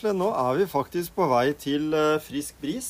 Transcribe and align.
Ja, 0.00 0.08
Gisle, 0.08 0.16
nå 0.16 0.30
er 0.32 0.56
vi 0.56 0.64
faktisk 0.70 1.12
på 1.12 1.26
vei 1.28 1.50
til 1.60 1.92
eh, 1.92 2.14
Frisk 2.24 2.56
bris. 2.62 2.86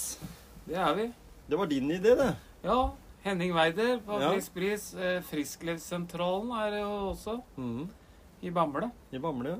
Det 0.66 0.77
er 0.78 0.92
vi. 0.94 1.06
Det 1.50 1.58
var 1.58 1.67
din 1.67 1.89
idé, 1.91 2.12
det. 2.14 2.28
Ja, 2.62 2.92
Henning 3.25 3.50
Weider 3.56 3.98
på 4.06 4.20
Ja. 4.20 4.28
Frisk 4.30 4.55
bris. 4.55 4.84
Eh, 4.94 5.20
Frisklivssentralen 5.27 6.52
er 6.55 6.70
det 6.70 6.80
jo 6.84 6.92
også 7.11 7.42
Mm. 7.58 7.89
i 8.42 8.50
Bamble. 8.50 8.91
I 9.12 9.19
Bamble. 9.19 9.56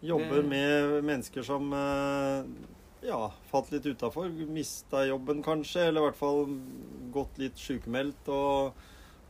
Jobber 0.00 0.42
Det- 0.42 0.46
med 0.48 1.02
mennesker 1.04 1.42
som 1.42 1.72
eh, 1.72 2.44
ja, 3.02 3.30
falt 3.50 3.72
litt 3.72 3.82
utafor. 3.86 4.28
Mista 4.30 4.98
jobben 5.08 5.42
kanskje, 5.42 5.88
eller 5.88 6.00
i 6.02 6.04
hvert 6.04 6.16
fall 6.16 6.46
gått 7.12 7.36
litt 7.38 7.56
sykemeldt 7.56 8.28
og 8.28 8.72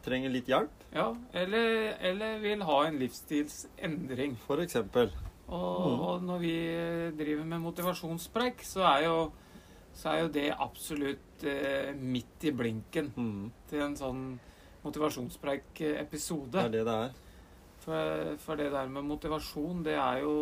trenger 0.05 0.29
litt 0.31 0.47
hjelp, 0.47 0.69
Ja, 0.95 1.15
eller, 1.33 1.97
eller 2.01 2.39
vil 2.39 2.61
ha 2.63 2.83
en 2.87 2.99
livsstilsendring. 2.99 4.37
for 4.47 4.59
eksempel. 4.59 5.11
Og, 5.49 5.81
Mhm. 5.81 6.01
og 6.05 6.23
når 6.23 6.39
vi 6.43 6.55
eh, 6.69 7.11
driver 7.17 7.45
med 7.45 7.61
motivasjonspreik, 7.61 8.63
så 8.69 8.83
er 8.85 9.05
jo, 9.07 9.33
så 9.95 10.11
er 10.13 10.21
jo 10.23 10.29
det 10.29 10.51
absolutt 10.61 11.45
eh, 11.45 11.95
midt 11.97 12.45
i 12.45 12.51
blinken 12.53 13.13
mm. 13.17 13.51
til 13.71 13.81
en 13.87 13.97
sånn 13.97 14.21
motivasjonspreik-episode. 14.85 16.53
Det 16.53 16.65
er 16.65 16.69
det 16.77 16.85
det 16.85 16.95
er. 17.07 17.17
For, 17.85 18.37
for 18.45 18.57
det 18.61 18.71
der 18.73 18.89
med 18.93 19.05
motivasjon, 19.09 19.83
det 19.87 19.95
er 19.97 20.21
jo 20.23 20.35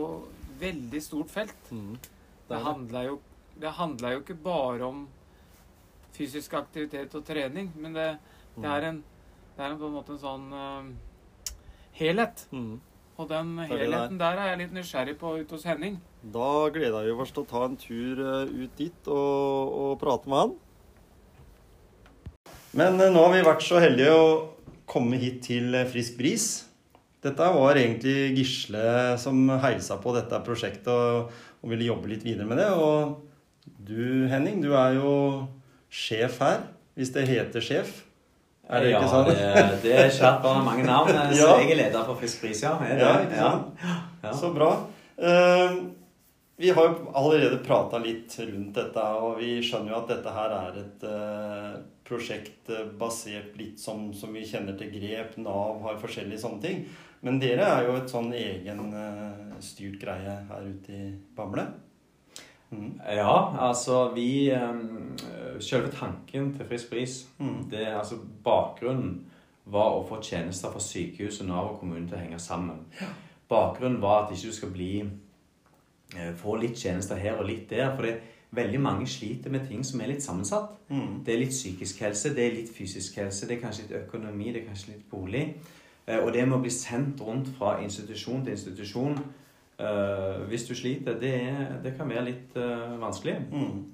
veldig 0.58 1.02
stort 1.04 1.30
felt. 1.30 1.70
Mm. 1.70 1.92
Det 1.96 2.08
Det 2.48 2.54
er 2.56 2.58
det. 2.58 2.64
handler 2.66 3.02
jo, 3.10 3.20
det 3.60 3.70
handler 3.78 4.12
jo 4.12 4.20
ikke 4.20 4.34
bare 4.42 4.82
om 4.86 5.06
fysisk 6.16 6.54
aktivitet 6.54 7.14
og 7.14 7.24
trening, 7.24 7.70
men 7.76 7.92
det, 7.94 8.18
det 8.56 8.64
er 8.64 8.88
en 8.90 9.04
det 9.56 9.64
er 9.64 9.70
en, 9.72 9.78
på 9.80 9.86
en 9.88 9.92
måte 9.94 10.12
en 10.12 10.18
sånn 10.20 10.52
uh, 10.52 10.84
helhet. 11.96 12.42
Mhm. 12.52 12.80
Og 13.16 13.28
den 13.30 13.54
helheten 13.64 14.18
der 14.20 14.36
er 14.36 14.50
jeg 14.50 14.60
litt 14.60 14.76
nysgjerrig 14.76 15.16
på 15.16 15.38
ute 15.40 15.56
hos 15.56 15.64
Henning. 15.64 15.96
Da 16.20 16.68
gleder 16.72 17.06
vi 17.06 17.14
oss 17.16 17.32
til 17.32 17.46
å 17.46 17.48
ta 17.48 17.64
en 17.64 17.78
tur 17.80 18.20
eh, 18.20 18.50
ut 18.52 18.76
dit 18.76 19.08
og, 19.08 19.72
og 19.80 19.92
prate 20.02 20.28
med 20.28 20.42
han. 20.42 20.54
Men 22.76 23.00
eh, 23.00 23.12
nå 23.12 23.22
har 23.24 23.32
vi 23.32 23.46
vært 23.46 23.64
så 23.64 23.80
heldige 23.80 24.12
å 24.12 24.28
komme 24.90 25.16
hit 25.22 25.40
til 25.48 25.72
eh, 25.72 25.88
Frisk 25.88 26.18
bris. 26.20 26.48
Dette 27.24 27.48
var 27.56 27.80
egentlig 27.80 28.36
Gisle 28.36 29.16
som 29.18 29.48
heisa 29.64 29.96
på 30.02 30.12
dette 30.14 30.42
prosjektet 30.44 30.92
og, 30.92 31.32
og 31.64 31.72
ville 31.72 31.88
jobbe 31.88 32.12
litt 32.12 32.26
videre 32.26 32.44
med 32.48 32.60
det. 32.60 32.68
Og 32.76 33.16
du, 33.80 34.28
Henning, 34.28 34.60
du 34.60 34.74
er 34.76 35.00
jo 35.00 35.14
sjef 35.88 36.42
her, 36.44 36.68
hvis 36.98 37.16
det 37.16 37.24
heter 37.32 37.64
sjef. 37.64 38.02
Er 38.68 38.82
det 38.82 38.94
ikke 38.94 39.10
sånn? 39.10 39.28
Ja, 39.30 39.50
det, 39.54 39.76
det 39.84 39.92
er 39.94 40.08
kjært 40.10 40.40
barn 40.42 40.56
har 40.58 40.64
mange 40.66 40.86
navn. 40.86 41.12
Så 41.30 41.38
Ja. 41.38 41.52
jeg 41.60 41.70
er 41.76 41.82
leder 41.84 42.06
for 42.08 42.18
Fiskpris, 42.18 42.64
ja. 42.66 42.72
Det? 42.82 42.96
Ja, 42.98 43.12
ikke 43.22 43.36
sant? 43.38 43.84
Ja. 44.24 44.32
Så 44.34 44.50
bra. 44.56 44.72
Uh, 45.16 45.76
vi 46.56 46.70
har 46.72 46.86
jo 46.88 47.10
allerede 47.12 47.58
prata 47.64 47.98
litt 48.00 48.32
rundt 48.40 48.74
dette, 48.78 49.02
og 49.20 49.36
vi 49.42 49.58
skjønner 49.62 49.92
jo 49.92 49.98
at 49.98 50.08
dette 50.08 50.32
her 50.32 50.54
er 50.56 50.78
et 50.80 51.02
eh, 51.04 51.74
prosjekt 52.08 52.70
eh, 52.72 52.86
basert 52.96 53.58
litt 53.60 53.76
som, 53.82 54.06
som 54.16 54.32
vi 54.32 54.40
kjenner 54.48 54.72
til 54.80 54.88
grep, 54.94 55.34
Nav 55.44 55.82
har 55.84 55.98
forskjellige 56.00 56.40
sånne 56.40 56.62
ting. 56.64 56.80
Men 57.28 57.36
dere 57.42 57.66
er 57.74 57.90
jo 57.90 57.98
et 58.00 58.08
sånn 58.08 58.32
egen 58.32 58.80
eh, 58.96 59.58
styrt 59.60 60.00
greie 60.00 60.38
her 60.48 60.64
ute 60.64 60.96
i 60.96 61.10
Bamble. 61.36 61.66
Mhm. 62.70 63.00
Ja, 63.06 63.68
altså 63.68 64.10
vi 64.14 64.52
Selve 65.60 65.88
tanken 65.88 66.50
til 66.56 66.66
Frisk 66.68 66.90
Pris, 66.90 67.28
mm. 67.38 67.70
det 67.70 67.86
er 67.86 67.94
altså 67.96 68.18
bakgrunnen 68.44 69.26
var 69.64 69.94
å 69.96 70.02
få 70.06 70.18
tjenester 70.22 70.70
fra 70.70 70.80
sykehus 70.82 71.40
og 71.40 71.48
Nav 71.48 71.70
og 71.70 71.78
kommune 71.80 72.06
til 72.06 72.18
å 72.18 72.20
henge 72.20 72.38
sammen. 72.42 72.82
Bakgrunnen 73.48 74.02
var 74.02 74.24
at 74.24 74.34
ikke 74.34 74.50
du 74.50 74.54
skal 74.54 74.72
bli 74.74 74.90
eh, 75.02 76.34
få 76.38 76.58
litt 76.60 76.78
tjenester 76.78 77.18
her 77.18 77.40
og 77.40 77.48
litt 77.48 77.70
der. 77.70 77.88
For 77.96 78.06
det, 78.06 78.18
veldig 78.56 78.80
mange 78.80 79.06
sliter 79.10 79.50
med 79.50 79.66
ting 79.68 79.82
som 79.84 80.00
er 80.00 80.12
litt 80.12 80.22
sammensatt. 80.22 80.76
Mm. 80.88 81.24
Det 81.26 81.34
er 81.34 81.42
litt 81.42 81.54
psykisk 81.54 82.04
helse, 82.04 82.34
det 82.34 82.44
er 82.46 82.54
litt 82.54 82.70
fysisk 82.72 83.18
helse, 83.20 83.48
det 83.48 83.56
er 83.56 83.64
kanskje 83.64 83.88
litt 83.88 83.96
økonomi, 84.04 84.52
det 84.52 84.62
er 84.62 84.68
kanskje 84.68 84.92
litt 84.94 85.08
bolig. 85.10 85.48
Eh, 86.06 86.20
Og 86.22 86.32
det 86.32 86.46
med 86.46 86.58
å 86.58 86.62
bli 86.62 86.70
sendt 86.70 87.20
rundt 87.20 87.50
fra 87.58 87.78
institusjon 87.82 88.44
til 88.44 88.54
institusjon 88.54 89.18
eh, 89.78 90.40
hvis 90.48 90.66
du 90.68 90.74
sliter, 90.74 91.18
det, 91.20 91.34
er, 91.34 91.76
det 91.84 91.94
kan 91.96 92.08
være 92.08 92.24
litt 92.30 92.56
uh, 92.56 92.96
vanskelig. 93.00 93.36
Mm. 93.52 93.84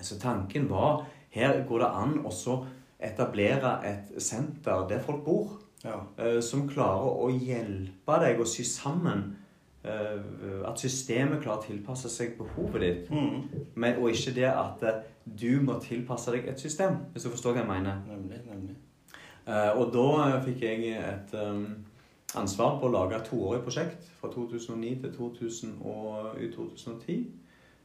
Så 0.00 0.18
tanken 0.20 0.68
var 0.70 1.06
her 1.32 1.62
går 1.68 1.82
det 1.84 1.90
an 2.02 2.18
å 2.24 2.56
etablere 2.96 3.76
et 3.84 4.14
senter 4.22 4.86
der 4.88 5.02
folk 5.04 5.24
bor, 5.24 5.56
Ja. 5.84 6.00
Uh, 6.18 6.40
som 6.42 6.64
klarer 6.68 7.18
å 7.20 7.28
hjelpe 7.30 8.16
deg 8.22 8.40
å 8.40 8.46
sy 8.48 8.64
sammen 8.64 9.34
At 9.86 10.80
systemet 10.82 11.44
klarer 11.44 11.60
å 11.60 11.62
tilpasse 11.62 12.08
seg 12.10 12.32
behovet 12.34 12.82
ditt. 12.82 13.10
Mm. 13.10 13.68
Men, 13.78 14.00
og 14.00 14.10
ikke 14.10 14.32
det 14.34 14.48
at 14.50 14.80
du 15.22 15.60
må 15.62 15.76
tilpasse 15.78 16.32
deg 16.34 16.48
et 16.50 16.58
system, 16.58 16.96
hvis 17.12 17.22
du 17.22 17.30
forstår 17.30 17.54
hva 17.54 17.62
jeg 17.62 17.68
mener. 17.68 18.00
Nemlig. 18.08 18.40
nemlig. 18.48 18.74
Og 19.78 19.92
da 19.94 20.40
fikk 20.42 20.64
jeg 20.66 20.96
et 20.98 21.34
eh, 21.38 21.60
ansvar 22.40 22.78
på 22.80 22.88
å 22.88 22.92
lage 22.92 23.18
et 23.18 23.28
toårig 23.30 23.62
prosjekt 23.64 24.08
fra 24.20 24.30
2009 24.32 25.02
til 25.02 25.12
2000 25.16 25.74
og, 25.82 26.38
2010. 26.54 27.26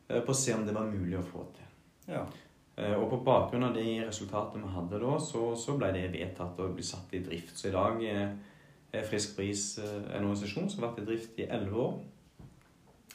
eh, 0.09 0.21
på 0.21 0.31
å 0.31 0.37
se 0.37 0.55
om 0.55 0.65
det 0.67 0.75
var 0.75 0.89
mulig 0.89 1.17
å 1.19 1.25
få 1.25 1.45
til. 1.55 1.67
Ja. 2.13 2.23
Eh, 2.77 2.95
og 2.95 3.09
på 3.09 3.21
bakgrunn 3.25 3.67
av 3.69 3.75
de 3.75 3.85
resultatene 4.05 4.65
vi 4.65 4.73
hadde 4.75 5.01
da, 5.03 5.17
så, 5.19 5.43
så 5.55 5.77
ble 5.77 5.91
det 5.95 6.07
vedtatt 6.13 6.59
å 6.59 6.71
bli 6.75 6.83
satt 6.83 7.13
i 7.13 7.23
drift. 7.23 7.55
Så 7.57 7.69
i 7.69 7.75
dag 7.75 8.03
eh, 8.07 8.33
er 8.91 9.07
Frisk 9.07 9.37
Bris 9.37 9.77
en 9.79 10.25
organisasjon 10.25 10.69
som 10.69 10.83
har 10.83 10.91
vært 10.91 11.03
i 11.03 11.07
drift 11.11 11.39
i 11.39 11.47
elleve 11.47 11.85
år. 11.85 12.01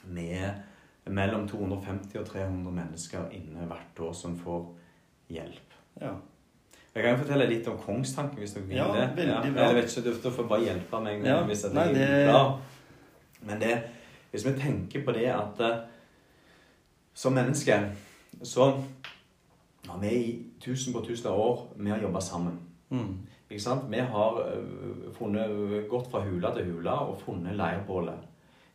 Med 0.06 0.64
mellom 1.10 1.44
250 1.48 2.18
og 2.20 2.26
300 2.30 2.72
mennesker 2.74 3.28
inne 3.36 3.66
hvert 3.68 4.00
år 4.02 4.14
som 4.16 4.38
får 4.38 4.64
hjelp. 5.30 5.76
ja. 6.00 6.16
Jeg 6.96 7.04
kan 7.04 7.12
jo 7.12 7.18
fortelle 7.20 7.46
litt 7.50 7.66
om 7.68 7.74
kongstanken, 7.76 8.38
hvis 8.40 8.54
dere 8.56 8.64
vil 8.70 8.76
Ja, 8.78 8.84
det. 8.94 9.26
bra. 9.26 9.66
Jeg 9.66 9.74
vet 9.76 9.96
ikke, 9.98 10.14
Du 10.22 10.30
får 10.30 10.46
bare 10.48 10.64
hjelpe 10.64 11.00
meg 11.04 11.24
Ja, 11.26 11.42
hvis 11.44 11.64
jeg 11.64 11.74
nei, 11.74 11.92
det- 11.92 12.28
klar. 12.30 12.60
Men 13.42 13.60
det, 13.60 13.82
hvis 14.30 14.46
vi 14.46 14.52
tenker 14.52 15.04
på 15.04 15.12
det 15.12 15.26
at 15.26 15.60
eh, 15.60 15.76
som 17.14 17.32
menneske 17.34 17.76
så 18.42 18.70
har 19.88 19.98
vi 20.00 20.08
i 20.08 20.42
tusen 20.60 20.92
på 20.94 21.04
tusen 21.04 21.26
av 21.30 21.38
år 21.38 21.66
med 21.76 21.92
å 21.98 22.02
jobbe 22.02 22.22
sammen. 22.22 22.58
Mm. 22.90 23.18
Ikke 23.50 23.62
sant? 23.62 23.90
Vi 23.90 23.98
har 23.98 24.40
øh, 24.40 25.12
funnet, 25.18 25.88
gått 25.90 26.10
fra 26.10 26.20
hule 26.20 26.54
til 26.56 26.64
hule 26.72 26.90
og 26.90 27.20
funnet 27.20 27.56
leirbålet. 27.56 28.24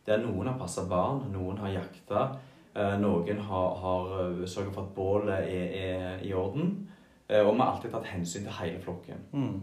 Der 0.06 0.18
noen 0.18 0.46
har 0.46 0.58
passa 0.58 0.86
barn, 0.88 1.26
noen 1.32 1.58
har 1.58 1.68
jakta, 1.68 2.36
eh, 2.76 2.96
noen 3.00 3.38
har, 3.38 3.74
har 3.74 4.46
sørga 4.46 4.72
for 4.72 4.82
at 4.82 4.94
bålet 4.94 5.34
er, 5.34 5.66
er 5.74 6.18
i 6.22 6.32
orden. 6.32 6.88
Eh, 7.32 7.46
Og 7.46 7.54
vi 7.54 7.60
har 7.60 7.72
alltid 7.72 7.92
tatt 7.92 8.10
hensyn 8.12 8.44
til 8.44 8.56
hele 8.60 8.80
flokken. 8.80 9.22
Mm. 9.32 9.60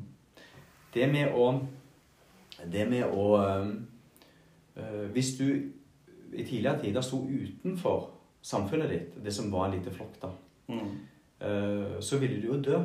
Det 0.94 1.10
med 1.12 1.36
å 1.38 1.50
Det 2.72 2.90
med 2.90 3.04
å 3.06 3.26
øh, 3.38 5.12
Hvis 5.14 5.38
du 5.38 5.46
i 6.34 6.44
tidligere 6.44 6.80
tider 6.82 7.02
sto 7.02 7.24
utenfor 7.26 8.10
samfunnet 8.42 8.90
ditt, 8.90 9.24
det 9.24 9.34
som 9.34 9.52
var 9.52 9.66
en 9.66 9.74
liten 9.78 9.94
flokk, 9.94 10.20
da, 10.22 10.28
mm. 10.68 10.92
øh, 11.42 11.96
så 12.02 12.20
ville 12.20 12.42
du 12.42 12.48
jo 12.48 12.62
dø. 12.62 12.78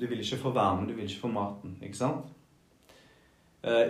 Du 0.00 0.06
ville 0.06 0.22
ikke 0.22 0.36
få 0.36 0.50
varmen, 0.50 0.86
du 0.88 0.94
ville 0.94 1.08
ikke 1.08 1.20
få 1.20 1.28
maten. 1.28 1.78
ikke 1.82 1.96
sant? 1.96 2.30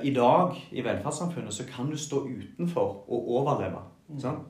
I 0.03 0.15
dag, 0.15 0.57
i 0.73 0.83
velferdssamfunnet, 0.85 1.55
så 1.55 1.65
kan 1.65 1.91
du 1.91 1.97
stå 1.97 2.25
utenfor 2.27 3.05
og 3.09 3.29
overleve. 3.29 3.79
ikke 4.09 4.21
sant? 4.21 4.49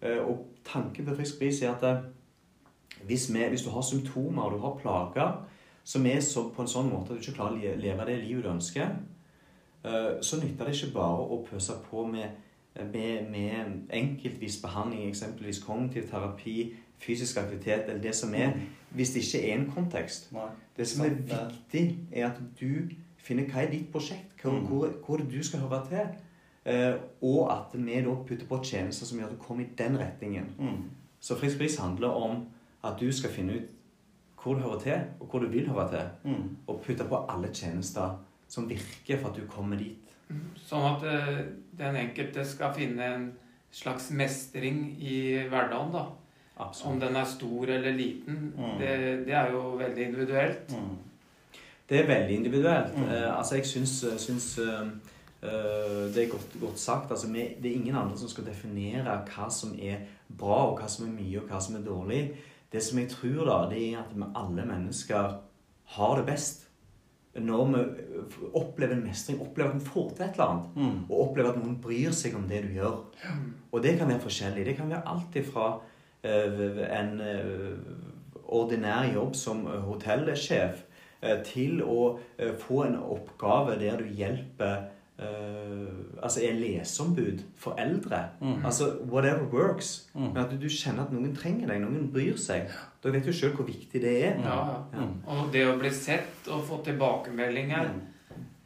Eh, 0.00 0.18
Og 0.18 0.46
tanken 0.64 1.06
til 1.06 1.16
Frisk 1.16 1.38
Bris 1.38 1.62
er 1.62 1.74
at 1.74 2.04
hvis, 3.04 3.28
vi, 3.34 3.44
hvis 3.48 3.62
du 3.62 3.70
har 3.70 3.82
symptomer 3.82 4.42
og 4.42 4.52
du 4.52 4.58
har 4.58 4.78
plager 4.82 5.36
som 5.84 6.06
er 6.06 6.20
så, 6.20 6.48
på 6.50 6.62
en 6.62 6.68
sånn 6.68 6.88
måte 6.90 7.12
at 7.12 7.18
du 7.18 7.22
ikke 7.22 7.36
klarer 7.36 7.60
å 7.76 7.76
leve 7.80 8.06
det 8.08 8.16
livet 8.24 8.44
du 8.44 8.48
ønsker, 8.50 8.96
eh, 9.84 10.16
så 10.20 10.40
nytter 10.40 10.64
det 10.66 10.74
ikke 10.74 10.92
bare 10.96 11.26
å 11.30 11.38
pøse 11.46 11.76
på 11.90 12.06
med, 12.10 12.28
med, 12.92 13.28
med 13.30 13.92
enkeltvis 13.94 14.58
behandling, 14.62 15.08
eksempelvis 15.08 15.62
kognitiv 15.64 16.08
terapi, 16.10 16.74
fysisk 16.98 17.36
aktivitet 17.36 17.88
eller 17.88 18.02
det 18.02 18.14
som 18.16 18.34
er, 18.34 18.56
hvis 18.90 19.10
det 19.14 19.22
ikke 19.22 19.42
er 19.46 19.58
en 19.58 19.70
kontekst. 19.70 20.32
Nei. 20.32 20.48
Det 20.76 20.88
som 20.88 21.04
er 21.04 21.10
er- 21.12 21.50
viktig, 21.52 21.98
er 22.12 22.26
at 22.30 22.40
du 22.60 22.88
finner 23.16 23.44
hva 23.50 23.62
er 23.66 23.70
ditt 23.70 23.92
prosjekt, 23.92 24.32
hvor, 24.42 24.52
Mm. 24.52 24.66
hvor, 24.66 24.88
hvor 25.06 25.16
du 25.18 25.42
skal 25.42 25.60
høre 25.60 25.86
til. 25.88 26.06
Eh, 26.66 26.94
og 27.22 27.50
at 27.52 27.74
vi 27.78 28.00
da 28.02 28.14
putter 28.26 28.46
på 28.46 28.58
tjenester 28.64 29.06
som 29.06 29.18
gjør 29.18 29.24
at 29.30 29.32
du 29.38 29.42
kommer 29.42 29.64
i 29.64 29.68
den 29.78 29.98
retningen. 29.98 30.46
Mm. 30.58 30.90
Så 31.20 31.36
Frisk 31.38 31.58
pris 31.58 31.76
handler 31.78 32.08
om 32.08 32.46
at 32.92 33.00
du 33.00 33.10
skal 33.12 33.30
finne 33.34 33.58
ut 33.60 33.72
hvor 34.42 34.54
du 34.54 34.60
hører 34.62 34.80
til, 34.80 35.00
og 35.20 35.26
hvor 35.26 35.42
du 35.42 35.46
vil 35.50 35.66
høre 35.68 35.88
til. 35.90 36.30
Mm. 36.30 36.56
Og 36.66 36.82
putte 36.86 37.04
på 37.08 37.18
alle 37.28 37.48
tjenester 37.54 38.12
som 38.48 38.68
virker 38.70 39.18
for 39.18 39.32
at 39.32 39.40
du 39.40 39.46
kommer 39.50 39.76
dit. 39.80 40.12
Sånn 40.66 40.84
at 40.86 41.02
eh, 41.06 41.40
den 41.78 41.96
enkelte 41.98 42.44
skal 42.46 42.74
finne 42.74 43.08
en 43.14 43.26
slags 43.74 44.10
mestring 44.14 44.84
i 45.02 45.18
hverdagen, 45.50 45.90
da. 45.94 46.04
Om 46.88 47.00
den 47.02 47.16
er 47.18 47.26
stor 47.28 47.68
eller 47.68 47.92
liten, 47.92 48.52
Mm. 48.56 48.78
det, 48.78 49.26
det 49.26 49.34
er 49.34 49.50
jo 49.52 49.74
veldig 49.76 50.06
individuelt. 50.06 50.70
Mm. 50.72 50.94
Det 51.88 51.98
er 52.00 52.06
veldig 52.06 52.36
individuelt. 52.36 52.96
Mm. 52.96 53.02
Eh, 53.10 53.38
altså, 53.38 53.54
jeg 53.58 53.66
syns, 53.66 54.04
syns 54.18 54.58
eh, 54.58 54.86
eh, 55.42 56.14
det 56.14 56.22
er 56.24 56.30
godt, 56.30 56.56
godt 56.60 56.78
sagt. 56.78 57.10
Altså, 57.10 57.28
vi, 57.32 57.48
det 57.62 57.70
er 57.70 57.74
ingen 57.74 57.96
andre 57.96 58.18
som 58.18 58.28
skal 58.28 58.46
definere 58.46 59.18
hva 59.34 59.50
som 59.50 59.74
er 59.78 60.06
bra, 60.38 60.62
og 60.70 60.78
hva 60.80 60.88
som 60.88 61.06
er 61.08 61.12
mye, 61.18 61.40
og 61.42 61.50
hva 61.50 61.60
som 61.60 61.76
er 61.76 61.84
dårlig. 61.86 62.22
Det 62.76 62.84
som 62.84 62.98
jeg 63.00 63.08
tror, 63.14 63.42
da, 63.48 63.58
det 63.72 63.80
er 63.88 64.02
at 64.02 64.12
vi 64.12 64.26
alle 64.36 64.64
mennesker 64.68 65.36
har 65.96 66.16
det 66.20 66.26
best 66.28 66.66
når 67.36 67.66
vi 67.68 67.80
opplever 68.56 68.94
en 68.96 69.02
mestring, 69.04 69.40
opplever 69.44 69.74
at 69.74 69.80
vi 69.80 69.88
får 69.90 70.10
til 70.16 70.24
et 70.24 70.32
eller 70.38 70.46
annet, 70.46 70.68
Mm. 70.76 71.00
og 71.10 71.18
opplever 71.20 71.50
at 71.50 71.58
noen 71.60 71.74
bryr 71.84 72.14
seg 72.16 72.34
om 72.34 72.46
det 72.48 72.62
du 72.64 72.68
gjør. 72.78 72.94
Og 73.72 73.82
det 73.84 73.98
kan 73.98 74.08
være 74.08 74.22
forskjellig. 74.24 74.64
Det 74.64 74.76
kan 74.78 74.88
være 74.88 75.02
alt 75.06 75.36
ifra 75.36 75.66
eh, 76.24 77.00
en 77.00 77.20
eh, 77.20 77.76
ordinær 78.46 79.12
jobb 79.12 79.36
som 79.36 79.66
hotellsjef 79.66 80.80
eh, 81.22 81.42
til 81.44 81.82
å 81.84 82.18
få 82.62 82.84
en 82.86 82.96
oppgave 83.02 83.76
der 83.80 84.00
du 84.00 84.08
hjelper 84.08 84.88
eh, 85.18 85.92
Altså 86.22 86.40
er 86.42 86.56
leseombud 86.58 87.42
for 87.60 87.76
eldre. 87.78 88.22
Mm. 88.40 88.64
Altså 88.64 88.88
whatever 89.10 89.44
works. 89.52 90.08
Mm. 90.14 90.32
Men 90.32 90.42
at 90.42 90.50
du, 90.50 90.56
du 90.64 90.68
kjenner 90.72 91.04
at 91.06 91.12
noen 91.14 91.34
trenger 91.36 91.68
deg, 91.70 91.80
noen 91.84 92.08
bryr 92.12 92.36
seg. 92.40 92.70
Da 93.04 93.12
vet 93.14 93.24
du 93.28 93.32
sjøl 93.36 93.52
hvor 93.54 93.68
viktig 93.68 94.00
det 94.02 94.14
er. 94.26 94.40
Ja, 94.42 94.58
ja. 94.92 95.04
Mm. 95.06 95.14
Og 95.30 95.48
det 95.54 95.66
å 95.68 95.76
bli 95.80 95.92
sett 95.94 96.48
og 96.50 96.64
få 96.68 96.82
tilbakemeldinger, 96.86 97.94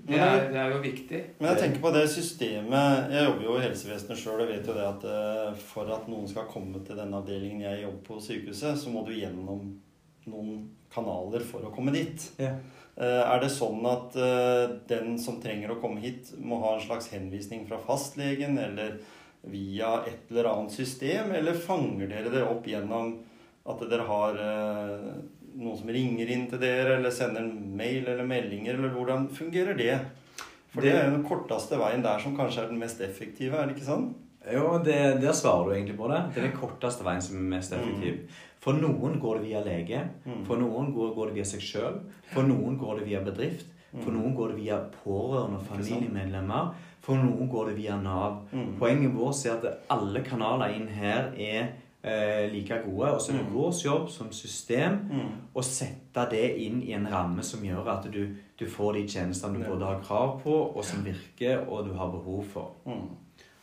Mm. 0.01 0.17
det 0.17 0.19
er, 0.25 0.47
det 0.51 0.57
er 0.59 0.71
jo 0.73 0.79
viktig. 0.83 1.19
Men 1.39 1.51
jeg 1.51 1.59
tenker 1.61 1.83
på 1.85 1.91
det 1.93 2.07
systemet 2.09 3.11
Jeg 3.13 3.27
jobber 3.27 3.45
jo 3.45 3.57
i 3.59 3.65
helsevesenet 3.67 4.19
sjøl 4.19 4.41
og 4.43 4.49
vet 4.49 4.67
jo 4.67 4.73
det 4.75 4.87
at 4.89 5.05
eh, 5.07 5.59
for 5.61 5.91
at 5.93 6.09
noen 6.09 6.25
skal 6.27 6.49
komme 6.51 6.81
til 6.87 6.97
den 6.99 7.13
avdelingen 7.15 7.61
jeg 7.67 7.83
jobber 7.85 8.01
på 8.09 8.17
sykehuset, 8.25 8.79
så 8.81 8.91
må 8.91 9.05
du 9.07 9.13
gjennom 9.13 9.67
noen 10.33 10.63
kanaler 10.91 11.45
for 11.47 11.69
å 11.69 11.71
komme 11.75 11.93
dit. 11.95 12.25
Ja. 12.41 12.55
Eh, 13.01 13.23
Er 13.33 13.41
det 13.41 13.49
sånn 13.55 13.81
at 13.89 14.17
eh, 14.21 14.77
den 14.91 15.17
som 15.19 15.39
trenger 15.41 15.73
å 15.73 15.81
komme 15.81 16.03
hit, 16.05 16.35
må 16.39 16.59
ha 16.61 16.75
en 16.77 16.85
slags 16.85 17.09
henvisning 17.15 17.67
fra 17.69 17.79
fastlegen 17.81 18.59
eller 18.61 18.99
via 19.49 20.03
et 20.05 20.29
eller 20.31 20.51
annet 20.51 20.75
system, 20.75 21.31
eller 21.33 21.57
fanger 21.57 22.11
dere 22.11 22.29
det 22.35 22.43
opp 22.45 22.67
gjennom 22.69 23.15
at 23.71 23.81
dere 23.89 24.05
har 24.05 24.37
eh, 24.37 25.07
noen 25.57 25.79
som 25.81 25.89
ringer 25.89 26.29
inn 26.35 26.45
til 26.51 26.61
dere, 26.61 26.99
eller 26.99 27.11
sender 27.15 27.41
en 27.47 27.77
mail 27.77 28.05
eller 28.07 28.27
meldinger, 28.29 28.77
eller 28.77 28.93
hvordan 28.93 29.29
fungerer 29.33 29.79
det? 29.81 29.95
For 30.71 30.83
det, 30.85 30.93
Det- 30.93 30.99
er 31.01 31.09
jo 31.09 31.17
den 31.17 31.25
korteste 31.27 31.79
veien 31.81 32.03
der 32.05 32.19
som 32.21 32.37
kanskje 32.37 32.63
er 32.65 32.69
den 32.69 32.79
mest 32.79 33.01
effektive, 33.01 33.57
er 33.57 33.67
det 33.67 33.77
ikke 33.79 33.89
sånn? 33.89 34.11
Jo, 34.53 34.79
det, 34.85 35.21
der 35.21 35.33
svarer 35.37 35.67
du 35.69 35.73
egentlig 35.75 35.97
på 35.99 36.09
det. 36.09 36.21
Det 36.35 36.39
er 36.45 36.47
den 36.51 36.61
korteste 36.61 37.05
veien 37.05 37.21
som 37.21 37.37
er 37.37 37.49
mest 37.57 37.73
effektiv. 37.77 38.21
For 38.61 38.73
noen 38.77 39.19
går 39.21 39.39
det 39.39 39.45
via 39.49 39.61
lege. 39.65 40.01
Mm. 40.27 40.45
For 40.47 40.57
noen 40.61 40.93
går, 40.93 41.15
går 41.17 41.27
det 41.31 41.35
via 41.35 41.45
seg 41.45 41.61
sjøl. 41.65 42.01
For 42.35 42.43
noen 42.43 42.77
går 42.79 42.99
det 43.01 43.07
via 43.09 43.21
bedrift. 43.25 43.67
For 43.91 44.11
Mm. 44.13 44.21
noen 44.21 44.35
går 44.37 44.49
det 44.49 44.57
via 44.57 44.77
pårørende 45.05 45.57
og 45.59 45.67
familiemedlemmer. 45.67 46.75
For 47.03 47.15
noen 47.17 47.49
går 47.51 47.67
det 47.71 47.77
via 47.77 47.97
Nav. 47.97 48.43
Mm. 48.53 48.77
Poenget 48.79 49.15
vårt 49.17 49.47
er 49.47 49.57
at 49.57 49.79
alle 49.91 50.21
kanaler 50.23 50.75
inn 50.77 50.87
her 50.89 51.33
er 51.39 51.69
eh, 52.05 52.51
like 52.53 52.79
gode. 52.85 53.11
Og 53.15 53.21
så 53.21 53.33
er 53.33 53.37
det 53.39 53.47
Mm. 53.47 53.53
vår 53.55 53.73
jobb 53.85 54.09
som 54.11 54.31
system 54.33 54.93
Mm. 55.11 55.33
å 55.55 55.63
sette 55.63 56.31
det 56.31 56.57
inn 56.59 56.83
i 56.83 56.93
en 56.93 57.07
ramme 57.07 57.43
som 57.43 57.61
gjør 57.61 57.87
at 57.89 58.11
du, 58.13 58.37
du 58.59 58.65
får 58.67 58.93
de 58.95 59.03
tjenestene 59.09 59.55
du 59.59 59.61
Ja. 59.65 59.69
både 59.69 59.85
har 59.85 60.01
krav 60.01 60.41
på, 60.43 60.77
og 60.77 60.85
som 60.85 61.05
virker, 61.05 61.69
og 61.69 61.85
du 61.89 61.93
har 61.95 62.07
behov 62.11 62.45
for. 62.47 62.71
Mm. 62.87 63.09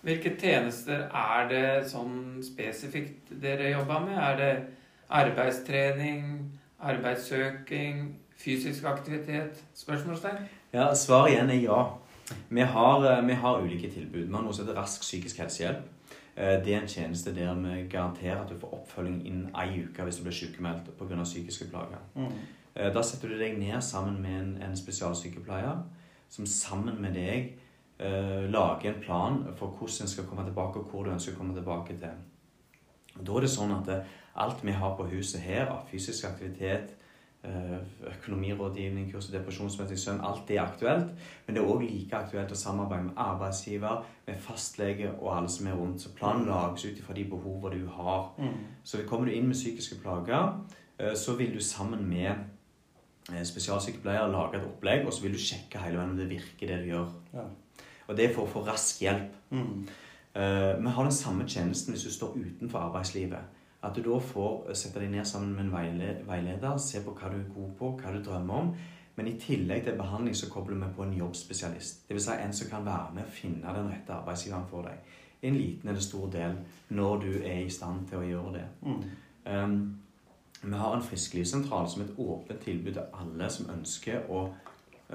Hvilke 0.06 0.38
tjenester 0.40 1.10
er 1.14 1.48
det 1.50 1.86
sånn 1.86 2.44
spesifikt 2.44 3.42
dere 3.42 3.72
jobber 3.72 4.06
med? 4.06 4.18
Er 4.18 4.36
det 4.38 4.64
arbeidstrening, 5.10 6.60
arbeidssøking, 6.80 8.16
fysisk 8.38 8.84
aktivitet? 8.84 9.64
Spørsmålstegn? 9.74 10.48
Ja, 10.74 10.94
Svaret 10.96 11.32
igjen 11.32 11.50
er 11.50 11.62
ja. 11.62 11.84
Vi 12.50 12.62
har, 12.62 13.06
eh, 13.18 13.28
vi 13.28 13.34
har 13.34 13.62
ulike 13.62 13.90
tilbud. 13.92 14.26
Vi 14.28 14.34
har 14.34 14.42
noe 14.44 14.54
som 14.54 14.66
heter 14.66 14.82
Rask 14.82 15.02
psykisk 15.02 15.38
helsehjelp. 15.38 15.84
Eh, 16.38 16.64
Det 16.66 16.74
er 16.74 16.82
en 16.82 16.88
tjeneste 16.88 17.36
der 17.36 17.54
vi 17.56 17.88
garanterer 17.90 18.42
at 18.44 18.50
du 18.50 18.60
får 18.60 18.74
oppfølging 18.74 19.26
innen 19.28 19.56
ei 19.56 19.84
uke 19.84 20.04
hvis 20.04 20.16
du 20.18 20.24
blir 20.24 20.34
sykemeldt 20.34 20.98
pga. 20.98 21.24
psykiske 21.24 21.66
plager. 21.70 21.98
Mm. 22.16 22.32
Eh, 22.76 22.94
Da 22.94 23.02
setter 23.02 23.28
du 23.28 23.38
deg 23.40 23.58
ned 23.58 23.82
sammen 23.82 24.22
med 24.22 24.42
en, 24.42 24.64
en 24.70 24.78
spesialsykepleier 24.78 25.84
som 26.30 26.46
sammen 26.46 27.02
med 27.02 27.14
deg 27.14 27.54
eh, 28.00 28.52
lager 28.52 28.94
en 28.94 29.02
plan 29.02 29.46
for 29.56 29.68
hvordan 29.68 30.02
en 30.02 30.08
skal 30.08 30.24
komme 30.26 30.44
tilbake, 30.46 30.80
og 30.80 30.86
hvor 30.92 31.04
du 31.04 31.10
ønsker 31.12 31.34
å 31.34 31.38
komme 31.38 31.54
tilbake 31.56 31.88
til. 32.00 32.10
Da 33.24 33.32
er 33.34 33.40
det 33.42 33.50
sånn 33.50 33.72
at 33.72 33.88
eh, 33.90 34.04
alt 34.38 34.64
vi 34.66 34.72
har 34.72 34.96
på 34.98 35.08
huset 35.12 35.42
her 35.42 35.66
av 35.66 35.88
fysisk 35.92 36.26
aktivitet, 36.26 36.94
eh, 37.44 37.78
økonomirådgivning, 38.12 39.12
kurs 39.12 39.30
i 39.30 39.34
depresjonsmessig 39.38 39.98
søvn, 40.00 40.22
alt 40.24 40.48
det 40.48 40.58
er 40.58 40.66
aktuelt. 40.66 41.14
Men 41.46 41.56
det 41.56 41.64
er 41.64 41.70
òg 41.70 41.82
like 41.82 42.16
aktuelt 42.16 42.52
å 42.52 42.56
samarbeide 42.56 43.04
med 43.04 43.18
arbeidsgiver, 43.18 44.06
med 44.28 44.40
fastlege 44.40 45.12
og 45.20 45.38
alle 45.38 45.50
som 45.50 45.68
er 45.68 45.80
rundt. 45.80 46.02
Så 46.02 46.14
planen 46.16 46.46
lages 46.46 46.86
ut 46.86 47.00
ifra 47.00 47.14
de 47.14 47.24
behovene 47.24 47.82
du 47.82 47.88
har. 47.88 48.34
Mm. 48.38 48.54
Så 48.84 49.04
kommer 49.08 49.26
du 49.26 49.32
inn 49.32 49.48
med 49.48 49.56
psykiske 49.56 50.02
plager, 50.02 50.60
eh, 51.00 51.16
så 51.16 51.36
vil 51.38 51.54
du 51.54 51.60
sammen 51.60 52.10
med 52.10 52.36
eh, 53.34 53.44
spesialsykepleier 53.44 54.32
lage 54.32 54.58
et 54.58 54.68
opplegg, 54.68 55.06
og 55.06 55.14
så 55.14 55.22
vil 55.22 55.34
du 55.34 55.40
sjekke 55.40 55.82
hele 55.84 55.98
veien 55.98 56.12
om 56.12 56.18
det 56.18 56.30
virker, 56.30 56.68
det 56.68 56.84
du 56.84 56.92
gjør. 56.94 57.08
Ja. 57.34 57.50
Og 58.08 58.18
det 58.18 58.30
er 58.30 58.34
for 58.34 58.46
å 58.46 58.52
få 58.52 58.68
rask 58.68 59.02
hjelp. 59.02 59.34
Mm. 59.50 59.88
Vi 60.38 60.90
har 60.94 61.04
den 61.04 61.12
samme 61.12 61.48
tjenesten 61.50 61.94
hvis 61.94 62.04
du 62.06 62.12
står 62.14 62.36
utenfor 62.38 62.80
arbeidslivet. 62.80 63.57
At 63.88 63.96
du 63.96 64.04
da 64.04 64.20
får 64.20 64.74
sette 64.76 65.00
deg 65.00 65.12
ned 65.14 65.26
sammen 65.26 65.56
med 65.56 65.68
en 65.68 66.28
veileder, 66.28 66.78
se 66.82 67.00
på 67.06 67.16
hva 67.16 67.32
du 67.32 67.38
er 67.40 67.52
god 67.56 67.76
på, 67.80 67.92
hva 68.02 68.14
du 68.14 68.20
drømmer 68.24 68.64
om. 68.64 68.74
Men 69.18 69.28
i 69.28 69.38
tillegg 69.42 69.86
til 69.86 69.96
behandling 69.98 70.36
så 70.38 70.50
kobler 70.50 70.78
vi 70.78 70.92
på 70.96 71.04
en 71.04 71.14
jobbspesialist. 71.18 72.04
Dvs. 72.10 72.26
Si 72.28 72.36
en 72.44 72.54
som 72.54 72.70
kan 72.70 72.86
være 72.86 73.16
med 73.16 73.26
å 73.26 73.34
finne 73.34 73.74
den 73.78 73.90
rette 73.90 74.14
arbeidsgiveren 74.14 74.68
for 74.70 74.86
deg. 74.86 75.16
En 75.48 75.58
liten 75.58 75.90
eller 75.90 76.04
stor 76.04 76.28
del 76.34 76.60
når 76.90 77.24
du 77.24 77.32
er 77.40 77.64
i 77.64 77.72
stand 77.74 78.06
til 78.10 78.22
å 78.22 78.28
gjøre 78.28 78.54
det. 78.60 78.68
Mm. 78.86 79.02
Um, 79.48 79.80
vi 80.62 80.74
har 80.74 80.96
en 80.96 81.06
frisklivssentral 81.06 81.90
som 81.90 82.02
et 82.04 82.14
åpent 82.18 82.62
tilbud 82.62 82.94
til 82.94 83.22
alle 83.22 83.50
som 83.54 83.70
ønsker 83.74 84.30
å, 84.30 84.44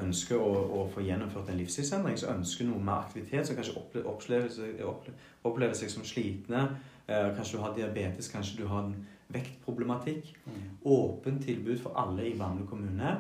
ønsker 0.03 0.39
å, 0.39 0.53
å 0.81 0.85
få 0.91 1.03
gjennomført 1.07 1.51
en 1.51 1.59
livsstilsendring, 1.59 2.19
som 2.19 2.37
ønsker 2.39 2.67
noe 2.67 2.83
mer 2.83 3.05
aktivitet, 3.05 3.47
som 3.47 3.59
kanskje 3.59 3.77
opplever, 3.79 4.11
opplever, 4.15 5.15
opplever 5.45 5.79
seg 5.79 5.91
som 5.91 6.07
slitne. 6.07 6.69
Eh, 7.09 7.35
kanskje 7.37 7.57
du 7.59 7.63
har 7.63 7.75
diabetes, 7.75 8.29
kanskje 8.33 8.57
du 8.63 8.67
har 8.67 8.85
en 8.85 9.07
vektproblematikk. 9.33 10.35
Mm. 10.47 10.63
Åpent 10.85 11.45
tilbud 11.45 11.81
for 11.83 11.97
alle 11.99 12.27
i 12.31 12.35
Bamble 12.39 12.67
kommune. 12.67 13.17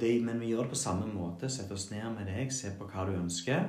Det, 0.00 0.12
men 0.22 0.38
vi 0.40 0.52
gjør 0.52 0.62
det 0.62 0.70
på 0.70 0.78
samme 0.78 1.06
måte. 1.10 1.48
Sette 1.50 1.74
oss 1.74 1.90
ned 1.90 2.04
med 2.14 2.26
deg, 2.30 2.52
se 2.54 2.70
på 2.78 2.86
hva 2.86 3.06
du 3.08 3.16
ønsker. 3.18 3.64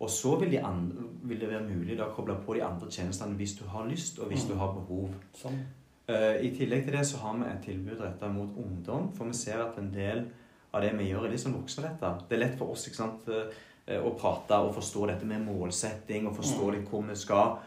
Og 0.00 0.10
så 0.10 0.34
vil, 0.40 0.50
de 0.52 0.58
andre, 0.60 1.06
vil 1.22 1.38
det 1.40 1.48
være 1.48 1.64
mulig 1.68 1.96
å 2.02 2.10
koble 2.14 2.34
på 2.44 2.54
de 2.58 2.62
andre 2.66 2.90
tjenestene 2.92 3.36
hvis 3.38 3.54
du 3.58 3.64
har 3.70 3.86
lyst, 3.88 4.18
og 4.18 4.28
hvis 4.28 4.44
Mm. 4.44 4.48
du 4.48 4.54
har 4.60 4.72
behov. 4.74 5.14
Sånn. 5.34 5.60
Uh, 6.08 6.36
I 6.44 6.50
tillegg 6.50 6.84
til 6.84 6.92
det 6.92 7.06
så 7.06 7.16
har 7.16 7.34
vi 7.38 7.44
et 7.44 7.62
tilbud 7.64 8.00
rettet 8.00 8.30
mot 8.34 8.50
ungdom, 8.58 9.12
for 9.16 9.24
vi 9.24 9.32
ser 9.32 9.62
at 9.62 9.78
en 9.78 9.90
del 9.92 10.26
av 10.74 10.82
det 10.82 10.92
vi 10.98 11.04
gjør, 11.10 11.24
er 11.24 11.30
litt 11.30 11.40
sånn 11.40 11.54
voksenretta. 11.56 12.28
Det 12.28 12.36
er 12.36 12.42
lett 12.48 12.58
for 12.58 12.66
oss 12.72 12.86
ikke 12.88 12.96
sant, 12.96 13.28
uh, 13.28 14.02
å 14.04 14.12
prate 14.18 14.52
og 14.54 14.74
forstå 14.74 15.06
dette 15.06 15.24
med 15.24 15.46
målsetting 15.46 16.26
og 16.26 16.36
forstå 16.36 16.66
Mm. 16.66 16.72
litt 16.74 16.88
hvor 16.90 17.02
vi 17.08 17.14
skal. 17.14 17.58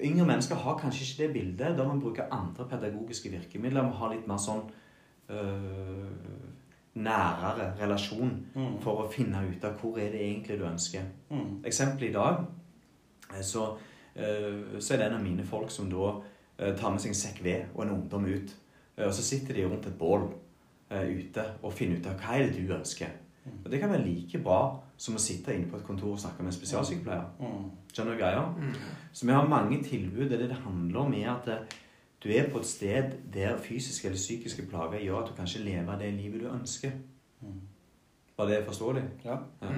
Yngre 0.00 0.26
mennesker 0.26 0.54
har 0.54 0.76
kanskje 0.78 1.02
ikke 1.04 1.22
det 1.26 1.32
bildet. 1.34 1.76
Da 1.78 1.84
må 1.84 1.94
vi 1.94 2.00
bruke 2.04 2.28
andre 2.32 2.68
pedagogiske 2.70 3.30
virkemidler. 3.30 3.82
Vi 3.88 3.96
har 3.98 4.12
litt 4.14 4.28
mer 4.30 4.36
sånn 4.38 4.62
øh, 5.30 6.12
nærere 6.94 7.72
relasjon 7.80 8.30
Mm. 8.54 8.78
for 8.80 9.02
å 9.04 9.10
finne 9.12 9.42
ut 9.50 9.64
av 9.64 9.74
hvor 9.80 9.98
er 9.98 10.10
det 10.12 10.20
egentlig 10.20 10.58
du 10.58 10.64
ønsker. 10.64 11.02
Mm. 11.30 11.64
Eksempel 11.64 12.08
i 12.08 12.12
dag, 12.12 12.44
eh, 13.34 13.42
så, 13.42 13.76
øh, 14.16 14.80
så 14.80 14.94
er 14.94 14.98
det 14.98 15.06
en 15.06 15.14
av 15.18 15.22
mine 15.22 15.44
folk 15.44 15.70
som 15.70 15.90
da 15.90 16.12
øh, 16.58 16.76
tar 16.78 16.90
med 16.90 17.00
seg 17.00 17.08
en 17.08 17.14
sekk 17.14 17.44
ved 17.44 17.64
og 17.74 17.84
en 17.84 17.90
ungdom 17.90 18.24
ut. 18.24 18.54
Eh, 18.96 19.06
Og 19.06 19.14
så 19.14 19.22
sitter 19.22 19.54
de 19.54 19.66
rundt 19.68 19.86
et 19.86 19.98
bål 19.98 20.28
eh, 20.90 21.08
ute 21.18 21.44
og 21.62 21.72
finner 21.72 21.98
ut 21.98 22.06
av 22.06 22.14
hva 22.18 22.38
er 22.38 22.46
det 22.46 22.66
du 22.68 22.74
ønsker. 22.74 23.06
Mm. 23.44 23.52
Og 23.64 23.70
Det 23.70 23.80
kan 23.80 23.90
være 23.90 24.04
like 24.06 24.38
bra 24.38 24.80
som 24.98 25.14
å 25.14 25.20
sitte 25.22 25.54
inne 25.54 25.68
på 25.70 25.78
et 25.78 25.86
kontor 25.86 26.16
og 26.16 26.18
snakke 26.20 26.42
med 26.42 26.50
en 26.52 26.56
spesialsykepleier. 26.56 27.28
Mm. 27.38 27.68
Skjønner 27.92 28.16
du 28.16 28.18
greia? 28.18 28.40
Mm. 28.58 28.72
Så 29.12 29.26
vi 29.26 29.36
har 29.36 29.46
mange 29.48 29.78
tilbud. 29.84 30.26
Det, 30.30 30.40
det 30.50 30.58
handler 30.64 31.00
om 31.04 31.14
er 31.14 31.30
at 31.36 31.50
eh, 31.54 31.76
du 32.24 32.28
er 32.34 32.50
på 32.50 32.58
et 32.58 32.66
sted 32.66 33.14
der 33.34 33.60
fysiske 33.62 34.08
eller 34.08 34.18
psykiske 34.18 34.66
plager 34.66 34.98
gjør 34.98 35.22
at 35.22 35.30
du 35.30 35.36
kanskje 35.38 35.62
lever 35.62 36.02
det 36.02 36.10
livet 36.16 36.42
du 36.42 36.50
ønsker. 36.50 36.98
Mm. 37.40 37.60
Var 38.38 38.50
det 38.50 38.64
forståelig? 38.66 39.04
Ja. 39.24 39.38
Ja. 39.62 39.68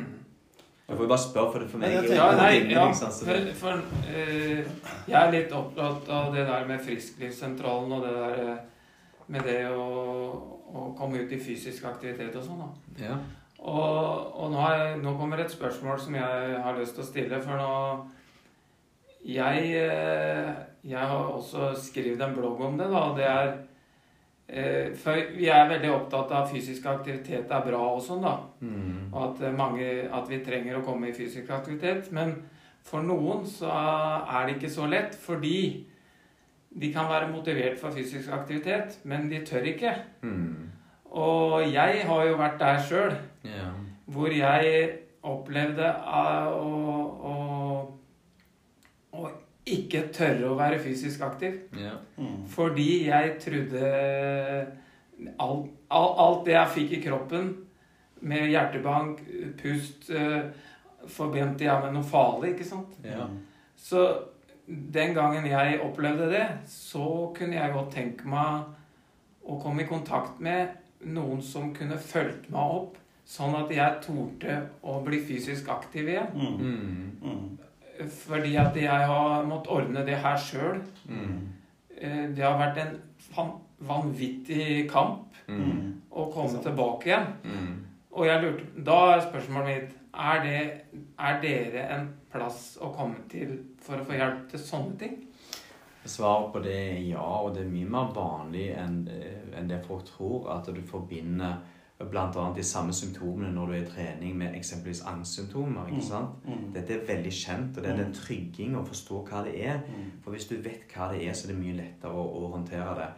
Jeg 0.88 0.96
får 0.96 1.04
jo 1.04 1.08
bare 1.08 1.22
spørre, 1.22 1.50
for 1.52 1.62
det 1.62 1.68
for 1.70 1.78
meg 1.78 1.92
jo 1.94 2.14
Ja, 2.16 2.30
nei, 2.34 2.54
ja, 2.72 2.86
for, 2.90 3.50
for 3.60 3.82
uh, 4.10 4.70
jeg 5.06 5.18
er 5.20 5.30
litt 5.30 5.52
opptatt 5.54 6.08
av 6.10 6.32
det 6.34 6.46
der 6.48 6.66
med 6.66 6.82
frisklivssentralen 6.82 7.92
og 7.94 8.02
det 8.02 8.14
der 8.16 8.40
eh, 8.46 8.56
med 9.30 9.46
det 9.46 9.60
å, 9.70 9.84
å 10.66 10.88
komme 10.98 11.22
ut 11.22 11.30
i 11.30 11.38
fysisk 11.38 11.86
aktivitet 11.86 12.34
og 12.40 12.42
sånn. 12.48 12.64
da. 12.64 13.04
ja. 13.04 13.20
Og, 13.60 14.36
og 14.40 14.52
nå, 14.54 14.60
jeg, 14.72 15.00
nå 15.02 15.12
kommer 15.18 15.42
et 15.42 15.52
spørsmål 15.52 15.98
som 16.00 16.14
jeg 16.16 16.60
har 16.64 16.78
lyst 16.78 16.96
til 16.96 17.04
å 17.04 17.08
stille, 17.10 17.40
for 17.44 17.60
nå 17.60 17.72
Jeg, 19.28 19.66
eh, 19.76 20.54
jeg 20.88 21.08
har 21.10 21.26
også 21.28 21.74
skrevet 21.76 22.22
en 22.24 22.32
blogg 22.38 22.62
om 22.64 22.78
det, 22.78 22.86
da. 22.88 23.02
og 23.10 23.18
Det 23.18 23.26
er 23.28 23.50
eh, 24.48 24.96
For 24.96 25.20
vi 25.36 25.50
er 25.52 25.68
veldig 25.68 25.90
opptatt 25.92 26.32
av 26.32 26.46
at 26.46 26.54
fysisk 26.54 26.88
aktivitet 26.88 27.52
er 27.52 27.66
bra 27.66 27.82
og 27.90 28.00
sånn, 28.00 28.24
da. 28.24 28.38
Mm. 28.64 29.12
Og 29.12 29.20
at, 29.26 29.44
eh, 29.44 29.52
mange, 29.60 29.90
at 30.08 30.32
vi 30.32 30.40
trenger 30.46 30.80
å 30.80 30.84
komme 30.86 31.10
i 31.10 31.16
fysisk 31.16 31.52
aktivitet. 31.52 32.08
Men 32.16 32.38
for 32.86 33.04
noen 33.04 33.44
så 33.44 33.68
er 33.68 34.46
det 34.46 34.56
ikke 34.56 34.72
så 34.72 34.88
lett, 34.88 35.12
fordi 35.20 35.84
de 36.80 36.92
kan 36.94 37.10
være 37.10 37.28
motivert 37.28 37.76
for 37.80 37.92
fysisk 37.92 38.32
aktivitet, 38.32 39.02
men 39.04 39.28
de 39.28 39.44
tør 39.44 39.68
ikke. 39.68 39.94
Mm. 40.22 40.69
Og 41.10 41.62
jeg 41.72 42.04
har 42.06 42.24
jo 42.28 42.36
vært 42.38 42.58
der 42.60 42.82
sjøl, 42.86 43.14
Ja. 43.44 43.70
hvor 44.06 44.30
jeg 44.30 44.90
opplevde 45.22 45.86
eh, 45.86 46.46
å, 46.46 46.70
å, 47.30 47.34
å 49.12 49.30
ikke 49.66 50.06
tørre 50.14 50.50
å 50.50 50.58
være 50.58 50.78
fysisk 50.82 51.20
aktiv. 51.26 51.58
Ja. 51.78 51.96
Mm. 52.16 52.46
Fordi 52.50 53.06
jeg 53.08 53.36
trodde 53.42 53.82
alt, 55.38 55.66
alt, 55.90 56.16
alt 56.24 56.44
det 56.46 56.54
jeg 56.56 56.74
fikk 56.76 56.96
i 56.98 57.02
kroppen, 57.08 57.52
med 58.20 58.50
hjertebank, 58.52 59.22
pust, 59.62 60.10
forbente 60.10 61.08
forbendte 61.08 61.64
jeg 61.64 61.84
med 61.86 61.94
noe 61.96 62.04
farlig, 62.04 62.50
ikke 62.54 62.66
sant? 62.68 62.98
Ja. 63.04 63.24
Så 63.80 64.02
den 64.68 65.14
gangen 65.16 65.46
jeg 65.48 65.80
opplevde 65.80 66.28
det, 66.30 66.44
så 66.68 67.32
kunne 67.36 67.56
jeg 67.56 67.72
godt 67.72 67.94
tenke 67.96 68.28
meg 68.28 68.68
å 69.48 69.56
komme 69.62 69.82
i 69.82 69.88
kontakt 69.88 70.40
med 70.44 70.76
noen 71.04 71.40
som 71.42 71.74
kunne 71.74 71.96
fulgt 71.98 72.50
meg 72.50 72.60
opp, 72.80 72.96
sånn 73.30 73.54
at 73.54 73.70
jeg 73.70 74.00
torde 74.02 74.56
å 74.82 74.98
bli 75.04 75.20
fysisk 75.24 75.68
aktiv 75.72 76.08
igjen. 76.08 76.32
Mm. 76.34 77.12
Mm. 77.22 78.10
Fordi 78.10 78.56
at 78.56 78.76
jeg 78.76 79.06
har 79.12 79.44
måttet 79.46 79.72
ordne 79.76 80.04
det 80.06 80.16
her 80.22 80.36
sjøl. 80.40 80.80
Mm. 81.08 81.48
Eh, 82.00 82.26
Det 82.34 82.42
har 82.44 82.58
vært 82.58 82.78
en 82.78 83.00
vanvittig 83.80 84.88
kamp 84.90 85.26
Mm. 85.48 86.00
å 86.12 86.30
komme 86.32 86.62
tilbake 86.62 87.06
igjen. 87.06 87.26
Mm. 87.44 87.84
Og 88.12 88.26
jeg 88.26 88.42
lurte, 88.42 88.84
da 88.84 88.98
er 89.16 89.20
spørsmålet 89.20 89.66
mitt 89.66 89.96
er, 90.14 90.42
det, 90.42 90.84
er 91.18 91.40
dere 91.40 91.84
en 91.96 92.08
plass 92.32 92.78
å 92.80 92.92
komme 92.94 93.16
til 93.28 93.58
for 93.80 93.96
å 93.98 94.04
få 94.04 94.12
hjelp 94.18 94.48
til 94.50 94.58
sånne 94.60 94.98
ting? 94.98 95.16
Svaret 96.04 96.52
på 96.52 96.62
det 96.64 96.76
er 96.76 97.02
ja, 97.10 97.26
og 97.44 97.54
det 97.54 97.66
er 97.66 97.72
mye 97.72 97.88
mer 97.92 98.14
vanlig 98.16 98.70
enn 98.72 99.02
eh, 99.12 99.40
enn 99.56 99.68
det 99.68 99.82
folk 99.84 100.06
tror. 100.08 100.48
At 100.54 100.70
du 100.72 100.80
forbinder 100.86 101.58
bl.a. 102.00 102.44
de 102.56 102.64
samme 102.64 102.92
symptomene 102.96 103.50
når 103.52 103.66
du 103.66 103.74
er 103.74 103.82
i 103.82 103.88
trening 103.88 104.36
med 104.38 104.54
eksempelvis 104.56 105.02
angstsymptomer. 105.06 105.90
ikke 105.90 106.06
sant? 106.06 106.46
Mm. 106.46 106.70
Dette 106.74 106.94
er 106.96 107.06
veldig 107.08 107.32
kjent, 107.32 107.76
og 107.76 107.84
det 107.84 107.90
er 107.92 107.98
den 108.00 108.14
trygging 108.16 108.76
å 108.78 108.84
forstå 108.86 109.24
hva 109.28 109.42
det 109.44 109.56
er. 109.60 109.82
Mm. 109.84 110.06
For 110.24 110.36
hvis 110.36 110.48
du 110.48 110.56
vet 110.56 110.88
hva 110.94 111.10
det 111.12 111.24
er, 111.26 111.34
så 111.36 111.46
er 111.46 111.52
det 111.52 111.60
mye 111.60 111.76
lettere 111.82 112.12
å, 112.16 112.24
å 112.40 112.52
håndtere 112.54 112.94
det. 113.02 113.10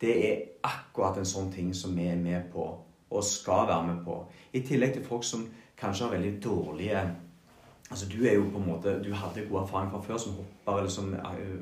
Det 0.00 0.14
er 0.30 0.44
akkurat 0.64 1.20
en 1.20 1.28
sånn 1.28 1.50
ting 1.52 1.74
som 1.76 1.92
vi 1.96 2.08
er 2.08 2.16
med 2.16 2.48
på, 2.54 2.64
og 3.10 3.26
skal 3.26 3.66
være 3.68 3.88
med 3.90 4.04
på. 4.06 4.16
I 4.56 4.62
tillegg 4.64 4.96
til 4.96 5.04
folk 5.04 5.26
som 5.26 5.44
kanskje 5.80 6.06
har 6.06 6.14
veldig 6.16 6.32
dårlige 6.40 7.02
Altså 7.90 8.06
Du 8.08 8.24
er 8.24 8.34
jo 8.34 8.44
på 8.52 8.58
en 8.58 8.66
måte, 8.66 9.02
du 9.02 9.10
hadde 9.14 9.46
god 9.48 9.62
erfaring 9.64 9.90
fra 9.90 10.00
før 10.00 10.18
som 10.22 10.36
hopper 10.38 10.78
eller 10.78 10.90
som 10.90 11.14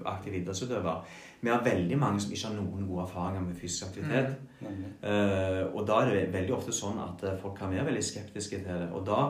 aktiv 0.06 0.35
idrettsutøver. 0.35 1.06
Vi 1.40 1.49
har 1.49 1.64
veldig 1.64 1.99
mange 1.99 2.20
som 2.20 2.32
ikke 2.32 2.49
har 2.49 2.56
noen 2.58 2.87
gode 2.88 3.04
erfaringer 3.06 3.44
med 3.47 3.54
fysisk 3.56 3.87
aktivitet. 3.87 4.35
Mm. 4.61 4.66
Mm. 4.68 4.82
Uh, 5.02 5.76
og 5.76 5.87
da 5.88 6.00
er 6.02 6.11
det 6.11 6.32
veldig 6.35 6.54
ofte 6.56 6.75
sånn 6.75 6.99
at 7.00 7.23
eh, 7.25 7.38
folk 7.40 7.54
kan 7.61 7.70
være 7.73 7.87
veldig 7.87 8.02
skeptiske 8.04 8.61
til 8.64 8.82
det. 8.82 8.88
Og 8.92 9.06
da 9.06 9.20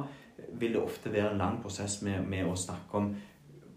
vil 0.58 0.74
det 0.74 0.82
ofte 0.82 1.12
være 1.12 1.34
en 1.34 1.42
lang 1.42 1.60
prosess 1.62 2.00
med, 2.06 2.24
med 2.26 2.48
å 2.48 2.56
snakke 2.56 3.02
om 3.02 3.12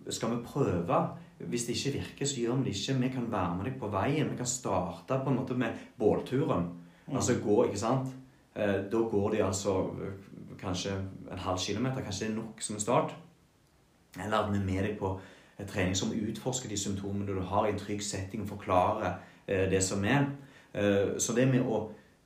Skal 0.10 0.32
vi 0.32 0.40
prøve? 0.46 1.02
Hvis 1.38 1.68
det 1.68 1.76
ikke 1.76 1.92
virker, 2.00 2.26
så 2.26 2.40
gjør 2.42 2.58
vi 2.58 2.70
det 2.70 2.76
ikke. 2.78 2.96
Vi 3.04 3.10
kan 3.14 3.28
være 3.32 3.58
med 3.58 3.68
deg 3.70 3.76
på 3.82 3.90
veien. 3.94 4.32
Vi 4.32 4.38
kan 4.40 4.50
starte 4.50 5.20
på 5.22 5.30
en 5.30 5.38
måte 5.38 5.54
med 5.54 5.78
bålturen. 6.00 6.72
Mm. 7.06 7.16
Altså 7.20 7.38
gå, 7.44 7.64
ikke 7.68 7.84
sant? 7.84 8.10
Uh, 8.56 8.80
da 8.90 9.04
går 9.14 9.36
de 9.36 9.44
altså 9.46 9.76
kanskje 10.62 10.96
en 11.32 11.44
halv 11.46 11.60
kilometer. 11.60 12.04
Kanskje 12.06 12.28
det 12.28 12.32
er 12.32 12.40
nok 12.40 12.62
som 12.62 12.76
en 12.76 12.82
start. 12.82 13.16
Eller 14.20 14.38
at 14.38 14.52
vi 14.52 14.60
er 14.60 14.66
med 14.66 14.84
deg 14.84 14.98
på 15.00 15.16
en 15.60 15.68
trening 15.68 15.96
som 15.96 16.14
utforsker 16.14 16.70
de 16.70 16.78
symptomene 16.78 17.28
du 17.28 17.42
har 17.42 17.68
i 17.68 17.74
en 17.74 17.80
trygg 17.80 18.04
setting, 18.04 18.48
forklarer 18.50 19.14
eh, 19.48 19.70
det 19.72 19.84
som 19.84 20.04
er. 20.06 20.26
Eh, 20.74 21.18
så 21.20 21.36
det 21.38 21.48
med 21.48 21.62
å 21.62 21.84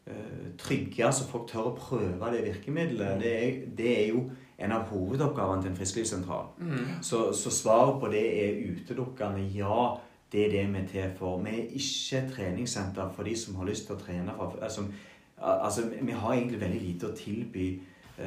eh, 0.08 0.50
trygge 0.58 1.12
så 1.14 1.28
folk 1.30 1.50
tør 1.52 1.72
å 1.72 1.78
prøve 1.78 2.32
det 2.34 2.46
virkemidlet, 2.48 3.22
det 3.22 3.36
er, 3.36 3.62
det 3.78 3.94
er 4.00 4.10
jo 4.14 4.26
en 4.58 4.72
av 4.72 4.88
hovedoppgavene 4.88 5.64
til 5.64 5.74
en 5.74 5.78
frisklivssentral. 5.78 6.46
Så, 7.04 7.34
så 7.36 7.52
svaret 7.52 8.00
på 8.00 8.12
det 8.14 8.26
er 8.44 8.62
utelukkende 8.72 9.50
ja. 9.56 9.96
Det 10.32 10.46
er 10.46 10.52
det 10.52 10.62
vi 10.74 10.80
er 10.80 10.88
til 10.90 11.12
for. 11.20 11.42
Vi 11.44 11.52
er 11.54 11.68
ikke 11.78 12.18
et 12.18 12.32
treningssenter 12.34 13.12
for 13.16 13.24
de 13.24 13.36
som 13.40 13.56
har 13.60 13.68
lyst 13.70 13.86
til 13.88 13.96
å 13.96 14.00
trene. 14.00 14.34
For, 14.36 14.56
Altså, 14.64 14.88
altså, 15.38 15.86
vi 16.02 16.12
har 16.12 16.34
egentlig 16.34 16.62
veldig 16.62 16.82
lite 16.82 17.08
å 17.08 17.16
tilby 17.16 17.68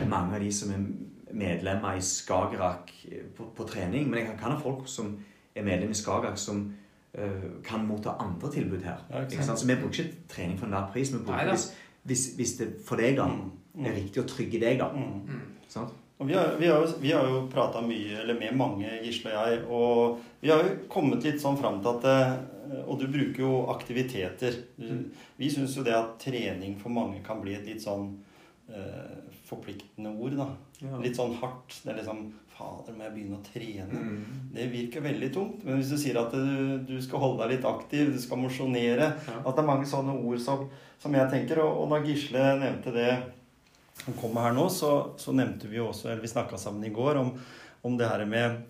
mange 0.08 0.34
av 0.36 0.40
de 0.44 0.50
som 0.52 0.72
er 0.74 0.84
medlemmer 1.32 1.96
i 1.98 2.02
Skagerrak 2.04 2.92
eh, 3.10 3.24
på, 3.36 3.50
på 3.56 3.66
trening. 3.68 4.08
Men 4.08 4.18
jeg 4.20 4.28
kan, 4.30 4.38
kan 4.38 4.56
ha 4.56 4.60
folk 4.62 4.88
som 4.88 5.14
er 5.54 5.64
medlem 5.66 5.90
i 5.90 5.98
Skagerrak 5.98 6.38
som 6.38 6.64
uh, 7.18 7.48
kan 7.64 7.86
motta 7.86 8.16
andre 8.20 8.50
tilbud 8.52 8.82
her. 8.84 9.00
Ja, 9.10 9.22
ikke 9.24 9.38
ikke 9.38 9.44
sant? 9.44 9.60
Så 9.60 9.66
vi 9.66 9.76
bruker 9.80 10.04
ikke 10.04 10.28
trening 10.28 10.58
for 10.58 10.66
enhver 10.70 10.90
pris. 10.92 11.12
Vi 11.12 11.18
bruker 11.24 11.50
hvis, 11.50 11.70
hvis, 12.02 12.26
hvis 12.36 12.52
det 12.60 12.68
for 12.86 13.00
deg 13.00 13.16
da 13.18 13.28
Mm. 13.78 13.84
er 13.86 13.92
riktig 13.94 14.22
å 14.22 14.26
trygge 14.26 14.58
deg, 14.58 14.80
da. 14.80 14.88
Mm. 14.90 15.42
Sant? 15.70 15.92
Og 16.18 16.26
vi 16.26 16.34
har, 16.34 16.56
vi 16.58 16.66
har 16.66 16.80
jo, 16.82 16.94
vi 16.98 17.12
har 17.14 17.28
jo 17.30 17.44
prata 17.52 17.78
mye, 17.84 18.16
eller 18.24 18.34
med 18.34 18.56
mange, 18.58 18.88
Gisle 19.04 19.30
og 19.30 19.36
jeg, 19.52 19.60
og 19.70 20.40
vi 20.40 20.50
har 20.50 20.64
jo 20.64 20.72
kommet 20.90 21.22
litt 21.22 21.38
sånn 21.38 21.58
fram 21.60 21.78
til 21.84 21.92
at 21.92 22.08
eh, 22.10 22.32
Og 22.88 22.98
du 22.98 23.06
bruker 23.06 23.44
jo 23.44 23.52
aktiviteter. 23.70 24.56
Vi 25.38 25.50
syns 25.52 25.76
jo 25.78 25.84
det 25.86 25.94
at 25.94 26.18
trening 26.20 26.74
for 26.80 26.90
mange 26.90 27.22
kan 27.24 27.38
bli 27.40 27.54
et 27.54 27.68
litt 27.70 27.84
sånn 27.84 28.10
eh, 28.68 29.27
forpliktende 29.48 30.12
ord, 30.12 30.36
da. 30.38 30.50
Ja. 30.82 31.00
Litt 31.02 31.16
sånn 31.18 31.34
hardt. 31.40 31.80
Det 31.82 31.94
er 31.94 32.00
liksom 32.02 32.28
Fader, 32.58 32.94
må 32.96 33.04
jeg 33.06 33.14
begynne 33.14 33.38
å 33.38 33.44
trene? 33.46 34.00
Mm. 34.02 34.38
Det 34.50 34.64
virker 34.72 35.04
veldig 35.04 35.28
tungt. 35.34 35.62
Men 35.62 35.78
hvis 35.78 35.92
du 35.92 35.98
sier 36.00 36.18
at 36.18 36.32
du, 36.34 36.78
du 36.88 36.96
skal 37.04 37.22
holde 37.22 37.44
deg 37.44 37.54
litt 37.54 37.68
aktiv, 37.68 38.10
du 38.10 38.18
skal 38.22 38.40
mosjonere 38.42 39.12
Ja. 39.14 39.36
At 39.44 39.52
det 39.54 39.62
er 39.62 39.68
mange 39.68 39.86
sånne 39.86 40.16
ord 40.18 40.42
som, 40.42 40.64
som 40.98 41.14
jeg 41.14 41.30
tenker. 41.30 41.62
Og, 41.62 41.84
og 41.84 41.92
når 41.92 42.08
Gisle 42.08 42.48
nevnte 42.58 42.94
det 42.96 43.12
han 44.04 44.16
kommer 44.18 44.48
her 44.48 44.56
nå, 44.56 44.66
så, 44.70 44.90
så 45.18 45.34
nevnte 45.34 45.70
vi 45.70 45.80
jo 45.80 45.88
også, 45.90 46.10
eller 46.10 46.22
vi 46.22 46.30
snakka 46.30 46.58
sammen 46.60 46.86
i 46.86 46.92
går 46.94 47.18
om, 47.18 47.32
om 47.86 47.96
det 47.98 48.06
her 48.10 48.22
med 48.30 48.60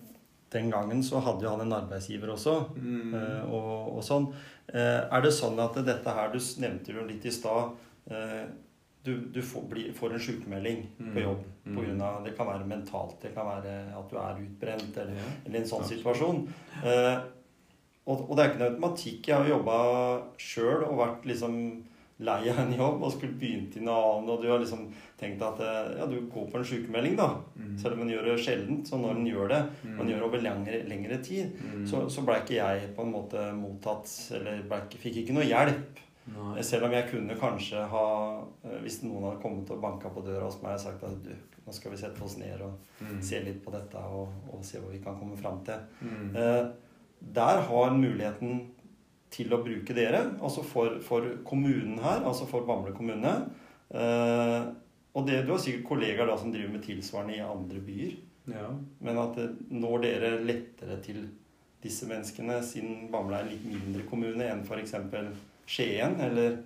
Den 0.49 0.71
gangen 0.73 1.03
så 1.05 1.19
hadde 1.21 1.45
jo 1.45 1.51
han 1.51 1.61
en 1.61 1.75
arbeidsgiver 1.77 2.31
også. 2.33 2.55
Mm. 2.73 3.11
eh, 3.13 3.51
og, 3.53 3.97
og 3.99 3.99
sånn. 4.01 4.31
Eh, 4.65 5.03
er 5.05 5.21
det 5.21 5.29
sånn 5.37 5.59
at 5.61 5.77
dette 5.85 6.15
her 6.15 6.31
Du 6.33 6.39
nevnte 6.61 6.95
jo 6.95 7.05
litt 7.05 7.25
i 7.29 7.33
stad. 7.33 7.75
Du, 9.09 9.25
du 9.35 9.41
får, 9.41 9.65
bli, 9.73 9.87
får 9.97 10.13
en 10.15 10.23
sykemelding 10.27 10.85
på 10.99 11.09
Mm. 11.17 11.19
jobb. 11.25 11.43
Mm. 11.65 11.75
På 11.75 11.83
grunn 11.85 12.01
av, 12.05 12.21
det 12.25 12.35
kan 12.37 12.47
være 12.49 12.69
mentalt, 12.69 13.17
det 13.21 13.33
kan 13.35 13.45
være 13.49 13.75
at 13.99 14.09
du 14.13 14.15
er 14.21 14.39
utbrent, 14.45 14.97
eller, 15.03 15.19
Ja. 15.19 15.27
eller 15.45 15.59
en 15.59 15.69
sånn 15.73 15.83
Absolutt. 15.83 15.99
situasjon. 16.03 16.41
Eh, 16.83 17.19
og, 18.09 18.23
og 18.29 18.35
det 18.37 18.43
er 18.45 18.49
ikke 18.49 18.59
noe 18.63 18.71
automatikk. 18.73 19.27
Jeg 19.27 19.35
har 19.37 19.51
jobba 19.51 19.77
sjøl 20.41 20.83
og 20.87 20.97
vært 21.03 21.25
liksom 21.29 21.59
lei 22.19 22.49
av 22.51 22.57
en 22.59 22.73
jobb 22.75 23.03
og 23.05 23.11
skulle 23.13 23.37
begynt 23.39 23.77
i 23.79 23.83
noe 23.85 23.99
annet, 24.17 24.29
og 24.33 24.41
du 24.43 24.49
har 24.51 24.59
liksom 24.59 24.81
tenkt 25.21 25.41
at 25.45 25.61
eh, 25.63 25.93
ja, 26.01 26.05
du 26.09 26.17
går 26.27 26.49
på 26.51 26.57
en 26.59 26.65
sykemelding, 26.67 27.15
da. 27.15 27.29
Mm. 27.55 27.77
Selv 27.79 27.95
om 27.95 28.01
en 28.03 28.09
gjør 28.11 28.25
det 28.31 28.33
sjeldent. 28.43 28.89
Så 28.89 28.99
når 28.99 29.15
en 29.21 29.29
gjør 29.29 29.47
det, 29.53 29.61
Mm. 29.85 29.93
man 30.01 30.07
gjør 30.11 30.19
det 30.19 30.27
over 30.27 30.41
lengre, 30.43 30.81
lengre 30.89 31.21
tid, 31.23 31.53
Mm. 31.63 31.85
så, 31.87 32.01
så 32.11 32.25
blei 32.27 32.41
ikke 32.41 32.57
jeg 32.59 32.89
på 32.97 33.05
en 33.05 33.13
måte 33.13 33.45
mottatt 33.55 34.11
Eller 34.35 34.63
ble 34.67 34.81
fikk 34.99 35.21
ikke 35.23 35.33
noe 35.37 35.47
hjelp. 35.47 36.03
Nei. 36.35 36.61
Selv 36.63 36.85
om 36.87 36.91
jeg 36.95 37.07
kunne 37.11 37.35
kanskje 37.39 37.81
ha 37.91 38.05
eh, 38.65 38.77
Hvis 38.83 39.01
noen 39.03 39.23
hadde 39.29 39.41
kommet 39.41 39.69
og 39.73 39.81
banka 39.83 40.09
på 40.13 40.21
døra 40.25 40.45
hos 40.45 40.59
meg 40.63 40.75
og 40.77 40.83
sagt 40.83 41.03
at 41.07 41.23
du, 41.25 41.31
nå 41.65 41.73
skal 41.75 41.91
vi 41.93 41.97
sette 42.01 42.23
oss 42.25 42.37
ned 42.41 42.61
og 42.65 42.77
Mm. 42.99 43.21
se 43.23 43.39
litt 43.39 43.61
på 43.63 43.71
dette 43.71 43.95
og, 44.11 44.27
og 44.51 44.63
se 44.67 44.75
hva 44.81 44.89
vi 44.91 44.97
kan 44.99 45.15
komme 45.15 45.37
fram 45.39 45.61
til. 45.63 45.79
Mm. 46.03 46.35
Eh, 46.35 46.65
der 47.37 47.61
har 47.69 47.93
muligheten 47.95 48.57
til 49.31 49.53
å 49.55 49.61
bruke 49.63 49.93
dere, 49.95 50.19
altså 50.43 50.63
for, 50.67 50.97
for 51.05 51.21
kommunen 51.47 51.99
her, 52.03 52.25
altså 52.27 52.43
for 52.49 52.65
Bamble 52.67 52.91
kommune. 52.97 53.31
Eh, 53.93 54.65
og 55.15 55.25
det, 55.27 55.45
du 55.47 55.53
har 55.53 55.61
sikkert 55.63 55.87
kollegaer 55.87 56.27
da 56.27 56.35
som 56.37 56.51
driver 56.51 56.73
med 56.75 56.83
tilsvarende 56.83 57.37
i 57.37 57.43
andre 57.45 57.79
byer. 57.87 58.17
Ja. 58.51 58.67
Men 58.99 59.17
at 59.21 59.39
når 59.71 60.03
dere 60.03 60.33
lettere 60.43 60.99
til 61.05 61.23
disse 61.83 62.07
menneskene, 62.09 62.59
siden 62.65 63.07
Bamble 63.13 63.37
er 63.39 63.47
en 63.47 63.53
litt 63.53 63.63
mindre 63.69 64.03
kommune 64.09 64.43
enn 64.51 64.65
f.eks. 64.67 64.97
Skien 65.69 66.15
eller, 66.21 66.57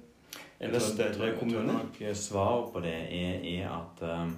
eller 0.60 0.80
tror- 0.80 0.94
større 0.96 1.14
tror- 1.14 1.26
Jeg 1.28 1.40
kommuner? 1.40 1.74
tror 1.74 2.08
nok 2.08 2.16
svaret 2.16 2.74
på 2.74 2.80
det 2.86 2.94
er, 2.94 3.64
er 3.64 3.70
at 3.70 4.04
uh, 4.10 4.32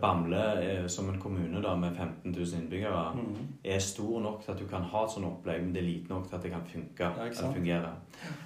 Bamble 0.00 0.40
uh, 0.82 0.86
som 0.90 1.08
en 1.12 1.20
kommune 1.22 1.60
da, 1.62 1.74
med 1.78 1.94
15 1.96 2.32
000 2.32 2.46
innbyggere 2.62 3.14
Mhm. 3.14 3.36
er 3.64 3.78
stor 3.78 4.20
nok 4.20 4.42
til 4.44 4.52
at 4.52 4.58
du 4.58 4.66
kan 4.66 4.82
ha 4.82 5.04
et 5.04 5.10
sånt 5.14 5.26
opplegg, 5.26 5.62
men 5.62 5.72
det 5.74 5.82
er 5.82 5.86
lite 5.86 6.08
nok 6.08 6.28
til 6.28 6.36
at 6.36 6.42
det 6.42 6.50
kan 6.50 6.64
funke. 6.66 7.04
Ja, 7.04 7.52
fungere. 7.52 7.92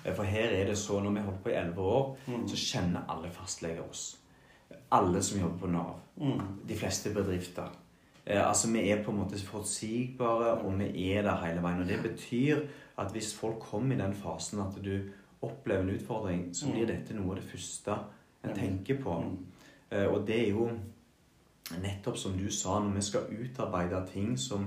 Eh, 0.05 0.15
For 0.15 0.23
her 0.23 0.49
er 0.51 0.67
det 0.67 0.79
så, 0.79 1.01
når 1.01 1.11
vi 1.11 1.17
har 1.17 1.25
holdt 1.25 1.43
på 1.43 1.49
i 1.49 1.53
elleve 1.53 1.79
år, 1.81 2.17
Mhm. 2.27 2.49
så 2.49 2.57
kjenner 2.57 3.01
alle 3.09 3.31
fastleger 3.31 3.83
oss. 3.91 4.19
Alle 4.93 5.23
som 5.23 5.41
jobber 5.41 5.59
på 5.59 5.67
Nav. 5.67 5.95
Mhm. 6.17 6.41
De 6.69 6.75
fleste 6.75 7.15
bedrifter. 7.15 7.69
Eh, 8.27 8.49
altså 8.49 8.71
Vi 8.73 8.91
er 8.91 9.03
på 9.05 9.11
en 9.11 9.17
måte 9.19 9.39
forutsigbare, 9.47 10.59
og 10.61 10.79
vi 10.79 11.13
er 11.13 11.23
der 11.23 11.37
hele 11.47 11.63
veien. 11.63 11.81
Og 11.81 11.89
Det 11.89 12.03
betyr 12.03 12.57
at 12.99 13.13
hvis 13.13 13.35
folk 13.35 13.59
kommer 13.61 13.95
i 13.95 13.99
den 13.99 14.15
fasen 14.15 14.61
at 14.61 14.85
du 14.85 14.99
opplever 15.43 15.83
en 15.83 15.91
utfordring, 15.97 16.55
så 16.55 16.67
blir 16.71 16.87
Mm. 16.87 16.87
dette 16.87 17.15
noe 17.15 17.31
av 17.31 17.37
det 17.37 17.45
første 17.51 17.93
en 18.45 18.51
Mm. 18.51 18.57
tenker 18.57 19.03
på. 19.03 19.21
Mhm. 19.21 19.37
Eh, 19.91 20.07
Og 20.07 20.27
det 20.27 20.49
er 20.49 20.51
jo 20.51 20.71
nettopp 21.83 22.17
som 22.19 22.33
du 22.39 22.51
sa, 22.51 22.79
når 22.81 22.95
vi 22.95 23.01
skal 23.03 23.21
utarbeide 23.31 24.07
ting 24.13 24.37
som 24.39 24.67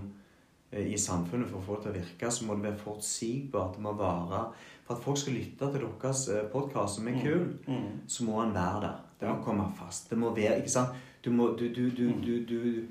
eh, 0.72 0.88
i 0.94 0.98
samfunnet 0.98 1.48
for 1.50 1.60
å 1.60 1.64
få 1.64 1.76
det 1.76 1.84
til 1.84 1.92
å 1.92 2.06
virke, 2.06 2.32
så 2.32 2.46
må 2.46 2.56
det 2.56 2.64
være 2.64 2.78
forutsigbart. 2.78 3.74
Det 3.76 3.82
må 3.82 3.94
være 3.98 4.52
For 4.88 4.94
at 4.96 5.02
folk 5.02 5.18
skal 5.18 5.34
lytte 5.34 5.72
til 5.72 5.82
deres 5.82 6.30
podkast, 6.52 6.96
som 6.96 7.08
er 7.08 7.20
kul, 7.24 7.48
Mhm. 7.68 8.02
så 8.08 8.24
må 8.24 8.40
han 8.44 8.54
være 8.54 8.82
der. 8.82 8.96
Det 9.20 9.28
må 9.30 9.44
komme 9.44 9.72
fast. 9.78 10.10
Det 10.10 10.18
må 10.18 10.36
være 10.36 10.58
Ikke 10.58 10.70
sant? 10.70 10.90
Du 11.26 11.32
må 11.32 11.58
du, 11.58 11.70
du, 11.74 11.90
du, 11.90 12.84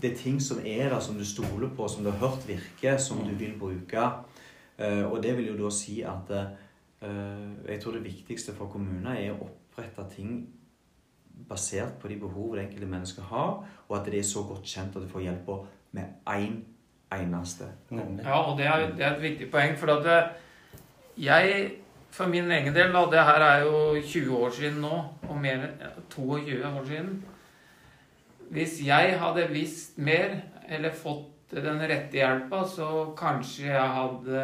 Det 0.00 0.12
er 0.12 0.16
ting 0.16 0.40
som 0.42 0.58
er 0.64 0.88
der, 0.88 0.98
som 1.00 1.14
du 1.14 1.24
stoler 1.24 1.68
på, 1.76 1.88
som 1.88 2.02
du 2.04 2.10
har 2.10 2.18
hørt 2.28 2.48
virke, 2.48 2.98
som 2.98 3.18
du 3.18 3.34
vil 3.34 3.52
bruke. 3.58 4.12
Eh, 4.78 5.04
og 5.12 5.22
det 5.22 5.36
vil 5.36 5.46
jo 5.46 5.64
da 5.64 5.70
si 5.70 6.00
at 6.02 6.30
eh, 6.30 6.46
jeg 7.00 7.80
tror 7.82 7.94
det 7.94 8.04
viktigste 8.04 8.54
for 8.58 8.70
kommuner 8.72 9.14
er 9.14 9.34
å 9.34 9.44
opprette 9.46 10.02
ting 10.16 10.40
basert 11.48 11.98
på 12.02 12.08
de 12.10 12.16
behov 12.18 12.56
det 12.56 12.64
enkelte 12.66 12.88
mennesket 12.90 13.28
har, 13.30 13.60
og 13.88 13.96
at 13.98 14.08
det 14.10 14.18
er 14.18 14.26
så 14.26 14.42
godt 14.48 14.66
kjent 14.66 14.96
at 14.96 15.04
du 15.04 15.10
får 15.10 15.26
hjelp 15.28 15.52
med 15.94 16.16
én 16.26 16.58
eneste. 17.14 17.64
kommune. 17.88 18.22
Ja, 18.22 18.40
og 18.50 18.58
det 18.58 18.66
er, 18.66 18.90
det 18.96 19.04
er 19.04 19.16
et 19.16 19.22
viktig 19.22 19.50
poeng, 19.50 19.76
for 19.78 19.94
at 19.94 20.04
det, 20.04 20.18
jeg, 21.16 21.70
for 22.10 22.26
min 22.26 22.50
egen 22.50 22.74
del, 22.74 22.92
da, 22.92 23.04
det 23.10 23.24
her 23.30 23.46
er 23.46 23.64
jo 23.64 24.02
20 24.02 24.36
år 24.36 24.50
siden 24.50 24.80
nå, 24.84 24.98
og 25.28 25.40
mer 25.40 25.64
enn 25.68 26.04
22 26.10 26.60
år 26.66 26.84
siden. 26.86 27.24
Hvis 28.50 28.78
jeg 28.86 29.18
hadde 29.20 29.48
visst 29.52 29.98
mer, 29.98 30.40
eller 30.68 30.92
fått 30.92 31.54
den 31.54 31.80
rette 31.80 32.16
hjelpa, 32.16 32.64
så 32.68 32.88
kanskje 33.16 33.70
jeg 33.70 33.94
hadde 33.96 34.42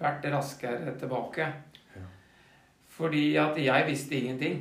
vært 0.00 0.26
raskere 0.32 0.94
tilbake. 0.98 1.48
Fordi 3.00 3.24
at 3.40 3.56
jeg 3.64 3.86
visste 3.88 4.18
ingenting. 4.18 4.60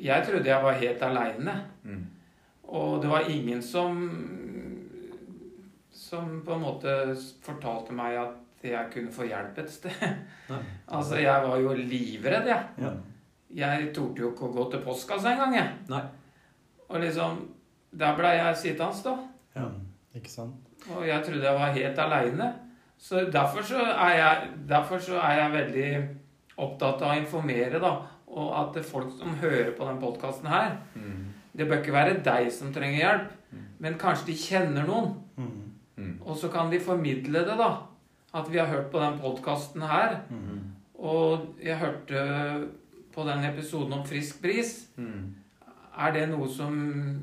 Jeg 0.00 0.24
trodde 0.26 0.48
jeg 0.48 0.64
var 0.64 0.78
helt 0.80 1.02
aleine. 1.02 1.56
Mm. 1.84 2.06
Og 2.72 3.02
det 3.02 3.10
var 3.10 3.28
ingen 3.28 3.62
som 3.62 3.98
Som 5.92 6.42
på 6.44 6.54
en 6.54 6.60
måte 6.60 6.94
fortalte 7.44 7.92
meg 7.92 8.16
at 8.20 8.64
jeg 8.64 8.90
kunne 8.92 9.12
få 9.12 9.26
hjelp 9.26 9.58
et 9.58 9.70
sted. 9.70 10.02
Altså, 10.88 11.16
jeg 11.16 11.42
var 11.48 11.56
jo 11.56 11.72
livredd, 11.72 12.46
jeg. 12.46 12.64
Ja. 12.78 12.90
Jeg 13.54 13.92
torde 13.94 14.20
jo 14.20 14.32
ikke 14.32 14.48
å 14.48 14.52
gå 14.52 14.66
til 14.70 14.82
postkassa 14.84 15.32
engang, 15.32 15.54
jeg. 15.56 15.70
Nei. 15.88 16.02
Og 16.88 17.00
liksom 17.00 17.48
Der 17.92 18.16
blei 18.16 18.34
jeg 18.36 18.56
sittende, 18.56 19.04
da. 19.04 19.16
Ja. 19.56 19.68
Ikke 20.16 20.30
sant? 20.30 20.68
Og 20.90 21.06
jeg 21.08 21.24
trodde 21.24 21.44
jeg 21.44 21.60
var 21.60 21.72
helt 21.76 21.98
aleine. 21.98 22.52
Så 22.98 23.24
derfor 23.32 23.62
så 23.62 23.80
er 23.80 24.16
jeg 24.16 24.50
Derfor 24.68 24.98
så 24.98 25.20
er 25.20 25.40
jeg 25.40 25.52
veldig 25.52 25.88
opptatt 26.58 27.02
av 27.02 27.10
å 27.14 27.18
informere, 27.20 27.80
da. 27.80 27.92
Og 28.32 28.52
at 28.60 28.74
det 28.74 28.84
folk 28.88 29.10
som 29.18 29.34
hører 29.42 29.72
på 29.76 29.84
den 29.88 30.00
podkasten 30.00 30.46
her 30.48 30.76
Mm. 30.96 31.28
Det 31.54 31.66
bør 31.68 31.82
ikke 31.82 31.92
være 31.92 32.22
deg 32.24 32.50
som 32.52 32.72
trenger 32.72 32.98
hjelp, 32.98 33.30
Mm. 33.52 33.58
men 33.78 33.94
kanskje 33.98 34.26
de 34.26 34.32
kjenner 34.32 34.86
noen. 34.86 35.14
Mhm. 35.36 35.72
Mm. 35.98 36.18
Og 36.24 36.36
så 36.36 36.48
kan 36.50 36.70
de 36.70 36.78
formidle 36.80 37.44
det, 37.44 37.58
da. 37.58 37.76
At 38.34 38.48
vi 38.50 38.56
har 38.58 38.66
hørt 38.66 38.90
på 38.90 38.98
den 39.00 39.18
podkasten 39.20 39.82
her. 39.82 40.20
Mhm. 40.30 40.60
Og 40.98 41.54
jeg 41.62 41.76
hørte 41.76 42.68
på 43.14 43.24
den 43.26 43.44
episoden 43.44 43.92
om 43.92 44.04
frisk 44.06 44.40
bris. 44.42 44.86
Mm. 44.96 45.34
Er 45.98 46.12
det 46.12 46.28
noe 46.30 46.48
som, 46.48 47.20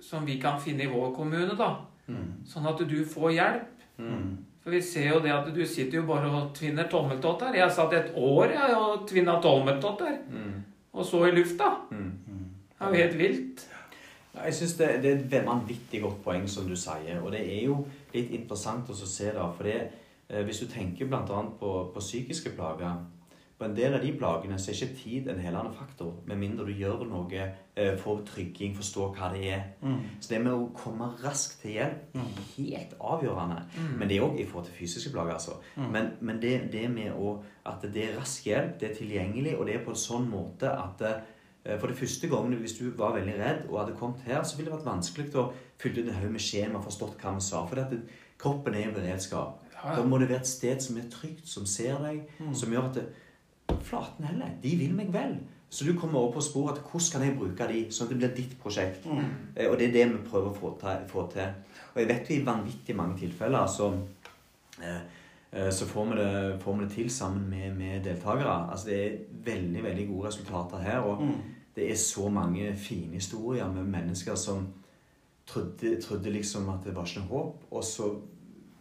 som 0.00 0.24
vi 0.26 0.38
kan 0.40 0.58
finne 0.60 0.82
i 0.84 0.86
vår 0.86 1.14
kommune, 1.14 1.54
da? 1.58 1.76
Sånn 2.46 2.66
at 2.66 2.78
du 2.88 3.04
får 3.04 3.30
hjelp. 3.32 3.66
Mm. 3.98 4.38
For 4.60 4.74
vi 4.74 4.80
ser 4.84 5.08
jo 5.14 5.20
det 5.24 5.32
at 5.32 5.48
du 5.54 5.60
sitter 5.66 6.00
jo 6.00 6.06
bare 6.08 6.28
og 6.28 6.50
tvinner 6.56 6.88
tommeltotter. 6.90 7.54
Jeg 7.56 7.72
satt 7.72 7.94
et 7.96 8.10
år 8.16 8.52
jeg 8.52 8.76
og 8.76 9.06
tvinna 9.08 9.38
tommeltotter. 9.40 10.18
Mm. 10.28 10.58
Og 10.92 11.06
så 11.06 11.24
i 11.26 11.34
lufta. 11.36 11.70
Mm. 11.90 12.10
Mhm. 12.26 12.46
Det 12.80 12.86
er 12.86 12.90
jo 12.90 13.02
helt 13.02 13.18
vilt. 13.18 13.66
Ja, 14.34 14.44
Jeg 14.44 14.54
synes 14.54 14.74
det, 14.74 14.88
det 15.02 15.10
er 15.12 15.40
et 15.40 15.46
vanvittig 15.46 16.02
godt 16.02 16.22
poeng, 16.24 16.48
som 16.48 16.68
du 16.68 16.76
sier. 16.76 17.20
Og 17.22 17.32
det 17.32 17.40
er 17.40 17.64
jo 17.64 17.86
litt 18.14 18.30
interessant 18.30 18.88
å 18.90 18.96
se 18.96 19.32
det. 19.32 19.48
For 19.56 19.68
det, 19.68 19.80
eh, 20.28 20.44
hvis 20.44 20.60
du 20.60 20.66
tenker 20.66 21.08
bl.a. 21.08 21.42
På, 21.60 21.72
på 21.94 22.00
psykiske 22.00 22.54
plager 22.56 23.00
På 23.60 23.66
en 23.68 23.74
del 23.76 23.92
av 23.92 24.00
de 24.00 24.10
plagene 24.16 24.56
så 24.58 24.70
er 24.72 24.78
ikke 24.78 24.96
tid 25.02 25.26
en 25.28 25.40
helende 25.44 25.74
faktor. 25.76 26.14
Med 26.26 26.38
mindre 26.40 26.64
du 26.64 26.72
gjør 26.72 27.02
noe, 27.10 27.42
eh, 27.76 27.96
får 28.00 28.22
trygging, 28.30 28.72
forstår 28.78 29.10
hva 29.18 29.28
det 29.34 29.42
er. 29.52 29.64
Mm. 29.82 29.98
Så 30.20 30.30
det 30.32 30.38
med 30.46 30.52
å 30.56 30.70
komme 30.74 31.10
raskt 31.22 31.60
til 31.60 31.74
hjelp 31.76 32.14
Mm. 32.14 32.22
er 32.24 32.46
helt 32.56 32.94
avgjørende. 33.00 33.58
Mm. 33.76 33.98
Men 33.98 34.08
det 34.08 34.16
er 34.16 34.22
òg 34.24 34.40
i 34.40 34.46
forhold 34.46 34.66
til 34.70 34.74
fysiske 34.80 35.12
plager, 35.12 35.32
altså. 35.34 35.58
Mm. 35.76 35.90
Men, 35.92 36.10
men 36.20 36.40
det, 36.40 36.72
det 36.72 36.90
med 36.90 37.12
å, 37.12 37.42
at 37.66 37.82
det 37.92 38.08
er 38.08 38.16
rask 38.18 38.44
hjelp, 38.48 38.80
det 38.80 38.90
er 38.90 38.94
tilgjengelig, 38.94 39.58
og 39.58 39.66
det 39.66 39.74
er 39.76 39.84
på 39.84 39.90
en 39.90 40.02
sånn 40.06 40.30
måte 40.30 40.72
at 40.72 41.02
eh, 41.64 41.78
for 41.78 41.86
det 41.88 41.96
første 41.98 42.28
gangen, 42.28 42.56
hvis 42.58 42.78
du 42.78 42.90
var 42.96 43.12
veldig 43.12 43.38
redd 43.38 43.66
og 43.68 43.78
hadde 43.84 43.98
kommet 43.98 44.20
her, 44.24 44.42
så 44.42 44.56
ville 44.56 44.70
det 44.70 44.78
vært 44.78 44.94
vanskelig 44.96 45.34
å 45.36 45.52
fylle 45.78 46.00
ut 46.02 46.08
en 46.08 46.14
haug 46.22 46.30
med 46.32 46.40
skjema 46.40 46.78
og 46.80 46.84
forstått 46.88 47.20
hva 47.20 47.34
vi 47.36 47.40
sa. 47.44 47.66
For 47.66 47.76
kroppen 48.40 48.74
er 48.74 48.88
i 48.88 48.92
beredskap. 48.94 49.60
Da 49.84 50.02
må 50.04 50.18
det 50.18 50.28
være 50.30 50.40
et 50.40 50.46
sted 50.48 50.80
som 50.80 50.96
er 50.96 51.08
trygt, 51.12 51.46
som 51.48 51.66
ser 51.66 51.98
deg, 51.98 52.22
Mm. 52.40 52.54
som 52.54 52.70
gjør 52.72 52.84
at 52.88 52.94
det, 52.94 53.04
Flaten 53.84 54.24
heller. 54.28 54.52
De 54.62 54.76
vil 54.76 54.94
meg 54.94 55.12
vel. 55.14 55.38
Så 55.70 55.84
du 55.84 55.92
kommer 55.98 56.18
over 56.18 56.32
på 56.32 56.40
sporet 56.40 56.78
at 56.78 56.82
hvordan 56.82 57.12
kan 57.12 57.22
jeg 57.22 57.36
bruke 57.38 57.66
de, 57.70 57.84
sånn 57.94 58.08
at 58.08 58.10
det 58.10 58.18
blir 58.18 58.32
ditt 58.34 58.56
prosjekt. 58.58 59.06
Mhm. 59.06 59.28
Eh, 59.54 59.70
Og 59.70 59.78
det 59.78 59.88
er 59.88 59.92
det 59.92 60.08
vi 60.12 60.28
prøver 60.30 60.50
å 60.50 60.58
få 60.58 60.78
til. 60.80 61.06
Få 61.08 61.30
til. 61.30 61.52
Og 61.94 62.00
jeg 62.00 62.08
vet 62.08 62.30
jo 62.30 62.34
i 62.34 62.44
vanvittig 62.46 62.96
mange 62.96 63.18
tilfeller 63.18 63.66
så, 63.66 63.92
eh, 64.82 65.00
eh, 65.52 65.70
så 65.70 65.86
får 65.86 66.10
vi, 66.10 66.16
det, 66.16 66.62
får 66.62 66.76
vi 66.76 66.84
det 66.84 66.92
til 66.92 67.10
sammen 67.10 67.48
med, 67.50 67.76
med 67.76 68.04
deltakere. 68.04 68.70
Altså 68.72 68.86
Det 68.86 69.06
er 69.06 69.18
veldig 69.44 69.84
veldig 69.84 70.08
gode 70.08 70.26
resultater 70.26 70.78
her. 70.78 70.98
Og 70.98 71.22
mm. 71.22 71.40
det 71.76 71.90
er 71.90 71.96
så 71.96 72.28
mange 72.28 72.76
fine 72.76 73.14
historier 73.14 73.72
med 73.72 73.84
mennesker 73.84 74.34
som 74.34 74.66
trodde, 75.46 76.00
trodde 76.02 76.30
liksom 76.30 76.68
at 76.68 76.84
det 76.84 76.96
var 76.96 77.06
ikke 77.06 77.20
noe 77.20 77.28
håp. 77.28 77.62
Og 77.70 77.84
så, 77.84 78.10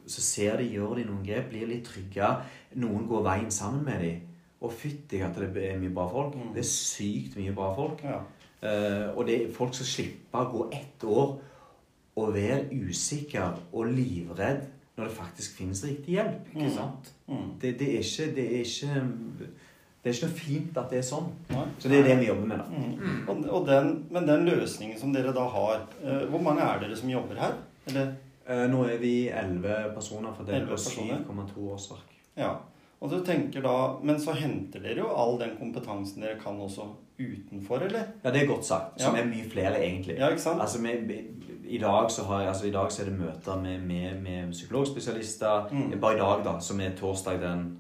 så 0.08 0.22
ser 0.22 0.58
de, 0.58 0.64
gjør 0.74 0.96
de 0.96 1.06
noen 1.06 1.26
grep, 1.26 1.50
blir 1.50 1.68
litt 1.68 1.86
trygge. 1.86 2.34
Noen 2.76 3.08
går 3.08 3.24
veien 3.24 3.52
sammen 3.52 3.86
med 3.86 4.02
dem. 4.02 4.26
Og 4.60 4.74
fytti 4.76 5.22
at 5.24 5.38
det 5.40 5.64
er 5.70 5.78
mye 5.80 5.94
bra 5.96 6.08
folk. 6.12 6.36
Mm. 6.36 6.52
Det 6.56 6.64
er 6.64 6.68
sykt 6.68 7.38
mye 7.40 7.54
bra 7.56 7.70
folk. 7.76 8.04
Ja. 8.04 8.20
Uh, 8.60 9.18
og 9.18 9.24
det 9.30 9.38
er 9.38 9.54
folk 9.56 9.72
som 9.78 9.88
slipper 9.88 10.42
å 10.44 10.52
gå 10.52 10.66
ett 10.76 11.06
år 11.08 11.38
og 12.20 12.34
være 12.36 12.66
usikker 12.76 13.56
og 13.72 13.94
livredd 13.94 14.66
når 14.98 15.08
det 15.08 15.16
faktisk 15.16 15.62
finnes 15.62 15.80
riktig 15.88 16.18
hjelp. 16.18 16.50
Ikke 16.52 16.72
sant? 16.76 17.14
Mm. 17.30 17.54
Det, 17.62 17.72
det, 17.80 17.88
er 17.96 18.04
ikke, 18.04 18.26
det, 18.36 18.46
er 18.58 18.66
ikke, 18.66 19.48
det 20.04 20.12
er 20.12 20.18
ikke 20.18 20.28
noe 20.28 20.40
fint 20.42 20.80
at 20.82 20.92
det 20.92 21.00
er 21.00 21.06
sånn. 21.08 21.30
Nei. 21.54 21.68
Så 21.80 21.92
det 21.92 22.02
er 22.02 22.10
det 22.10 22.18
vi 22.20 22.28
jobber 22.28 22.50
med. 22.52 22.60
da. 22.60 22.82
Mm. 23.00 23.22
Og, 23.32 23.46
og 23.48 23.70
den, 23.70 23.94
men 24.12 24.28
den 24.28 24.44
løsningen 24.50 25.00
som 25.00 25.16
dere 25.16 25.32
da 25.36 25.46
har 25.56 25.86
uh, 26.04 26.26
Hvor 26.28 26.44
mange 26.44 26.68
er 26.68 26.84
dere 26.84 27.00
som 27.00 27.12
jobber 27.12 27.40
her? 27.40 27.62
Eller, 27.88 28.18
Uh, 28.50 28.64
nå 28.66 28.80
er 28.90 28.98
vi 28.98 29.28
elleve 29.30 29.92
personer 29.94 30.34
fordelt 30.34 30.64
11 30.64 30.70
på 30.72 30.78
personer. 30.80 31.20
7,2 31.54 31.66
årsverk. 31.70 32.16
ja. 32.40 32.56
Og 33.02 33.10
du 33.12 33.20
tenker 33.24 33.62
da, 33.64 33.98
Men 34.04 34.20
så 34.20 34.34
henter 34.36 34.80
dere 34.84 34.98
jo 35.06 35.08
all 35.16 35.38
den 35.40 35.54
kompetansen 35.60 36.22
dere 36.22 36.40
kan 36.40 36.60
også 36.60 36.88
utenfor, 37.20 37.82
eller? 37.86 38.04
Ja, 38.24 38.32
det 38.32 38.44
er 38.44 38.48
godt 38.48 38.66
sagt. 38.66 39.02
Som 39.02 39.16
Ja. 39.16 39.22
er 39.22 39.28
mye 39.28 39.50
flere, 39.50 39.80
egentlig. 39.84 40.18
Ja, 40.20 40.30
ikke 40.30 40.42
sant? 40.42 40.62
Altså, 40.62 40.80
vi, 40.82 41.18
i, 41.68 41.78
dag 41.78 42.12
så 42.12 42.24
har 42.24 42.48
altså, 42.48 42.68
I 42.68 42.72
dag 42.72 42.92
så 42.92 43.02
er 43.02 43.10
det 43.10 43.20
møter 43.20 43.62
med, 43.62 43.80
med, 43.82 44.22
med 44.22 44.52
psykologspesialister. 44.52 45.70
Mm. 45.72 46.00
Bare 46.02 46.16
i 46.16 46.20
dag, 46.20 46.44
da, 46.46 46.60
som 46.60 46.80
er 46.80 46.96
torsdag 47.00 47.40
den 47.42 47.78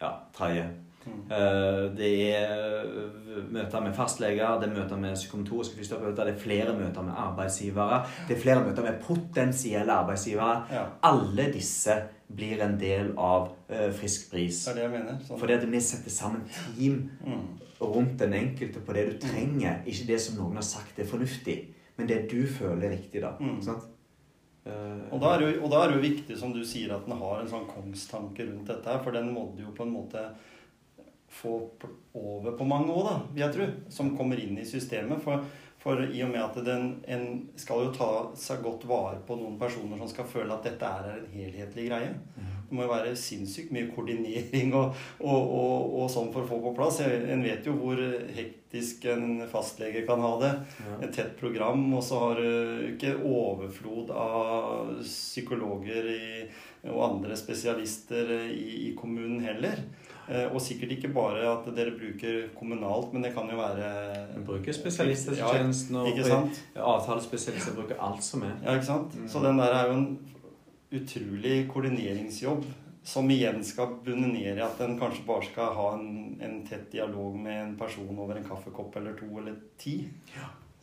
ja, 0.00 0.10
tredje. 0.36 0.68
Mhm. 1.06 1.32
Eh, 1.32 1.96
Det 1.96 2.36
er 2.36 2.84
eh, 2.84 3.44
møter 3.50 3.80
med 3.80 3.94
fastleger, 3.94 4.60
det 4.60 4.68
er 4.68 4.74
møter 4.82 4.96
med 4.96 5.14
psykomotoriske 5.14 5.76
fysioterapeuter, 5.76 6.24
det 6.24 6.34
er 6.34 6.38
flere 6.38 6.74
møter 6.78 7.02
med 7.02 7.12
arbeidsgivere, 7.16 8.02
det 8.28 8.36
er 8.36 8.40
flere 8.40 8.64
møter 8.64 8.82
med 8.82 9.00
potensielle 9.02 9.92
arbeidsgivere. 9.92 10.62
Ja, 10.72 10.84
Alle 11.02 11.52
disse 11.52 12.02
blir 12.36 12.60
en 12.64 12.78
del 12.80 13.14
av 13.16 13.48
Frisk 13.68 14.30
bris. 14.32 14.64
det 14.64 14.70
er 14.72 14.74
det 14.78 14.82
jeg 14.86 14.92
mener. 14.94 15.18
Sånn. 15.26 15.38
Fordi 15.38 15.52
at 15.58 15.64
vi 15.70 15.80
setter 15.80 16.10
sammen 16.10 16.44
team 16.48 17.10
Mhm. 17.20 17.58
rundt 17.80 18.16
den 18.18 18.32
enkelte 18.32 18.80
på 18.80 18.94
det 18.94 19.04
du 19.20 19.26
trenger. 19.26 19.82
Ikke 19.86 20.06
det 20.06 20.20
som 20.20 20.36
noen 20.36 20.54
har 20.54 20.62
sagt 20.62 20.98
er 20.98 21.04
fornuftig, 21.04 21.66
men 21.98 22.06
det 22.08 22.28
du 22.30 22.46
føler 22.46 22.84
er 22.88 22.96
riktig. 22.96 23.20
da. 23.20 23.34
Mm. 23.38 23.60
Sant? 23.62 23.84
Eh, 24.66 25.12
Og 25.12 25.20
da, 25.20 25.34
er 25.36 25.40
jo, 25.52 25.62
og 25.64 25.70
da 25.70 25.84
er 25.84 25.92
det 25.92 25.96
jo 26.02 26.08
viktig, 26.14 26.38
som 26.38 26.52
du 26.52 26.60
sier, 26.64 26.90
at 26.94 27.06
en 27.06 27.18
har 27.18 27.40
en 27.40 27.46
sånn 27.48 27.66
kongstanke 27.68 28.40
rundt 28.48 28.66
dette 28.66 28.84
her. 28.86 28.98
For 29.04 29.12
den 29.12 29.32
må 29.34 29.54
du 29.56 29.62
jo 29.62 29.70
på 29.72 29.82
en 29.86 29.92
måte 29.92 30.30
få 31.30 31.70
over 32.14 32.52
på 32.56 32.66
mange 32.66 32.88
òg, 32.88 33.04
da, 33.04 33.16
vil 33.34 33.42
jeg 33.44 33.54
tro. 33.54 33.66
Som 33.90 34.16
kommer 34.16 34.38
inn 34.42 34.56
i 34.58 34.64
systemet. 34.64 35.20
For, 35.22 35.44
for 35.78 36.00
i 36.02 36.22
og 36.22 36.30
med 36.32 36.40
at 36.42 36.64
den, 36.64 37.02
en 37.06 37.48
skal 37.56 37.84
jo 37.84 37.92
ta 37.92 38.08
seg 38.34 38.62
godt 38.64 38.84
vare 38.88 39.20
på 39.26 39.36
noen 39.38 39.58
personer 39.60 39.98
som 39.98 40.08
skal 40.08 40.24
føle 40.24 40.52
at 40.52 40.64
dette 40.64 40.82
er 40.82 41.18
en 41.18 41.26
helhetlig 41.32 41.88
greie. 41.88 42.14
Det 42.68 42.76
må 42.76 42.84
jo 42.84 42.90
være 42.92 43.14
sinnssykt 43.16 43.70
mye 43.72 43.88
koordinering 43.94 44.74
og, 44.76 44.94
og, 45.24 45.52
og, 45.58 45.94
og 46.02 46.10
sånn 46.12 46.28
for 46.34 46.44
å 46.44 46.48
få 46.50 46.58
på 46.66 46.74
plass. 46.76 46.98
En 47.06 47.40
vet 47.46 47.64
jo 47.64 47.72
hvor 47.80 47.96
hektisk 48.36 49.06
en 49.08 49.40
fastlege 49.48 50.02
kan 50.08 50.20
ha 50.20 50.34
det. 50.42 50.50
Ja. 50.84 50.98
Et 51.06 51.14
tett 51.16 51.32
program, 51.40 51.86
og 51.96 52.02
så 52.04 52.18
har 52.26 52.42
du 52.42 52.90
ikke 52.92 53.14
overflod 53.24 54.12
av 54.12 54.92
psykologer 55.00 56.10
i, 56.12 56.28
og 56.92 57.00
andre 57.08 57.36
spesialister 57.40 58.30
i, 58.52 58.90
i 58.90 58.92
kommunen 58.98 59.40
heller. 59.44 59.80
Eh, 60.28 60.44
Og 60.52 60.60
sikkert 60.60 60.92
ikke 60.98 61.08
bare 61.16 61.40
at 61.48 61.66
dere 61.74 61.94
bruker 61.96 62.50
kommunalt, 62.58 63.14
men 63.14 63.24
det 63.24 63.32
kan 63.34 63.48
jo 63.48 63.56
være 63.58 63.88
Vi 64.36 64.42
bruker 64.44 64.76
spesialisthelsetjenesten 64.76 65.96
Ja, 65.96 66.04
og 66.84 66.98
avtalespesialister. 66.98 67.72
bruker 67.80 67.96
alt 68.04 68.22
som 68.24 68.44
er. 68.44 68.54
Ja, 68.64 68.76
ikke 68.76 68.90
sant? 68.92 69.16
Mm. 69.16 69.28
Så 69.32 69.40
den 69.44 69.56
der 69.60 69.72
er 69.80 69.88
jo 69.88 69.96
en 70.02 70.10
utrolig 70.94 71.68
koordineringsjobb 71.72 72.64
som 73.08 73.30
igjen 73.30 73.62
skal 73.64 73.98
bunne 74.04 74.28
ned 74.32 74.58
i 74.58 74.64
at 74.64 74.80
en 74.84 74.98
kanskje 75.00 75.24
bare 75.26 75.46
skal 75.48 75.74
ha 75.76 75.90
en, 75.96 76.38
en 76.44 76.58
tett 76.68 76.90
dialog 76.92 77.36
med 77.36 77.62
en 77.62 77.76
person 77.78 78.18
over 78.18 78.36
en 78.36 78.44
kaffekopp 78.44 78.96
eller 79.00 79.16
to 79.16 79.28
eller 79.40 79.54
ti. 79.80 80.02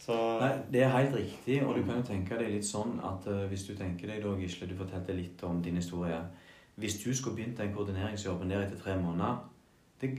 Så 0.01 0.15
Nei, 0.41 0.51
Det 0.71 0.81
er 0.83 0.89
helt 0.91 1.15
riktig, 1.15 1.59
og 1.63 1.75
du 1.77 1.83
kan 1.83 2.01
jo 2.01 2.07
tenke 2.09 2.37
deg 2.39 2.51
litt 2.51 2.67
sånn 2.67 2.97
at 3.05 3.27
uh, 3.29 3.45
hvis 3.49 3.67
du 3.67 3.75
tenker 3.77 4.09
deg 4.11 4.23
da, 4.23 4.33
Gisle, 4.41 4.67
du 4.67 4.75
fortalte 4.77 5.15
litt 5.15 5.43
om 5.47 5.61
din 5.63 5.77
historie. 5.79 6.17
Hvis 6.75 6.97
du 7.03 7.13
skulle 7.13 7.37
begynt 7.37 7.61
den 7.61 7.71
koordineringsjobben 7.73 8.49
der 8.51 8.65
etter 8.65 8.81
tre 8.81 8.97
måneder 8.99 9.37
Det, 10.01 10.09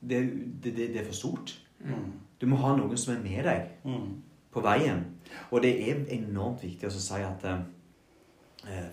det, 0.00 0.20
det, 0.62 0.74
det, 0.76 1.00
er 1.00 1.04
for 1.04 1.16
stort. 1.16 1.56
mm, 1.80 2.12
Du 2.40 2.46
må 2.46 2.56
ha 2.62 2.76
noen 2.76 2.96
som 2.96 3.16
er 3.16 3.24
med 3.24 3.44
deg 3.44 3.64
mm, 3.82 4.12
på 4.54 4.60
veien. 4.62 5.02
Og 5.50 5.62
det 5.62 5.72
er 5.88 6.04
enormt 6.14 6.62
viktig 6.62 6.86
å 6.86 6.92
si 6.94 7.18
at 7.18 7.44
eh, 7.44 7.64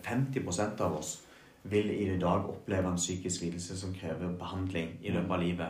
50% 0.05 0.81
av 0.81 0.97
oss 0.99 1.21
vil 1.63 1.89
i 1.89 2.17
dag 2.21 2.45
oppleve 2.49 2.87
en 2.91 2.95
psykisk 2.99 3.41
lidelse 3.41 3.77
som 3.77 3.93
krever 3.93 4.35
behandling 4.37 4.91
i 5.01 5.09
løpet 5.11 5.31
av 5.31 5.41
livet. 5.41 5.67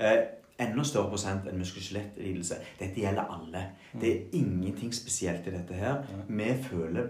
Eh, 0.00 0.22
enda 0.64 0.84
større 0.84 1.10
prosent 1.10 1.46
enn 1.50 1.58
muskel- 1.60 1.82
og 1.82 1.88
skjelettlidelse. 1.88 2.54
Dette 2.80 3.00
gjelder 3.02 3.28
alle. 3.34 3.64
Det 4.00 4.10
er 4.14 4.38
ingenting 4.38 4.94
spesielt 4.94 5.46
i 5.46 5.50
dette 5.50 5.74
her. 5.74 6.02
Vi 6.28 6.50
føler 6.62 7.08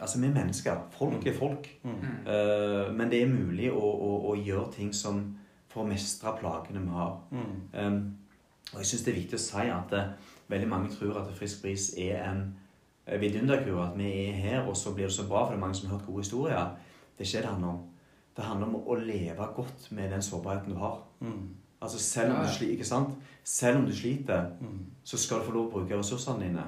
Altså, 0.00 0.20
vi 0.20 0.26
er 0.26 0.32
mennesker. 0.34 0.74
Folk 0.98 1.26
er 1.26 1.32
folk. 1.38 1.68
mm, 1.82 1.90
Eh, 2.26 2.94
men 2.94 3.10
det 3.10 3.22
er 3.22 3.28
mulig 3.28 3.70
å, 3.72 3.78
å, 3.78 4.32
å 4.32 4.34
gjøre 4.36 4.72
ting 4.72 4.92
som 4.94 5.36
for 5.68 5.84
å 5.84 5.86
mestre 5.86 6.32
plagene 6.40 6.80
vi 6.82 6.88
har. 6.90 7.20
mm, 7.30 7.86
Um, 7.86 8.16
og 8.72 8.78
jeg 8.80 8.86
syns 8.86 9.02
det 9.04 9.12
er 9.14 9.20
viktig 9.20 9.34
å 9.34 9.42
si 9.42 9.68
at 9.70 9.90
det, 9.90 10.02
veldig 10.48 10.68
mange 10.68 10.90
tror 10.90 11.20
at 11.20 11.32
Frisk 11.38 11.62
bris 11.62 11.94
er 11.98 12.24
en 12.30 12.40
eh, 12.40 12.63
vidunderkur. 13.06 13.82
At 13.84 13.98
vi 13.98 14.10
er 14.28 14.32
her, 14.32 14.60
og 14.68 14.76
så 14.76 14.94
blir 14.94 15.04
det 15.08 15.12
så 15.16 15.26
bra, 15.28 15.44
for 15.44 15.52
det 15.54 15.58
er 15.58 15.64
mange 15.66 15.74
som 15.78 15.88
har 15.90 15.96
hørt 15.98 16.06
gode 16.06 16.22
historier. 16.24 16.70
Det 17.18 17.24
er 17.24 17.28
ikke 17.28 17.36
det 17.36 17.42
det 17.42 17.50
handler 17.52 17.68
om. 17.68 17.82
Det 18.36 18.44
handler 18.44 18.66
om 18.66 18.74
å 18.90 18.94
leve 18.98 19.46
godt 19.56 19.90
med 19.94 20.10
den 20.10 20.22
sårbarheten 20.22 20.72
du 20.74 20.78
har. 20.78 20.96
mm, 21.20 21.48
Altså 21.84 21.98
selv 21.98 22.30
om 22.30 22.36
Ja, 22.36 22.42
du 22.42 22.46
ja. 22.48 22.52
sliter, 22.54 22.72
ikke 22.72 22.84
sant? 22.88 23.08
Selv 23.44 23.76
om 23.78 23.86
du 23.86 23.92
sliter, 23.92 24.46
mm, 24.60 24.78
så 25.04 25.18
skal 25.18 25.38
du 25.38 25.44
få 25.44 25.52
lov 25.52 25.66
å 25.66 25.70
bruke 25.70 25.98
ressursene 25.98 26.40
dine. 26.46 26.62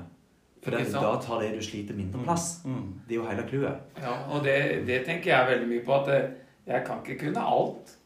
For 0.63 0.71
det, 0.71 0.93
da 0.93 1.15
tar 1.23 1.41
det 1.41 1.55
du 1.57 1.63
sliter, 1.65 1.95
mindre 1.95 2.21
plass. 2.25 2.61
mm. 2.65 3.01
Det 3.09 3.15
er 3.15 3.21
jo 3.21 3.27
hele 3.31 3.43
clouet. 3.49 3.77
Ja, 4.03 4.13
og 4.31 4.45
det, 4.45 4.87
det 4.87 5.05
tenker 5.07 5.31
jeg 5.31 5.49
veldig 5.51 5.69
mye 5.69 5.85
på. 5.87 5.95
At 5.95 6.31
jeg 6.67 6.85
kan 6.87 6.99
ikke 7.05 7.19
kunne 7.25 7.41
alt. 7.47 7.97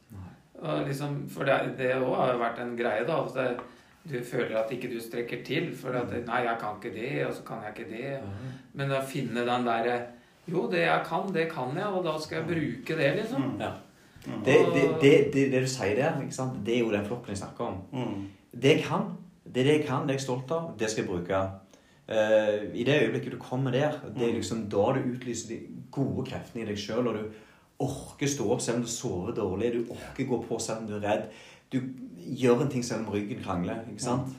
Og 0.62 0.87
liksom, 0.87 1.29
for 1.29 1.45
det, 1.45 1.95
òg 1.97 2.16
har 2.16 2.33
jo 2.33 2.38
vært 2.38 2.59
en 2.61 2.77
greie, 2.77 3.05
da. 3.09 3.25
At 3.25 3.35
det, 3.35 3.61
du 4.08 4.16
føler 4.24 4.56
at 4.56 4.72
ikke 4.72 4.88
du 4.88 5.00
strekker 5.00 5.44
til. 5.44 5.70
For 5.76 5.92
at 5.98 6.08
Mm. 6.08 6.26
Nei, 6.26 6.40
jeg 6.46 6.56
kan 6.60 6.78
ikke 6.80 6.94
det, 6.96 7.26
og 7.26 7.34
så 7.34 7.42
kan 7.44 7.58
jeg 7.64 7.76
ikke 7.76 7.90
det. 7.90 8.20
Men 8.74 8.90
å 8.90 9.04
finne 9.04 9.44
den 9.46 9.66
derre 9.66 10.00
Jo, 10.50 10.64
det 10.70 10.80
jeg 10.80 11.02
kan, 11.06 11.28
det 11.34 11.50
kan 11.52 11.76
jeg, 11.76 11.86
og 11.86 12.04
da 12.04 12.18
skal 12.18 12.40
jeg 12.40 12.46
bruke 12.46 12.96
det, 12.98 13.10
liksom. 13.16 13.42
Mm. 13.42 13.60
Ja. 13.60 13.70
Mm. 14.26 14.44
Det, 14.44 14.54
det, 14.74 14.82
det, 15.02 15.32
det, 15.32 15.44
det 15.52 15.60
du 15.62 15.68
sier 15.68 15.94
der, 15.96 16.20
ikke 16.20 16.34
sant? 16.34 16.66
det 16.66 16.74
er 16.74 16.80
jo 16.80 16.90
den 16.92 17.04
flokken 17.06 17.28
jeg 17.28 17.38
snakker 17.38 17.64
om. 17.64 17.76
Mm. 17.92 18.24
Det 18.62 18.72
jeg 18.74 18.82
kan, 18.84 19.04
det 19.44 19.62
er 19.62 19.68
det 19.68 19.76
jeg 19.78 19.84
kan, 19.86 20.08
det 20.08 20.16
er 20.16 20.18
jeg 20.18 20.24
stolt 20.24 20.50
av, 20.50 20.72
det 20.80 20.90
skal 20.90 21.04
jeg 21.04 21.10
bruke. 21.10 21.42
Uh, 22.10 22.66
I 22.74 22.84
det 22.84 22.96
øyeblikket 23.04 23.32
du 23.32 23.38
kommer 23.38 23.70
der, 23.70 24.00
det 24.16 24.26
er 24.26 24.34
liksom 24.34 24.64
da 24.72 24.88
du 24.96 25.12
utlyser 25.12 25.52
de 25.52 25.60
gode 25.94 26.26
kreftene 26.26 26.64
i 26.64 26.68
deg 26.68 26.80
sjøl, 26.80 27.06
og 27.06 27.14
du 27.14 27.38
orker 27.80 28.28
stå 28.28 28.48
opp 28.50 28.64
selv 28.64 28.80
om 28.80 28.84
du 28.84 28.90
sover 28.90 29.36
dårlig, 29.36 29.72
du 29.76 29.94
orker 29.94 30.26
gå 30.28 30.40
på 30.48 30.58
selv 30.58 30.82
om 30.82 30.90
du 30.90 30.96
er 30.98 31.06
redd. 31.06 31.28
Du 31.70 31.78
gjør 32.20 32.62
en 32.62 32.68
ting 32.72 32.83
selv 32.85 33.06
om 33.06 33.14
ryggen 33.14 33.42
krangler, 33.44 33.85
ikke 33.90 34.02
sant? 34.02 34.35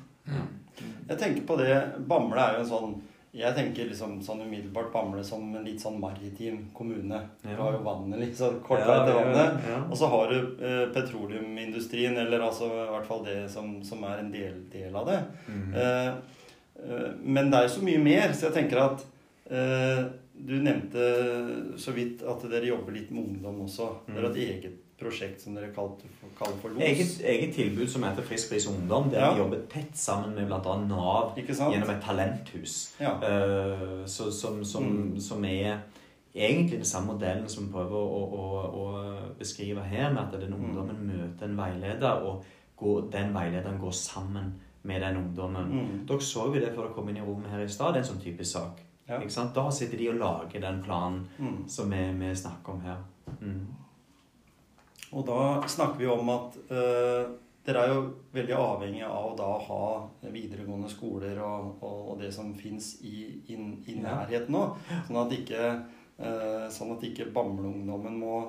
Jeg 1.08 1.18
tenker 1.20 1.44
på 1.48 1.58
det 1.60 1.74
Bamble 2.08 2.40
er 2.40 2.54
jo 2.56 2.62
en 2.64 2.70
sånn 2.70 2.92
Jeg 3.36 3.56
tenker 3.56 3.88
liksom 3.90 4.18
sånn 4.24 4.42
umiddelbart 4.46 4.92
Bamble 4.94 5.24
som 5.24 5.44
en 5.56 5.64
litt 5.66 5.80
sånn 5.82 6.00
maritim 6.00 6.66
kommune. 6.76 7.20
Du 7.44 7.50
har 7.56 7.76
jo 7.78 7.82
vannet 7.86 8.20
litt 8.20 8.36
sånn 8.38 8.58
kort 8.64 8.80
Ja, 8.84 8.88
vei 8.92 9.06
til 9.08 9.18
vannet. 9.20 9.62
ja. 9.70 9.78
Og 9.88 9.96
så 10.00 10.10
har 10.12 10.32
du 10.32 10.58
eh, 10.60 10.86
petroleumindustrien, 10.96 12.18
eller 12.18 12.44
altså 12.44 12.68
i 12.68 12.90
hvert 12.92 13.08
fall 13.08 13.24
det 13.26 13.38
som, 13.52 13.78
som 13.88 14.04
er 14.04 14.20
en 14.24 14.32
del, 14.34 14.58
del 14.72 14.96
av 14.96 15.08
det. 15.08 15.20
Mhm. 15.48 15.74
Eh, 15.74 16.10
eh, 16.88 17.08
men 17.24 17.52
det 17.52 17.60
er 17.62 17.68
jo 17.70 17.76
så 17.78 17.86
mye 17.88 18.04
mer, 18.04 18.34
så 18.36 18.50
jeg 18.50 18.58
tenker 18.62 18.84
at 18.84 19.06
eh, 19.52 20.04
Du 20.42 20.56
nevnte 20.58 21.04
så 21.78 21.92
vidt 21.94 22.24
at 22.26 22.44
dere 22.50 22.66
jobber 22.72 22.96
litt 22.96 23.12
med 23.14 23.24
ungdom 23.30 23.60
også. 23.68 23.92
Dere 24.08 24.24
har 24.26 24.32
et 24.32 24.40
eget 24.48 24.91
prosjekt 25.02 25.42
som 25.42 25.56
dere 25.58 25.72
kaller, 25.74 25.98
for 26.62 26.70
LOS. 26.70 26.82
Eget, 26.86 27.16
eget 27.26 27.56
tilbud 27.56 27.90
som 27.90 28.04
heter 28.06 28.24
Frisk 28.24 28.50
pris 28.54 28.68
ungdom, 28.70 29.10
der 29.12 29.20
Ja. 29.20 29.34
vi 29.34 29.40
jobber 29.42 29.66
tett 29.70 29.98
sammen 29.98 30.36
med 30.36 30.48
bl.a. 30.48 30.76
Nav 30.88 31.36
gjennom 31.36 31.90
et 31.90 32.02
talenthus. 32.06 32.96
Ja. 33.02 33.16
Uh, 33.18 34.06
så, 34.06 34.32
som, 34.32 34.64
som, 34.66 34.84
Mm. 34.84 35.20
som 35.20 35.46
er 35.46 35.80
egentlig 36.36 36.78
den 36.80 36.86
samme 36.86 37.14
modellen 37.14 37.50
som 37.50 37.66
vi 37.68 37.72
prøver 37.74 37.96
å, 37.98 38.22
å, 38.32 38.46
å 38.82 39.38
beskrive 39.40 39.84
her, 39.84 40.14
med 40.14 40.24
at 40.24 40.40
den 40.40 40.54
Mm. 40.54 40.64
ungdommen 40.66 41.08
møter 41.08 41.46
en 41.46 41.58
veileder, 41.58 42.22
og 42.24 42.46
går, 42.78 43.10
den 43.12 43.34
veilederen 43.34 43.80
går 43.80 43.92
sammen 43.92 44.54
med 44.84 45.02
den 45.02 45.18
ungdommen. 45.18 45.66
Mm. 45.72 46.06
Dere 46.08 46.20
så 46.22 46.46
jo 46.48 46.54
det 46.54 46.72
før 46.76 46.84
dere 46.88 46.94
kom 46.94 47.10
inn 47.10 47.18
i 47.18 47.22
rommet 47.22 47.50
her 47.52 47.60
i 47.62 47.68
stad. 47.68 47.94
Det 47.94 48.00
er 48.02 48.08
en 48.08 48.16
sånn 48.16 48.24
typisk 48.24 48.52
sak. 48.52 48.80
Ja. 49.10 49.20
Ikke 49.20 49.30
sant? 49.32 49.54
Da 49.56 49.70
sitter 49.70 49.98
de 49.98 50.08
og 50.10 50.16
lager 50.16 50.60
den 50.62 50.82
planen 50.84 51.28
Mm. 51.40 51.68
som 51.68 51.90
vi, 51.92 51.98
vi 52.20 52.34
snakker 52.36 52.74
om 52.74 52.82
her. 52.82 52.98
Mm. 53.42 53.68
Og 55.12 55.26
da 55.28 55.40
snakker 55.68 56.00
vi 56.00 56.08
om 56.12 56.30
at 56.34 56.58
uh, 56.72 57.32
dere 57.66 57.84
er 57.84 57.92
jo 57.94 58.04
veldig 58.34 58.56
avhengig 58.58 59.04
av 59.06 59.28
å 59.32 59.36
da 59.38 59.50
ha 59.68 59.82
videregående 60.34 60.90
skoler 60.90 61.38
og, 61.44 61.76
og, 61.84 62.00
og 62.14 62.22
det 62.24 62.32
som 62.34 62.54
fins 62.58 62.96
i, 63.06 63.28
i, 63.52 63.58
i 63.92 63.98
nærheten 64.02 64.56
nå. 64.56 64.64
Sånn 65.08 65.20
at 65.22 65.36
ikke, 65.36 65.68
uh, 66.24 66.66
sånn 66.74 66.96
at 66.96 67.06
ikke 67.12 67.30
Bamble-ungdommen 67.36 68.18
må 68.24 68.42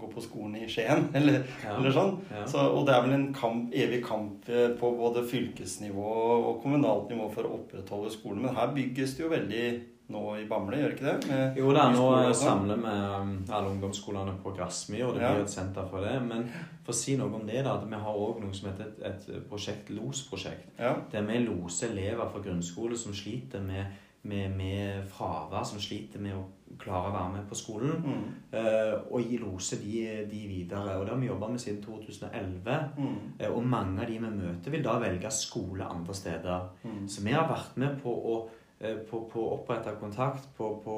gå 0.00 0.08
på 0.08 0.22
skolen 0.24 0.56
i 0.56 0.68
Skien, 0.70 1.08
eller, 1.18 1.42
Ja. 1.64 1.76
eller 1.76 1.92
sånn. 1.94 2.16
Ja. 2.30 2.44
Så, 2.48 2.62
og 2.72 2.86
det 2.88 2.94
er 2.96 3.04
vel 3.04 3.14
en 3.18 3.30
kamp, 3.36 3.72
evig 3.76 4.00
kamp 4.06 4.48
eh, 4.48 4.70
på 4.78 4.92
både 4.96 5.24
fylkesnivå 5.28 6.10
og 6.38 6.60
kommunalt 6.62 7.10
nivå 7.12 7.26
for 7.34 7.46
å 7.48 7.56
opprettholde 7.58 8.12
skolen. 8.14 8.44
Men 8.46 8.56
her 8.56 8.70
bygges 8.76 9.16
det 9.18 9.24
jo 9.26 9.32
veldig 9.34 9.64
nå 10.10 10.22
i 10.40 10.44
Bamble, 10.50 10.76
gjør 10.80 10.94
ikke 10.96 11.06
det? 11.06 11.28
Med 11.30 11.56
Jo 11.60 11.72
da, 11.76 11.86
nå 11.94 12.04
sånn. 12.32 12.34
samler 12.34 12.76
vi 12.82 12.94
um, 13.22 13.32
alle 13.48 13.70
ungdomsskolene 13.70 14.34
på 14.42 14.52
Grasmyr, 14.56 15.04
og 15.06 15.14
det 15.14 15.22
Ja. 15.22 15.32
blir 15.34 15.42
et 15.46 15.50
senter 15.54 15.86
for 15.90 16.00
det. 16.04 16.16
Men 16.26 16.48
for 16.84 16.92
å 16.92 16.98
si 17.00 17.16
noe 17.16 17.32
om 17.34 17.46
det, 17.46 17.62
da, 17.64 17.76
at 17.78 17.86
vi 17.88 17.94
har 18.04 18.14
òg 18.26 18.40
noe 18.42 18.52
som 18.52 18.70
heter 18.70 18.86
et, 18.90 19.02
et 19.30 19.48
prosjekt, 19.48 19.90
LOS-prosjekt. 19.94 20.70
Ja. 20.78 20.94
Der 21.12 21.22
vi 21.22 21.38
loser 21.46 21.90
elever 21.94 22.28
fra 22.30 22.40
grunnskole 22.42 22.96
som 22.98 23.12
sliter 23.14 23.60
med, 23.62 23.86
med, 24.22 24.50
med 24.56 25.06
fravær, 25.08 25.64
som 25.64 25.78
sliter 25.80 26.20
med 26.20 26.34
å 26.36 26.42
klare 26.78 27.08
å 27.08 27.12
være 27.14 27.32
med 27.32 27.48
på 27.48 27.56
skolen, 27.58 28.02
Mm. 28.04 28.26
eh, 28.52 28.94
og 29.10 29.24
loser 29.40 29.76
de, 29.82 30.26
de 30.30 30.42
videre. 30.48 30.98
Og 30.98 31.04
det 31.06 31.12
har 31.14 31.20
vi 31.20 31.26
jobba 31.26 31.48
med 31.48 31.58
siden 31.60 31.80
2011. 31.82 32.76
Mm. 32.98 33.16
Eh, 33.40 33.50
og 33.50 33.64
mange 33.66 34.00
av 34.02 34.06
de 34.06 34.18
vi 34.18 34.30
møter, 34.30 34.70
vil 34.70 34.82
da 34.84 34.98
velge 35.02 35.30
skole 35.34 35.82
andre 35.84 36.14
steder. 36.14 36.68
Mm. 36.84 37.08
Så 37.08 37.22
vi 37.24 37.32
har 37.32 37.48
vært 37.48 37.76
med 37.76 38.00
på 38.02 38.10
å, 38.12 38.36
på, 38.80 39.18
på 39.28 39.40
å 39.44 39.56
opprette 39.58 39.92
kontakt 40.00 40.46
på, 40.56 40.70
på, 40.80 40.94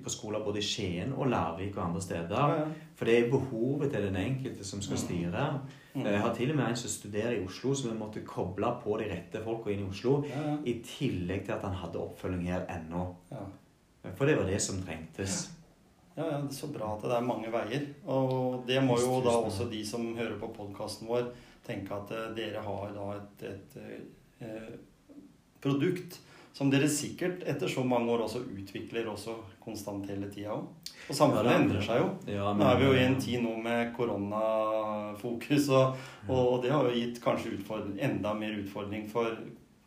på 0.00 0.12
skoler 0.12 0.40
både 0.40 0.62
i 0.62 0.64
Skien 0.64 1.12
og 1.12 1.28
Larvik 1.28 1.74
og 1.76 1.82
andre 1.84 2.00
steder. 2.00 2.54
For 2.96 3.08
det 3.08 3.16
er 3.18 3.28
behovet 3.32 3.92
til 3.92 4.06
den 4.08 4.16
enkelte 4.16 4.64
som 4.64 4.80
skal 4.84 5.02
styre. 5.02 5.44
Mm. 5.92 6.06
Jeg 6.06 6.22
har 6.24 6.32
til 6.36 6.52
og 6.54 6.56
med 6.56 6.70
en 6.70 6.78
som 6.80 6.92
studerer 6.92 7.36
i 7.36 7.42
Oslo, 7.44 7.74
så 7.76 7.90
vi 7.90 7.98
måtte 7.98 8.24
koble 8.24 8.72
på 8.80 8.96
de 9.02 9.10
rette 9.10 9.42
folka 9.44 9.72
inn 9.72 9.82
i 9.84 9.88
Oslo. 9.90 10.22
I 10.64 10.78
tillegg 10.86 11.44
til 11.44 11.56
at 11.58 11.66
han 11.68 11.76
hadde 11.82 12.00
oppfølging 12.00 12.48
her 12.54 12.64
ennå. 12.72 13.04
Ja. 13.34 13.44
For 14.16 14.24
det 14.24 14.38
var 14.38 14.48
det 14.48 14.62
som 14.64 14.80
trengtes. 14.80 15.50
Ja, 16.16 16.24
ja, 16.24 16.40
det 16.40 16.56
så 16.56 16.70
bra 16.72 16.94
at 16.94 17.04
det 17.04 17.12
er 17.18 17.26
mange 17.28 17.52
veier. 17.52 17.84
Og 18.08 18.64
det 18.68 18.80
må 18.84 18.96
jo 19.00 19.20
da 19.24 19.36
også 19.44 19.68
de 19.68 19.82
som 19.86 20.08
hører 20.16 20.38
på 20.40 20.50
podkasten 20.56 21.08
vår, 21.10 21.28
tenke 21.68 21.92
at 21.94 22.16
eh, 22.16 22.32
dere 22.36 22.64
har 22.64 22.96
da 22.96 23.12
et, 23.18 23.46
et 23.50 23.78
eh, 24.40 24.72
produkt 25.60 26.16
som 26.52 26.70
dere 26.70 26.88
sikkert 26.90 27.44
etter 27.48 27.70
så 27.70 27.84
mange 27.86 28.10
år 28.12 28.24
også 28.26 28.42
utvikler 28.42 29.06
også 29.08 29.36
konstant 29.62 30.08
hele 30.10 30.28
tida 30.32 30.56
òg. 30.56 30.66
Og 31.08 31.16
samfunnet 31.16 31.52
Ja, 31.52 31.58
endrer 31.60 31.84
seg 31.86 32.02
jo. 32.02 32.08
Ja, 32.30 32.50
Nå 32.54 32.66
er 32.66 32.80
vi 32.80 32.88
jo 32.88 32.96
i 32.96 33.04
en 33.04 33.20
tid 33.22 33.42
nå 33.44 33.54
med 33.62 33.94
koronafokus, 33.96 35.70
og, 35.74 35.96
og 36.28 36.60
det 36.64 36.74
har 36.74 36.86
jo 36.86 36.96
gitt 36.98 37.22
kanskje 37.24 37.56
enda 37.98 38.34
mer 38.34 38.58
utfordring 38.60 39.06
for 39.10 39.38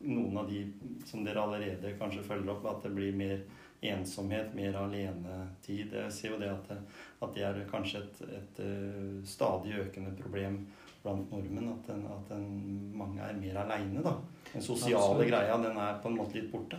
noen 0.04 0.38
av 0.38 0.49
de 0.49 0.65
som 1.08 1.23
dere 1.23 1.43
allerede 1.43 1.93
kanskje 1.99 2.26
følger 2.28 2.56
opp, 2.56 2.65
at 2.67 2.88
det 2.88 2.95
blir 2.95 3.15
mer 3.15 3.43
ensomhet, 3.84 4.54
mer 4.56 4.76
alenetid. 4.80 5.93
Jeg 5.93 6.12
ser 6.15 6.34
jo 6.34 6.39
det 6.39 6.52
at 6.52 6.69
det, 6.71 6.80
at 7.23 7.36
det 7.36 7.45
er 7.47 7.62
kanskje 7.71 8.04
et, 8.04 8.21
et 8.39 8.63
eh, 8.63 9.19
stadig 9.28 9.76
økende 9.84 10.13
problem 10.19 10.62
blant 11.04 11.32
nordmenn. 11.32 11.73
At, 11.73 11.88
den, 11.89 12.06
at 12.08 12.32
den, 12.32 12.91
mange 12.95 13.23
er 13.23 13.39
mer 13.39 13.60
aleine, 13.65 14.04
da. 14.06 14.15
Den 14.53 14.61
sosiale 14.61 14.97
Absolutt. 15.03 15.29
greia 15.31 15.57
den 15.57 15.77
er 15.77 15.99
på 16.03 16.07
en 16.11 16.17
måte 16.17 16.33
litt 16.37 16.51
borte. 16.51 16.77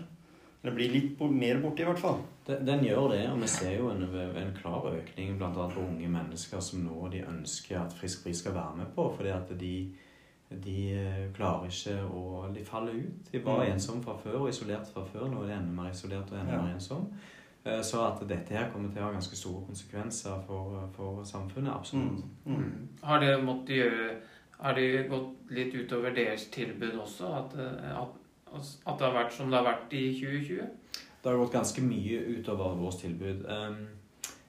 Eller 0.63 0.75
blir 0.77 0.93
litt 0.95 1.21
mer 1.31 1.59
borte, 1.61 1.83
i 1.83 1.85
hvert 1.85 1.99
fall. 2.01 2.21
Den, 2.47 2.65
den 2.65 2.85
gjør 2.85 3.11
det, 3.13 3.29
og 3.31 3.41
vi 3.43 3.47
ser 3.49 3.75
jo 3.77 3.91
en, 3.91 4.03
en 4.05 4.55
klar 4.57 4.87
økning 4.95 5.35
annet 5.43 5.75
på 5.75 5.81
unge 5.83 6.09
mennesker 6.09 6.61
som 6.61 6.85
nå 6.87 7.09
de 7.13 7.21
ønsker 7.29 7.81
at 7.83 7.93
Frisk 7.93 8.25
Bris 8.25 8.39
skal 8.39 8.55
være 8.55 8.77
med 8.77 8.87
på, 8.97 9.11
fordi 9.17 9.29
at 9.35 9.53
de, 9.61 9.73
de 10.65 10.79
eh, 10.95 11.33
klarer 11.37 11.67
ikke 11.69 11.99
å 12.09 12.49
De 12.55 12.65
faller 12.65 12.93
ut. 12.97 13.31
De 13.33 13.39
var 13.45 13.65
Mm. 13.65 13.73
ensomme 13.75 14.03
fra 14.05 14.17
før 14.23 14.41
og 14.41 14.49
isolert 14.49 14.89
fra 14.95 15.05
før. 15.05 15.29
Nå 15.29 15.43
er 15.43 15.47
de 15.49 15.53
enda 15.59 15.83
mer 15.83 15.91
isolert 15.91 16.33
og 16.33 16.39
enda 16.41 16.53
Ja. 16.53 16.63
mer 16.63 16.75
ensom. 16.75 17.07
Eh, 17.67 17.81
Så 17.83 18.01
at 18.07 18.29
dette 18.29 18.49
her 18.57 18.71
kommer 18.71 18.89
til 18.93 19.03
å 19.03 19.07
ha 19.07 19.13
ganske 19.13 19.37
store 19.37 19.67
konsekvenser 19.67 20.43
for, 20.47 20.89
for 20.97 21.25
samfunnet. 21.25 21.75
Absolutt. 21.75 22.25
Mm. 22.47 22.57
Mm. 22.57 22.89
Har 23.03 23.21
det 23.21 23.43
måttet 23.45 23.77
gjøre 23.77 24.17
Har 24.59 24.75
det 24.75 25.09
gått 25.11 25.51
litt 25.51 25.75
utover 25.75 26.15
deres 26.15 26.47
tilbud 26.55 26.95
også? 27.03 27.31
At, 27.41 27.57
eh, 27.59 27.91
at, 28.03 28.65
at 28.87 28.99
det 28.99 29.07
har 29.07 29.17
vært 29.17 29.35
som 29.35 29.51
det 29.51 29.59
har 29.59 29.67
vært 29.67 29.95
i 29.97 30.07
2020? 30.21 30.69
Det 31.25 31.31
har 31.31 31.41
gått 31.41 31.57
ganske 31.57 31.83
mye 31.83 32.21
utover 32.37 32.77
vårt 32.77 33.01
tilbud. 33.01 33.47
Um, 33.49 33.87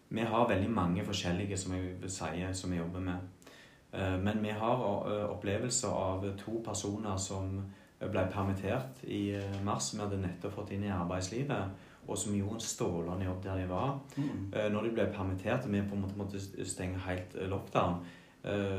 vi 0.08 0.22
har 0.22 0.50
veldig 0.50 0.70
mange 0.70 1.06
forskjellige 1.08 1.58
som 1.58 1.74
jeg 1.74 1.96
vil 2.02 2.12
si, 2.12 2.44
som 2.54 2.72
vi 2.72 2.78
jobber 2.82 3.00
med. 3.00 3.50
Uh, 3.96 4.18
men 4.20 4.44
vi 4.44 4.52
har 4.52 4.84
uh, 4.84 5.30
opplevelser 5.32 5.88
av 5.90 6.28
to 6.38 6.60
personer 6.66 7.18
som 7.18 7.58
ble 8.00 8.26
permittert 8.32 9.06
i 9.08 9.40
mars. 9.64 9.94
Vi 9.96 10.04
hadde 10.04 10.20
nettopp 10.20 10.54
fått 10.58 10.74
inn 10.76 10.84
i 10.84 10.92
arbeidslivet, 10.92 11.80
og 12.06 12.20
som 12.20 12.36
gjorde 12.36 12.60
en 12.60 12.66
strålende 12.68 13.26
jobb 13.26 13.40
der 13.46 13.62
de 13.62 13.70
var. 13.72 13.96
Mm. 14.18 14.52
Uh, 14.52 14.68
når 14.76 14.90
de 14.90 14.94
ble 15.00 15.08
permittert 15.16 15.66
og 15.66 15.74
vi 15.74 15.82
på 15.88 15.96
en 15.96 16.04
måte 16.04 16.20
måtte 16.20 16.68
stenge 16.68 17.02
helt 17.08 17.40
lockdown, 17.50 18.04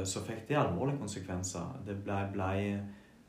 så 0.07 0.20
fikk 0.26 0.48
det 0.48 0.57
alvorlige 0.61 0.98
konsekvenser. 0.98 1.81
Det 1.87 1.96
ble, 2.05 2.20
ble 2.33 2.50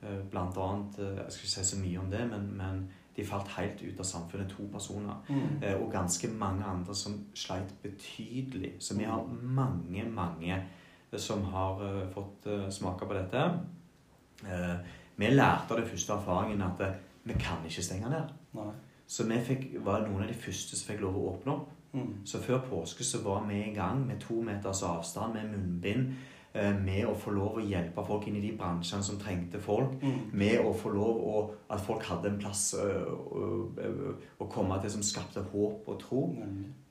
uh, 0.04 0.22
blant 0.32 0.58
annet 0.58 1.00
uh, 1.00 1.16
Jeg 1.24 1.32
skal 1.32 1.46
ikke 1.48 1.56
si 1.56 1.64
så 1.72 1.80
mye 1.82 2.00
om 2.00 2.12
det, 2.12 2.24
men, 2.30 2.50
men 2.58 2.88
de 3.18 3.26
falt 3.26 3.48
helt 3.56 3.82
ut 3.82 4.00
av 4.00 4.06
samfunnet, 4.06 4.52
to 4.54 4.68
personer. 4.70 5.16
Mm. 5.30 5.64
Eh, 5.64 5.76
Og 5.82 5.92
ganske 5.92 6.28
mange 6.38 6.64
andre 6.64 6.96
som 6.96 7.16
sleit 7.34 7.72
betydelig. 7.82 8.76
Så 8.80 8.94
vi 8.98 9.08
har 9.10 9.24
mange, 9.42 10.04
mange 10.06 10.60
som 11.18 11.42
har 11.50 11.82
eh, 11.82 12.04
fått 12.14 12.46
eh, 12.46 12.68
smake 12.70 13.08
på 13.10 13.18
dette. 13.18 13.48
Eh, 14.46 14.76
Vi 15.18 15.32
lærte 15.34 15.74
av 15.74 15.80
den 15.80 15.90
første 15.90 16.14
erfaringen 16.14 16.62
at 16.62 16.82
eh, 16.86 16.94
vi 17.24 17.34
kan 17.34 17.66
ikke 17.66 17.82
stenge 17.82 18.10
ned. 18.14 18.30
Nei. 18.54 18.70
Så 19.08 19.26
vi 19.26 19.40
fikk, 19.42 19.66
var 19.82 20.06
noen 20.06 20.28
av 20.28 20.30
de 20.30 20.38
første 20.38 20.78
som 20.78 20.92
fikk 20.92 21.02
lov 21.02 21.18
å 21.18 21.26
åpne 21.32 21.56
opp. 21.56 21.72
Mm. 21.98 22.14
Så 22.26 22.40
før 22.40 22.60
påske 22.70 23.04
så 23.04 23.22
var 23.24 23.46
vi 23.50 23.56
i 23.72 23.74
gang 23.76 24.08
med 24.08 24.20
to 24.20 24.42
meters 24.42 24.84
avstand, 24.84 25.34
med 25.34 25.50
munnbind, 25.52 26.14
eh, 26.54 26.74
med 26.86 27.06
å 27.08 27.14
få 27.16 27.32
lov 27.36 27.58
å 27.58 27.64
hjelpe 27.70 28.06
folk 28.08 28.28
inn 28.28 28.36
i 28.36 28.42
de 28.42 28.58
bransjene 28.58 29.04
som 29.04 29.18
trengte 29.20 29.60
folk 29.60 29.98
Mm. 30.02 30.32
med 30.34 30.60
å 30.60 30.74
få 30.74 30.90
lov 30.94 31.18
å 31.28 31.50
At 31.70 31.82
folk 31.82 32.04
hadde 32.04 32.30
en 32.30 32.38
plass 32.40 32.74
å, 32.74 32.88
ø, 33.36 33.82
ø, 33.82 34.14
å 34.40 34.46
komme 34.50 34.82
til 34.82 34.90
som 34.90 35.02
skapte 35.04 35.42
håp 35.52 35.84
og 35.88 36.00
tro. 36.00 36.36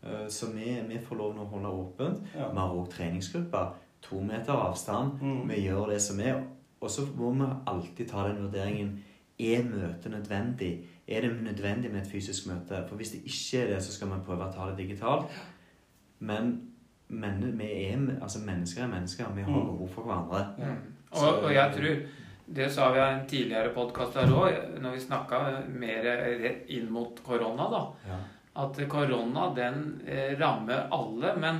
Eh, 0.05 0.29
Så 0.29 0.47
vi, 0.55 0.79
vi 0.89 0.99
får 0.99 1.17
lov 1.17 1.35
nå 1.35 1.43
å 1.43 1.49
holde 1.49 1.69
åpent. 1.69 2.27
Ja. 2.35 2.51
Vi 2.53 2.59
har 2.59 2.75
òg 2.75 2.89
treningsgrupper. 2.91 3.73
To 4.03 4.21
meter 4.21 4.53
avstand. 4.53 5.13
Mm. 5.23 5.49
Vi 5.49 5.55
gjør 5.67 5.87
det 5.91 6.01
som 6.03 6.21
er. 6.21 6.43
Og 6.81 6.91
så 6.91 7.03
må 7.17 7.33
vi 7.33 7.47
alltid 7.67 8.09
ta 8.09 8.29
den 8.29 8.37
vurderingen. 8.43 8.99
Er 9.39 9.63
møtet 9.65 10.11
nødvendig? 10.13 10.85
Er 11.09 11.21
det 11.23 11.31
nødvendig 11.43 11.91
med 11.93 12.01
et 12.03 12.11
fysisk 12.11 12.47
møte? 12.51 12.81
For 12.89 12.97
hvis 12.99 13.11
det 13.15 13.21
ikke 13.25 13.61
er 13.63 13.75
det, 13.75 13.83
så 13.83 13.93
skal 13.95 14.09
man 14.11 14.25
prøve 14.27 14.49
å 14.49 14.53
ta 14.53 14.67
det 14.71 14.79
digitalt. 14.81 15.27
Men, 16.19 16.49
men 17.09 17.59
vi 17.59 17.69
er, 17.93 18.01
altså 18.23 18.41
mennesker 18.43 18.83
er 18.83 18.91
mennesker. 18.91 19.29
Vi 19.37 19.43
har 19.47 19.51
Mm. 19.53 19.67
behov 19.71 19.89
for 19.95 20.03
hverandre. 20.03 20.41
Mm. 20.59 20.81
Og, 21.11 21.43
og 21.45 21.53
jeg 21.55 21.73
tror 21.77 21.97
Det 22.57 22.67
sa 22.73 22.93
vi 22.93 22.99
i 22.99 23.03
en 23.03 23.27
tidligere 23.27 23.73
podkast 23.75 24.15
her 24.15 24.31
òg, 24.31 24.79
når 24.81 24.93
vi 24.95 25.01
snakka 25.03 25.39
mer 25.69 26.05
rett 26.43 26.69
inn 26.71 26.91
mot 26.95 27.19
korona, 27.27 27.65
da. 27.73 27.81
Ja. 28.07 28.19
At 28.63 28.79
korona, 28.89 29.49
den 29.57 30.01
eh, 30.07 30.37
rammer 30.41 30.87
alle. 30.95 31.33
Men 31.43 31.59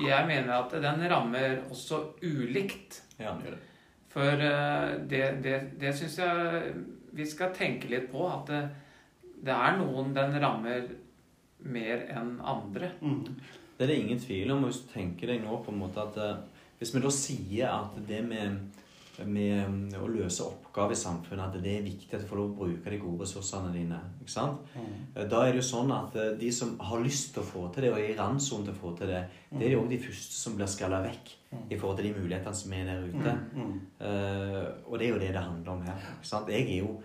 jeg 0.00 0.26
mener 0.26 0.52
at 0.62 0.72
den 0.82 1.04
rammer 1.10 1.58
også 1.70 2.00
ulikt. 2.24 3.02
Ja, 3.18 3.32
den 3.34 3.42
gjør 3.44 3.50
det. 3.50 3.60
For 4.08 4.44
eh, 4.48 4.94
det, 5.08 5.42
det, 5.44 5.58
det 5.80 5.92
syns 5.94 6.16
jeg 6.18 6.72
vi 7.18 7.26
skal 7.26 7.54
tenke 7.56 7.90
litt 7.90 8.08
på. 8.12 8.24
At 8.30 8.50
det, 8.50 8.62
det 9.44 9.54
er 9.54 9.78
noen 9.80 10.14
den 10.16 10.36
rammer 10.42 10.88
mer 11.66 12.04
enn 12.14 12.36
andre. 12.38 12.92
Mm. 13.02 13.24
Det 13.78 13.86
er 13.86 13.92
det 13.92 14.00
ingen 14.02 14.22
tvil 14.22 14.54
om. 14.54 14.66
Hvis 14.66 14.82
du 14.84 14.92
tenker 14.94 15.32
deg 15.32 15.42
nå 15.42 15.60
på 15.64 15.74
en 15.74 15.82
måte 15.82 16.04
at 16.04 16.18
eh, 16.22 16.38
Hvis 16.78 16.92
vi 16.94 17.00
da 17.02 17.10
sier 17.10 17.72
at 17.74 17.96
det 18.06 18.20
med, 18.22 18.58
med 19.26 19.68
mm, 19.68 19.94
å 19.98 20.08
løse 20.10 20.44
oppgaver 20.46 20.94
i 20.94 20.98
samfunnet, 20.98 21.48
at 21.48 21.62
det 21.64 21.72
er 21.78 21.86
viktig 21.86 22.14
at 22.14 22.22
du 22.22 22.28
får 22.28 22.38
lov 22.38 22.50
å 22.52 22.58
bruke 22.60 22.92
de 22.92 22.98
gode 23.02 23.24
ressursene 23.24 23.72
dine. 23.74 23.98
ikke 24.20 24.30
sant? 24.34 24.68
Mm. 24.76 24.92
Eh, 25.14 25.26
Da 25.28 25.42
er 25.42 25.52
det 25.52 25.62
jo 25.62 25.66
sånn 25.70 25.90
at 25.94 26.16
eh, 26.16 26.36
de 26.38 26.50
som 26.54 26.76
har 26.78 27.02
lyst 27.02 27.32
til 27.34 27.42
å 27.42 27.48
få 27.48 27.64
til 27.74 27.86
det, 27.86 27.92
og 27.92 27.98
er 27.98 28.12
i 28.12 28.18
randsonen 28.18 28.68
til 28.68 28.76
å 28.76 28.80
få 28.82 28.92
til 28.98 29.10
det, 29.10 29.24
det 29.50 29.66
er 29.66 29.74
jo 29.74 29.80
også 29.82 29.92
de 29.94 30.00
første 30.04 30.38
som 30.38 30.56
blir 30.58 30.70
skalla 30.70 31.00
vekk 31.06 31.34
i 31.72 31.78
forhold 31.78 31.96
til 31.98 32.10
de 32.10 32.20
mulighetene 32.20 32.54
som 32.54 32.72
er 32.76 32.84
der 32.84 33.06
ute. 33.08 33.32
Mm. 33.56 33.76
Uh, 34.02 34.66
og 34.84 34.98
det 35.00 35.06
er 35.06 35.14
jo 35.14 35.20
det 35.22 35.30
det 35.32 35.40
handler 35.40 35.70
om 35.72 35.86
her. 35.86 36.02
ikke 36.18 36.28
sant? 36.28 36.50
Jeg 36.52 36.66
er 36.68 36.82
jo 36.82 36.98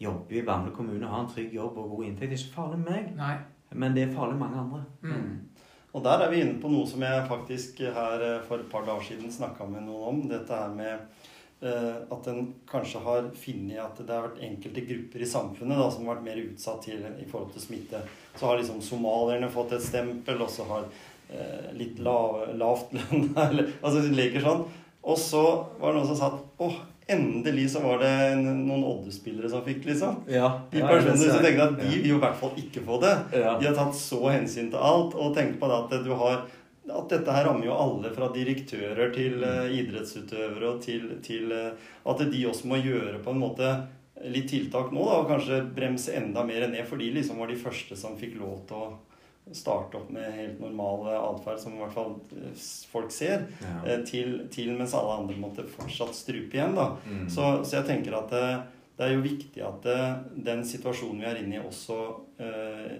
jobber 0.00 0.38
i 0.38 0.44
Bamble 0.46 0.72
kommune, 0.72 1.06
har 1.06 1.20
en 1.20 1.28
trygg 1.28 1.52
jobb 1.52 1.76
og 1.76 1.90
god 1.96 2.06
inntekt. 2.06 2.30
Det 2.32 2.38
er 2.38 2.44
ikke 2.46 2.54
farlig 2.54 2.78
med 2.80 2.88
meg, 2.88 3.10
Nei. 3.18 3.34
men 3.76 3.92
det 3.92 4.06
er 4.06 4.14
farlig 4.16 4.38
med 4.38 4.46
mange 4.46 4.62
andre. 4.62 4.80
Mm. 5.04 5.66
Og 5.92 6.04
der 6.06 6.24
er 6.24 6.32
vi 6.32 6.40
inne 6.40 6.56
på 6.62 6.70
noe 6.72 6.86
som 6.88 7.04
jeg 7.04 7.26
faktisk 7.28 7.82
her 7.82 8.24
for 8.48 8.62
et 8.62 8.70
par 8.72 8.86
dager 8.88 9.04
siden 9.10 9.32
snakka 9.34 9.66
med 9.68 9.84
noen 9.84 10.08
om. 10.08 10.20
Dette 10.30 10.56
her 10.56 10.72
med 10.72 11.28
at 11.60 12.28
en 12.32 12.46
kanskje 12.70 13.02
har 13.04 13.26
funnet 13.36 13.80
at 13.82 13.98
det 14.00 14.14
har 14.14 14.28
vært 14.30 14.44
enkelte 14.46 14.84
grupper 14.88 15.24
i 15.24 15.28
samfunnet 15.28 15.76
da, 15.76 15.88
som 15.92 16.06
har 16.06 16.16
vært 16.16 16.28
mer 16.30 16.42
utsatt 16.46 16.86
til, 16.86 17.02
i 17.20 17.26
forhold 17.28 17.50
til 17.52 17.64
smitte. 17.66 18.00
Så 18.32 18.48
har 18.48 18.60
liksom 18.60 18.80
somalierne 18.84 19.50
fått 19.52 19.74
et 19.76 19.84
stempel, 19.84 20.40
og 20.40 20.48
så 20.48 20.64
har 20.70 20.86
eh, 21.28 21.68
litt 21.76 22.00
lav, 22.00 22.46
lavt 22.56 22.94
lønn 22.96 23.28
eller, 23.44 23.74
Altså 23.82 24.06
de 24.06 24.14
leker 24.16 24.46
sånn. 24.46 24.64
Og 25.00 25.20
så 25.20 25.42
var 25.80 25.92
det 25.92 25.98
noen 26.00 26.08
som 26.10 26.18
sa 26.18 26.32
at 26.32 26.64
åh, 26.64 26.80
endelig 27.10 27.70
så 27.72 27.82
var 27.84 28.00
det 28.02 28.10
en, 28.30 28.44
noen 28.66 28.84
Odde-spillere 28.86 29.50
som 29.50 29.64
fikk, 29.66 29.84
liksom. 29.88 30.22
Ja, 30.30 30.50
De 30.72 30.82
personene 30.84 31.18
som 31.18 31.44
tenkte 31.44 31.66
at 31.66 31.76
de 31.80 31.88
vil 31.90 32.12
jo 32.12 32.18
i 32.20 32.22
hvert 32.24 32.38
fall 32.40 32.56
ikke 32.60 32.84
få 32.86 33.00
det. 33.02 33.12
Ja. 33.36 33.56
De 33.60 33.68
har 33.68 33.76
tatt 33.76 33.96
så 33.96 34.20
hensyn 34.28 34.70
til 34.72 34.80
alt 34.80 35.16
og 35.16 35.34
tenkt 35.36 35.58
på 35.60 35.70
det 35.70 35.78
at 35.80 36.06
du 36.06 36.12
har 36.20 36.44
at 36.90 37.08
dette 37.12 37.32
her 37.34 37.44
rammer 37.48 37.66
jo 37.66 37.76
alle, 37.76 38.10
fra 38.14 38.28
direktører 38.34 39.12
til 39.14 39.42
eh, 39.46 39.70
idrettsutøvere 39.80 40.68
og 40.74 40.80
til, 40.84 41.06
til 41.24 41.52
eh, 41.56 41.88
at 42.10 42.24
de 42.32 42.46
også 42.50 42.70
må 42.70 42.80
gjøre 42.82 43.20
på 43.24 43.34
en 43.34 43.42
måte 43.42 43.70
litt 44.30 44.50
tiltak 44.52 44.90
nå, 44.92 45.04
da, 45.06 45.20
og 45.22 45.30
kanskje 45.30 45.62
bremse 45.76 46.12
enda 46.18 46.42
mer 46.44 46.66
ned, 46.68 46.82
for 46.88 47.00
de 47.00 47.06
liksom 47.14 47.38
var 47.40 47.48
de 47.48 47.56
første 47.60 47.96
som 47.96 48.18
fikk 48.20 48.34
lov 48.40 48.58
til 48.68 48.76
å 48.76 48.90
starte 49.56 49.96
opp 49.98 50.10
med 50.14 50.26
helt 50.36 50.58
normal 50.62 51.06
eh, 51.10 51.20
atferd, 51.20 51.62
som 51.62 51.74
i 51.74 51.80
hvert 51.80 51.94
fall 51.96 52.12
folk 52.92 53.10
ser, 53.14 53.46
Ja. 53.64 53.96
til, 54.06 54.36
til 54.52 54.74
mens 54.78 54.92
alle 54.94 55.16
andre 55.22 55.38
måtte 55.40 55.64
fortsatt 55.66 56.12
strupe 56.14 56.58
igjen. 56.58 56.76
da. 56.76 56.92
Mm. 57.08 57.24
Så, 57.32 57.48
så 57.64 57.80
jeg 57.80 57.88
tenker 57.88 58.18
at 58.20 58.30
det, 58.34 58.44
det 59.00 59.06
er 59.08 59.14
jo 59.16 59.24
viktig 59.24 59.62
at 59.64 59.88
eh, 59.88 60.20
den 60.50 60.60
situasjonen 60.68 61.22
vi 61.24 61.30
er 61.30 61.40
inne 61.40 61.56
i, 61.56 61.64
også 61.64 61.96
eh, 62.44 62.94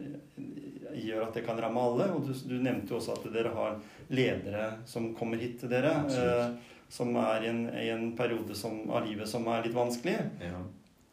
gjør 0.96 1.26
at 1.26 1.36
det 1.36 1.44
kan 1.46 1.60
ramme 1.60 1.82
alle. 1.82 2.10
Og 2.14 2.26
du, 2.26 2.34
du 2.34 2.56
nevnte 2.58 2.94
jo 2.94 2.98
også 3.00 3.16
at 3.18 3.30
dere 3.34 3.54
har 3.54 3.78
ledere 4.10 4.66
som 4.88 5.12
kommer 5.18 5.40
hit 5.40 5.60
til 5.62 5.72
dere. 5.72 5.94
Eh, 6.10 6.76
som 6.90 7.14
er 7.22 7.46
i 7.46 7.50
en, 7.52 7.64
i 7.78 7.88
en 7.92 8.08
periode 8.18 8.54
som, 8.58 8.82
av 8.90 9.06
livet 9.06 9.28
som 9.30 9.46
er 9.52 9.62
litt 9.62 9.76
vanskelig. 9.76 10.16
Ja. 10.42 10.64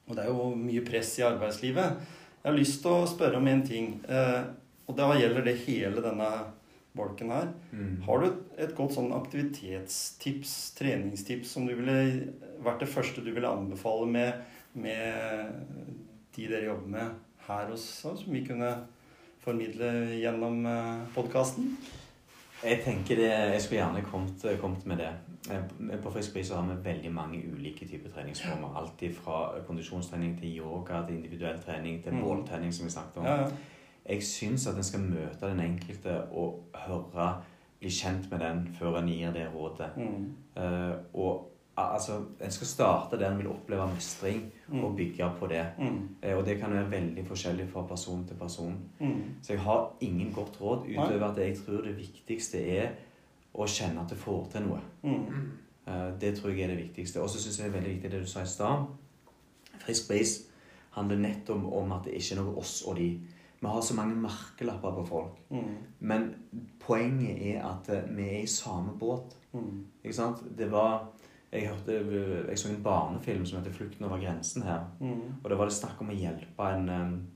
Og 0.08 0.16
det 0.18 0.24
er 0.24 0.32
jo 0.32 0.52
mye 0.58 0.82
press 0.88 1.12
i 1.20 1.26
arbeidslivet. 1.28 2.08
Jeg 2.42 2.50
har 2.50 2.58
lyst 2.58 2.80
til 2.82 2.96
å 2.96 3.10
spørre 3.10 3.38
om 3.38 3.50
en 3.52 3.62
ting. 3.68 3.92
Eh, 4.10 4.42
og 4.88 4.98
da 4.98 5.12
gjelder 5.20 5.46
det 5.46 5.58
hele 5.68 6.02
denne 6.02 6.32
bolken 6.98 7.30
her. 7.30 7.52
Mm. 7.72 8.02
Har 8.08 8.24
du 8.24 8.28
et 8.58 8.74
godt 8.78 8.96
sånn 8.96 9.12
aktivitetstips, 9.14 10.56
treningstips, 10.80 11.54
som 11.54 11.68
du 11.68 11.76
ville 11.78 11.98
vært 12.66 12.82
det 12.82 12.90
første 12.90 13.22
du 13.22 13.30
ville 13.36 13.52
anbefale 13.52 14.08
med, 14.10 14.42
med 14.74 15.52
de 16.34 16.48
dere 16.50 16.72
jobber 16.72 16.94
med 16.96 17.20
her 17.48 17.70
hos 17.72 17.86
oss, 18.08 18.24
som 18.24 18.34
vi 18.34 18.44
kunne 18.48 18.72
formidle 19.48 19.94
gjennom 20.20 20.62
podkasten? 21.16 21.72
Jeg 22.64 22.82
tenker 22.84 23.16
det, 23.16 23.30
jeg 23.30 23.62
skulle 23.62 23.80
gjerne 23.84 24.02
kommet, 24.02 24.46
kommet 24.62 24.86
med 24.86 24.98
det. 24.98 25.10
eh, 25.52 26.00
På 26.04 26.12
Frisk 26.12 26.34
Bris 26.34 26.48
så 26.48 26.56
har 26.56 26.76
vi 26.76 26.90
veldig 26.90 27.12
mange 27.14 27.44
ulike 27.54 27.88
typer 27.88 28.10
treningsformer. 28.10 28.76
Alt 28.76 29.04
fra 29.16 29.60
kondisjonstrening 29.68 30.40
til 30.40 30.58
yoga 30.58 31.06
til 31.06 31.16
individuell 31.16 31.60
trening 31.62 32.04
til 32.04 32.14
måltrening, 32.14 32.26
båltrening, 32.28 32.74
som 32.74 32.86
vi 32.86 32.92
snakket 32.92 33.18
om. 33.18 33.26
Ja, 33.26 33.42
ja. 33.42 33.48
Jeg 34.10 34.24
syns 34.24 34.68
at 34.68 34.78
en 34.78 34.84
skal 34.84 35.00
møte 35.00 35.50
den 35.50 35.60
enkelte 35.60 36.22
og 36.32 36.64
høre, 36.76 37.42
bli 37.80 37.90
kjent 37.90 38.32
med 38.32 38.40
den 38.40 38.68
før 38.80 39.00
en 39.00 39.08
gir 39.08 39.32
det 39.32 39.48
rådet. 39.54 39.90
Mm. 39.98 40.36
Uh, 40.58 40.96
og 41.14 41.52
altså, 41.84 42.22
en 42.42 42.52
skal 42.52 42.68
starte 42.68 43.20
der 43.20 43.32
en 43.32 43.38
vil 43.38 43.48
oppleve 43.48 43.88
mestring, 43.94 44.52
og 44.70 44.90
Mm. 44.92 44.96
bygge 44.98 45.32
på 45.40 45.48
det. 45.48 45.66
Mm. 45.80 46.10
Eh, 46.24 46.38
og 46.38 46.46
det 46.46 46.60
kan 46.60 46.72
være 46.74 46.92
veldig 46.92 47.26
forskjellig 47.28 47.70
fra 47.70 47.82
person 47.88 48.26
til 48.28 48.36
person. 48.36 48.76
Mm. 49.00 49.22
Så 49.44 49.54
jeg 49.54 49.60
har 49.62 49.94
ingen 50.02 50.34
godt 50.34 50.62
råd 50.62 50.86
utover 50.90 51.24
at 51.32 51.38
jeg 51.38 51.58
tror 51.58 51.82
det 51.82 51.98
viktigste 51.98 52.58
er 52.78 52.90
å 53.56 53.66
kjenne 53.68 54.02
at 54.04 54.10
du 54.10 54.16
får 54.16 54.48
til 54.52 54.62
noe. 54.62 54.80
Mm. 55.04 55.52
Eh, 55.88 56.12
Det 56.20 56.36
tror 56.38 56.50
jeg 56.50 56.62
er 56.62 56.68
det 56.76 56.78
viktigste. 56.88 57.22
Og 57.22 57.30
så 57.30 57.40
syns 57.40 57.60
jeg 57.60 57.72
det 57.72 57.76
er 57.76 57.82
veldig 57.82 57.94
viktig 57.96 58.12
det 58.12 58.22
du 58.22 58.28
sa 58.28 58.42
i 58.42 58.46
stad. 58.46 58.86
Frisk 59.80 60.08
bris 60.08 60.48
handler 60.92 61.18
nettopp 61.18 61.64
om 61.74 61.92
at 61.92 62.04
det 62.06 62.14
ikke 62.14 62.36
er 62.38 62.44
noe 62.44 62.58
oss 62.58 62.84
og 62.88 62.96
de. 62.96 63.22
Vi 63.62 63.68
har 63.68 63.82
så 63.82 63.96
mange 63.96 64.16
merkelapper 64.16 64.92
på 64.92 65.06
folk. 65.08 65.38
Mm. 65.50 65.78
Men 66.00 66.36
poenget 66.80 67.56
er 67.56 67.64
at 67.66 67.90
eh, 67.90 68.16
vi 68.18 68.24
er 68.24 68.42
i 68.44 68.46
samme 68.46 68.94
båt. 69.00 69.36
Mm. 69.54 69.86
Ikke 70.04 70.14
sant? 70.16 70.44
Det 70.58 70.72
var 70.72 71.08
Jeg 71.52 71.68
hørte 71.70 72.48
Jeg 72.50 72.58
så 72.60 72.70
en 72.70 72.84
barnefilm 72.84 73.46
som 73.46 73.60
heter 73.60 73.72
'Flukten 73.72 74.06
over 74.06 74.18
grensen' 74.20 74.64
her. 74.64 74.84
Mm. 75.00 75.22
Og 75.44 75.50
da 75.50 75.56
var 75.56 75.66
det 75.66 75.74
snakk 75.74 76.02
om 76.02 76.10
å 76.10 76.18
hjelpe 76.20 76.74
en 76.76 76.90
en 76.90 77.28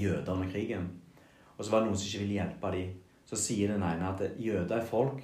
jøder 0.00 0.32
under 0.32 0.48
krigen. 0.52 0.88
Og 1.58 1.64
så 1.64 1.70
var 1.70 1.80
det 1.80 1.86
noen 1.88 1.96
som 1.98 2.06
ikke 2.06 2.18
ville 2.26 2.42
hjelpe 2.42 2.70
dem. 2.72 2.90
Så 3.26 3.36
sier 3.36 3.68
den 3.72 3.82
ene 3.82 4.08
at 4.08 4.20
jøder 4.38 4.76
er 4.76 4.84
folk, 4.84 5.22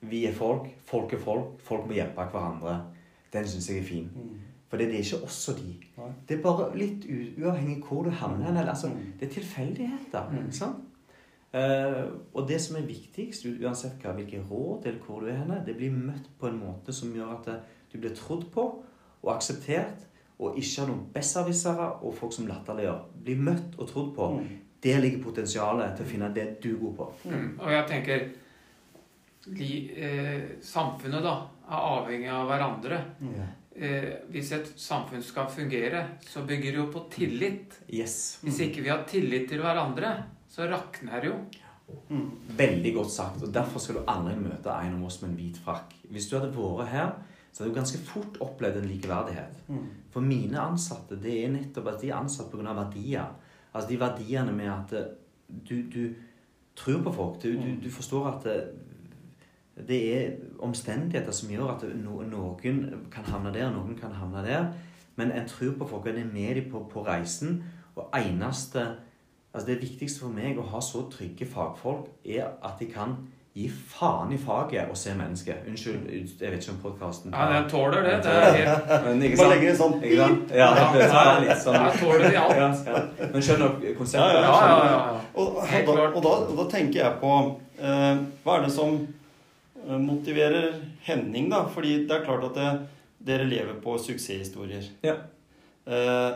vi 0.00 0.24
er 0.26 0.32
folk, 0.32 0.68
folk 0.86 1.12
er 1.12 1.18
folk, 1.18 1.60
folk 1.60 1.86
må 1.86 1.92
hjelpe 1.92 2.24
hverandre. 2.30 2.80
Den 3.32 3.44
syns 3.44 3.68
jeg 3.70 3.78
er 3.78 3.84
fin. 3.84 4.10
Mm. 4.14 4.38
For 4.68 4.76
det 4.78 4.86
er 4.88 4.98
ikke 5.02 5.24
oss 5.24 5.48
og 5.48 5.56
de. 5.56 5.74
Nei. 5.98 6.10
Det 6.28 6.38
er 6.38 6.42
bare 6.42 6.76
litt 6.78 7.04
uavhengig 7.38 7.82
hvor 7.84 8.04
du 8.04 8.10
havner. 8.10 8.68
altså, 8.68 8.88
Mm. 8.88 9.12
det 9.20 9.28
er 9.28 9.32
tilfeldigheter. 9.40 10.30
Mm. 10.30 10.36
ikke 10.38 10.52
sant? 10.52 10.76
Eh, 11.50 12.04
og 12.30 12.46
det 12.46 12.60
som 12.62 12.76
er 12.78 12.86
viktigst, 12.86 13.46
uansett 13.58 13.98
hva, 14.04 14.14
hvilke 14.14 14.42
råd 14.46 14.86
eller 14.86 15.00
hvor 15.02 15.24
du 15.24 15.32
er 15.32 15.40
henne, 15.40 15.58
det 15.66 15.74
blir 15.78 15.90
møtt 15.94 16.28
på 16.38 16.46
en 16.46 16.60
måte 16.62 16.94
som 16.94 17.10
gjør 17.14 17.32
at 17.40 17.50
eh, 17.50 17.64
du 17.90 17.98
blir 17.98 18.14
trodd 18.14 18.46
på 18.54 18.66
og 19.20 19.30
akseptert, 19.34 20.06
og 20.40 20.56
ikke 20.56 20.80
har 20.80 20.88
noen 20.88 21.08
besserwissere 21.12 21.88
og 22.00 22.14
folk 22.16 22.32
som 22.32 22.46
latterliggjør. 22.48 23.00
Bli 23.26 23.34
møtt 23.36 23.74
og 23.76 23.90
trodd 23.90 24.14
på. 24.16 24.28
Mm. 24.38 24.52
Der 24.80 25.02
ligger 25.02 25.24
potensialet 25.26 25.98
til 25.98 26.06
å 26.06 26.08
finne 26.08 26.30
det 26.32 26.46
du 26.62 26.70
er 26.70 26.78
god 26.80 26.94
på. 26.96 27.08
Mm. 27.28 27.48
Og 27.58 27.72
jeg 27.74 27.88
tenker 27.90 28.22
li, 29.58 29.72
eh, 29.96 30.46
Samfunnet 30.64 31.26
da 31.26 31.34
er 31.68 31.88
avhengig 31.98 32.30
av 32.32 32.48
hverandre. 32.48 33.02
Mm. 33.20 33.34
Eh, 33.76 34.08
hvis 34.32 34.52
et 34.56 34.72
samfunn 34.80 35.22
skal 35.22 35.50
fungere, 35.52 36.06
så 36.24 36.46
bygger 36.46 36.72
det 36.72 36.80
jo 36.80 36.88
på 36.94 37.04
tillit. 37.12 37.80
Yes. 37.92 38.38
Hvis 38.42 38.62
ikke 38.64 38.86
vi 38.86 38.94
har 38.94 39.04
tillit 39.08 39.48
til 39.50 39.60
hverandre, 39.60 40.14
så 40.50 40.66
rakner 40.70 41.22
det 41.22 41.30
jo. 41.30 41.36
Mm. 42.10 42.30
Veldig 42.58 42.94
godt 42.94 43.10
sagt. 43.10 43.42
og 43.42 43.54
Derfor 43.54 43.82
skal 43.82 43.98
du 43.98 44.08
aldri 44.08 44.36
møte 44.38 44.70
en 44.70 44.98
av 44.98 45.06
oss 45.06 45.20
med 45.22 45.30
en 45.30 45.38
hvit 45.38 45.58
frakk. 45.62 45.94
Hvis 46.10 46.28
du 46.30 46.36
hadde 46.38 46.50
vært 46.54 46.90
her, 46.90 47.12
så 47.52 47.62
hadde 47.62 47.72
du 47.74 47.78
ganske 47.78 48.02
fort 48.06 48.38
opplevd 48.42 48.80
en 48.80 48.90
likeverdighet. 48.90 49.62
Mm. 49.68 49.86
For 50.10 50.20
mine 50.20 50.60
ansatte, 50.60 51.18
det 51.22 51.36
er 51.44 51.54
nettopp 51.54 51.94
at 51.94 52.02
de 52.02 52.10
er 52.10 52.18
ansatt 52.18 52.50
pga. 52.50 52.74
verdier. 52.74 53.32
Altså 53.72 53.88
de 53.88 54.00
verdiene 54.00 54.52
med 54.52 54.70
at 54.70 54.92
eh, 54.98 55.10
du, 55.68 55.82
du 55.94 56.14
tror 56.76 57.02
på 57.02 57.12
folk. 57.12 57.42
Du, 57.42 57.52
du, 57.52 57.84
du 57.84 57.90
forstår 57.90 58.26
at 58.26 58.44
det, 58.44 58.60
det 59.88 60.00
er 60.14 60.30
omstendigheter 60.58 61.32
som 61.32 61.50
gjør 61.50 61.74
at 61.76 61.84
no, 61.94 62.22
noen 62.22 63.06
kan 63.10 63.26
havne 63.26 63.52
der, 63.54 63.70
noen 63.70 63.98
kan 63.98 64.14
havne 64.14 64.42
der. 64.46 64.72
Men 65.16 65.32
en 65.32 65.48
tror 65.48 65.74
på 65.78 65.86
folk, 65.86 66.06
og 66.06 66.12
en 66.12 66.22
er 66.22 66.32
med 66.32 66.54
dem 66.54 66.70
på, 66.72 66.84
på 66.92 67.06
reisen. 67.06 67.62
Og 67.94 68.10
eneste 68.16 68.86
Altså 69.52 69.66
Det 69.66 69.80
viktigste 69.82 70.20
for 70.22 70.30
meg 70.34 70.58
å 70.58 70.64
ha 70.70 70.80
så 70.80 71.02
trygge 71.10 71.46
fagfolk, 71.50 72.06
er 72.24 72.52
at 72.62 72.78
de 72.78 72.86
kan 72.92 73.16
gi 73.50 73.64
faen 73.66 74.30
i 74.30 74.36
faget 74.38 74.86
og 74.92 74.94
se 74.96 75.10
mennesket. 75.18 75.64
Unnskyld, 75.66 76.04
jeg 76.38 76.52
vet 76.52 76.62
ikke 76.62 76.74
om 76.76 76.82
podkasten 76.84 77.32
Ja, 77.34 77.48
den 77.50 77.64
tåler 77.72 78.04
det. 78.06 78.12
Det 78.22 78.30
er 78.30 78.58
helt 78.60 78.92
Men 79.08 79.22
ikke 79.26 79.40
Bare 79.40 79.48
sant? 79.48 79.54
legge 79.56 79.72
sånn 79.80 79.96
Ikke 80.06 80.18
sant? 80.20 80.52
Ja, 80.54 80.68
det 80.94 81.08
er 81.08 81.40
litt 81.42 81.64
sånn 81.64 81.78
Der 81.80 81.98
tåler 81.98 82.22
de 82.28 82.36
alt. 82.38 82.60
ja, 82.60 82.68
ja. 82.94 83.26
Men 83.32 83.42
skjønner 83.48 83.74
dere 83.82 83.94
konseptet? 83.98 84.36
Ja, 84.38 84.44
Ja, 84.44 84.60
ja, 84.68 84.76
ja. 84.76 84.92
ja. 84.92 85.18
Og, 85.34 85.58
og, 85.58 85.90
da, 85.96 86.04
og, 86.06 86.20
da, 86.28 86.34
og 86.46 86.54
da 86.62 86.68
tenker 86.76 87.00
jeg 87.02 87.18
på 87.24 87.32
eh, 87.82 88.22
Hva 88.46 88.54
er 88.60 88.64
det 88.68 88.70
som 88.76 88.94
eh, 89.02 89.98
motiverer 89.98 90.70
Henning, 91.08 91.50
da? 91.50 91.64
Fordi 91.74 91.96
det 92.06 92.20
er 92.20 92.24
klart 92.28 92.46
at 92.52 92.54
det, 92.60 92.70
dere 93.32 93.50
lever 93.50 93.82
på 93.82 93.98
suksesshistorier. 93.98 94.86
Ja. 95.04 95.16
Eh, 95.90 96.30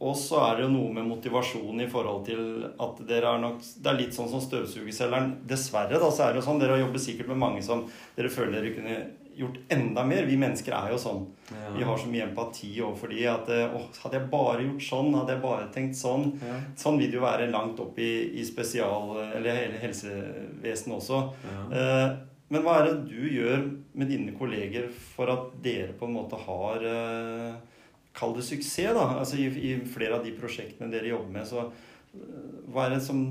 og 0.00 0.14
så 0.16 0.38
er 0.46 0.56
det 0.56 0.64
jo 0.64 0.72
noe 0.72 0.92
med 0.96 1.04
motivasjon 1.04 1.82
i 1.84 1.88
forhold 1.92 2.22
til 2.24 2.44
at 2.80 3.00
dere 3.08 3.34
er 3.34 3.42
nok 3.42 3.58
Det 3.60 3.90
er 3.90 3.98
litt 3.98 4.14
sånn 4.16 4.30
som 4.32 4.40
støvsugerselgeren. 4.40 5.34
Dessverre, 5.48 6.00
da, 6.00 6.08
så 6.08 6.24
er 6.24 6.32
det 6.32 6.40
jo 6.40 6.46
sånn. 6.46 6.60
Dere 6.62 6.78
har 6.78 6.86
jobbet 6.86 7.04
sikkert 7.04 7.28
med 7.28 7.42
mange 7.42 7.64
som 7.64 7.82
dere 8.16 8.30
føler 8.32 8.56
dere 8.56 8.72
kunne 8.78 8.94
gjort 9.40 9.58
enda 9.72 10.04
mer. 10.08 10.24
Vi 10.28 10.38
mennesker 10.40 10.72
er 10.76 10.94
jo 10.94 11.00
sånn. 11.00 11.26
Ja. 11.50 11.72
Vi 11.76 11.84
har 11.84 12.00
så 12.00 12.08
mye 12.08 12.24
empati 12.30 12.70
overfor 12.80 13.12
de 13.12 13.20
at 13.28 13.52
å, 13.52 13.82
hadde 14.02 14.18
jeg 14.18 14.30
bare 14.32 14.64
gjort 14.64 14.86
sånn, 14.88 15.12
hadde 15.18 15.36
jeg 15.36 15.42
bare 15.44 15.68
tenkt 15.74 16.00
sånn 16.00 16.26
Ja. 16.40 16.56
Sånn 16.80 17.00
vil 17.00 17.12
det 17.12 17.20
jo 17.20 17.24
være 17.26 17.50
langt 17.52 17.80
opp 17.84 18.00
i, 18.00 18.10
i 18.40 18.46
spesial... 18.48 19.12
Eller 19.36 19.64
hele 19.66 19.82
helsevesenet 19.84 20.96
også. 20.96 21.20
Ja. 21.44 21.64
Eh, 21.76 22.06
men 22.50 22.64
hva 22.64 22.80
er 22.80 22.88
det 22.88 23.10
du 23.12 23.28
gjør 23.30 23.68
med 24.00 24.08
dine 24.10 24.32
kolleger 24.34 24.88
for 25.12 25.30
at 25.30 25.52
dere 25.62 25.92
på 25.98 26.08
en 26.08 26.16
måte 26.16 26.40
har 26.40 26.88
eh, 26.88 27.60
Kall 28.14 28.34
det 28.36 28.44
suksess, 28.44 28.94
da. 28.96 29.06
Altså 29.20 29.36
i, 29.38 29.46
I 29.70 29.76
flere 29.86 30.18
av 30.18 30.24
de 30.26 30.32
prosjektene 30.34 30.90
dere 30.92 31.12
jobber 31.12 31.30
med, 31.38 31.46
så 31.46 31.66
eh, 31.68 32.60
hva 32.72 32.86
er 32.88 32.96
det 32.96 33.02
som 33.06 33.22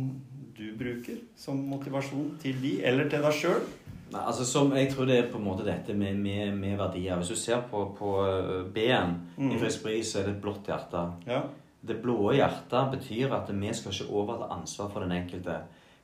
du 0.59 0.65
bruker 0.79 1.19
som 1.39 1.59
motivasjon 1.71 2.33
til 2.41 2.57
de, 2.63 2.77
eller 2.83 3.09
til 3.11 3.21
deg 3.23 3.33
sjøl? 3.35 3.61
Altså 4.09 4.43
som, 4.45 4.71
Jeg 4.73 4.89
tror 4.93 5.05
det 5.05 5.17
er 5.19 5.27
på 5.31 5.37
en 5.37 5.45
måte 5.45 5.63
dette 5.67 5.93
med, 5.93 6.15
med, 6.17 6.55
med 6.57 6.77
verdier. 6.79 7.15
Hvis 7.19 7.29
du 7.29 7.35
ser 7.37 7.61
på, 7.71 7.83
på 7.99 8.13
øh, 8.25 8.65
B-en 8.73 9.17
Mm. 9.39 9.51
i 9.55 9.59
Frisk 9.61 9.83
Bris, 9.83 10.07
så 10.11 10.19
er 10.19 10.23
det 10.27 10.33
et 10.35 10.41
blått 10.43 10.65
hjerte. 10.67 11.03
Ja. 11.27 11.41
Det 11.87 12.01
blå 12.03 12.31
hjertet 12.35 12.89
betyr 12.91 13.31
at 13.37 13.47
vi 13.55 13.69
skal 13.73 13.93
ikke 13.93 14.09
overta 14.11 14.49
ansvar 14.51 14.89
for 14.91 14.99
den 15.05 15.13
enkelte. 15.15 15.53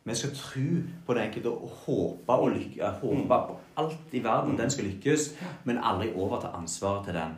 Vi 0.06 0.14
skal 0.16 0.32
tro 0.38 0.68
på 1.08 1.14
den 1.18 1.24
enkelte 1.26 1.50
og 1.52 1.74
håpe, 1.86 2.32
og 2.38 2.54
lykke, 2.54 2.80
eh, 2.80 3.02
håpe 3.02 3.28
på 3.50 3.58
alt 3.82 4.14
i 4.14 4.22
verden 4.24 4.56
den 4.58 4.70
skal 4.72 4.86
lykkes, 4.86 5.34
men 5.66 5.82
aldri 5.84 6.14
overta 6.16 6.54
ansvaret 6.56 7.06
til 7.10 7.14
den. 7.18 7.36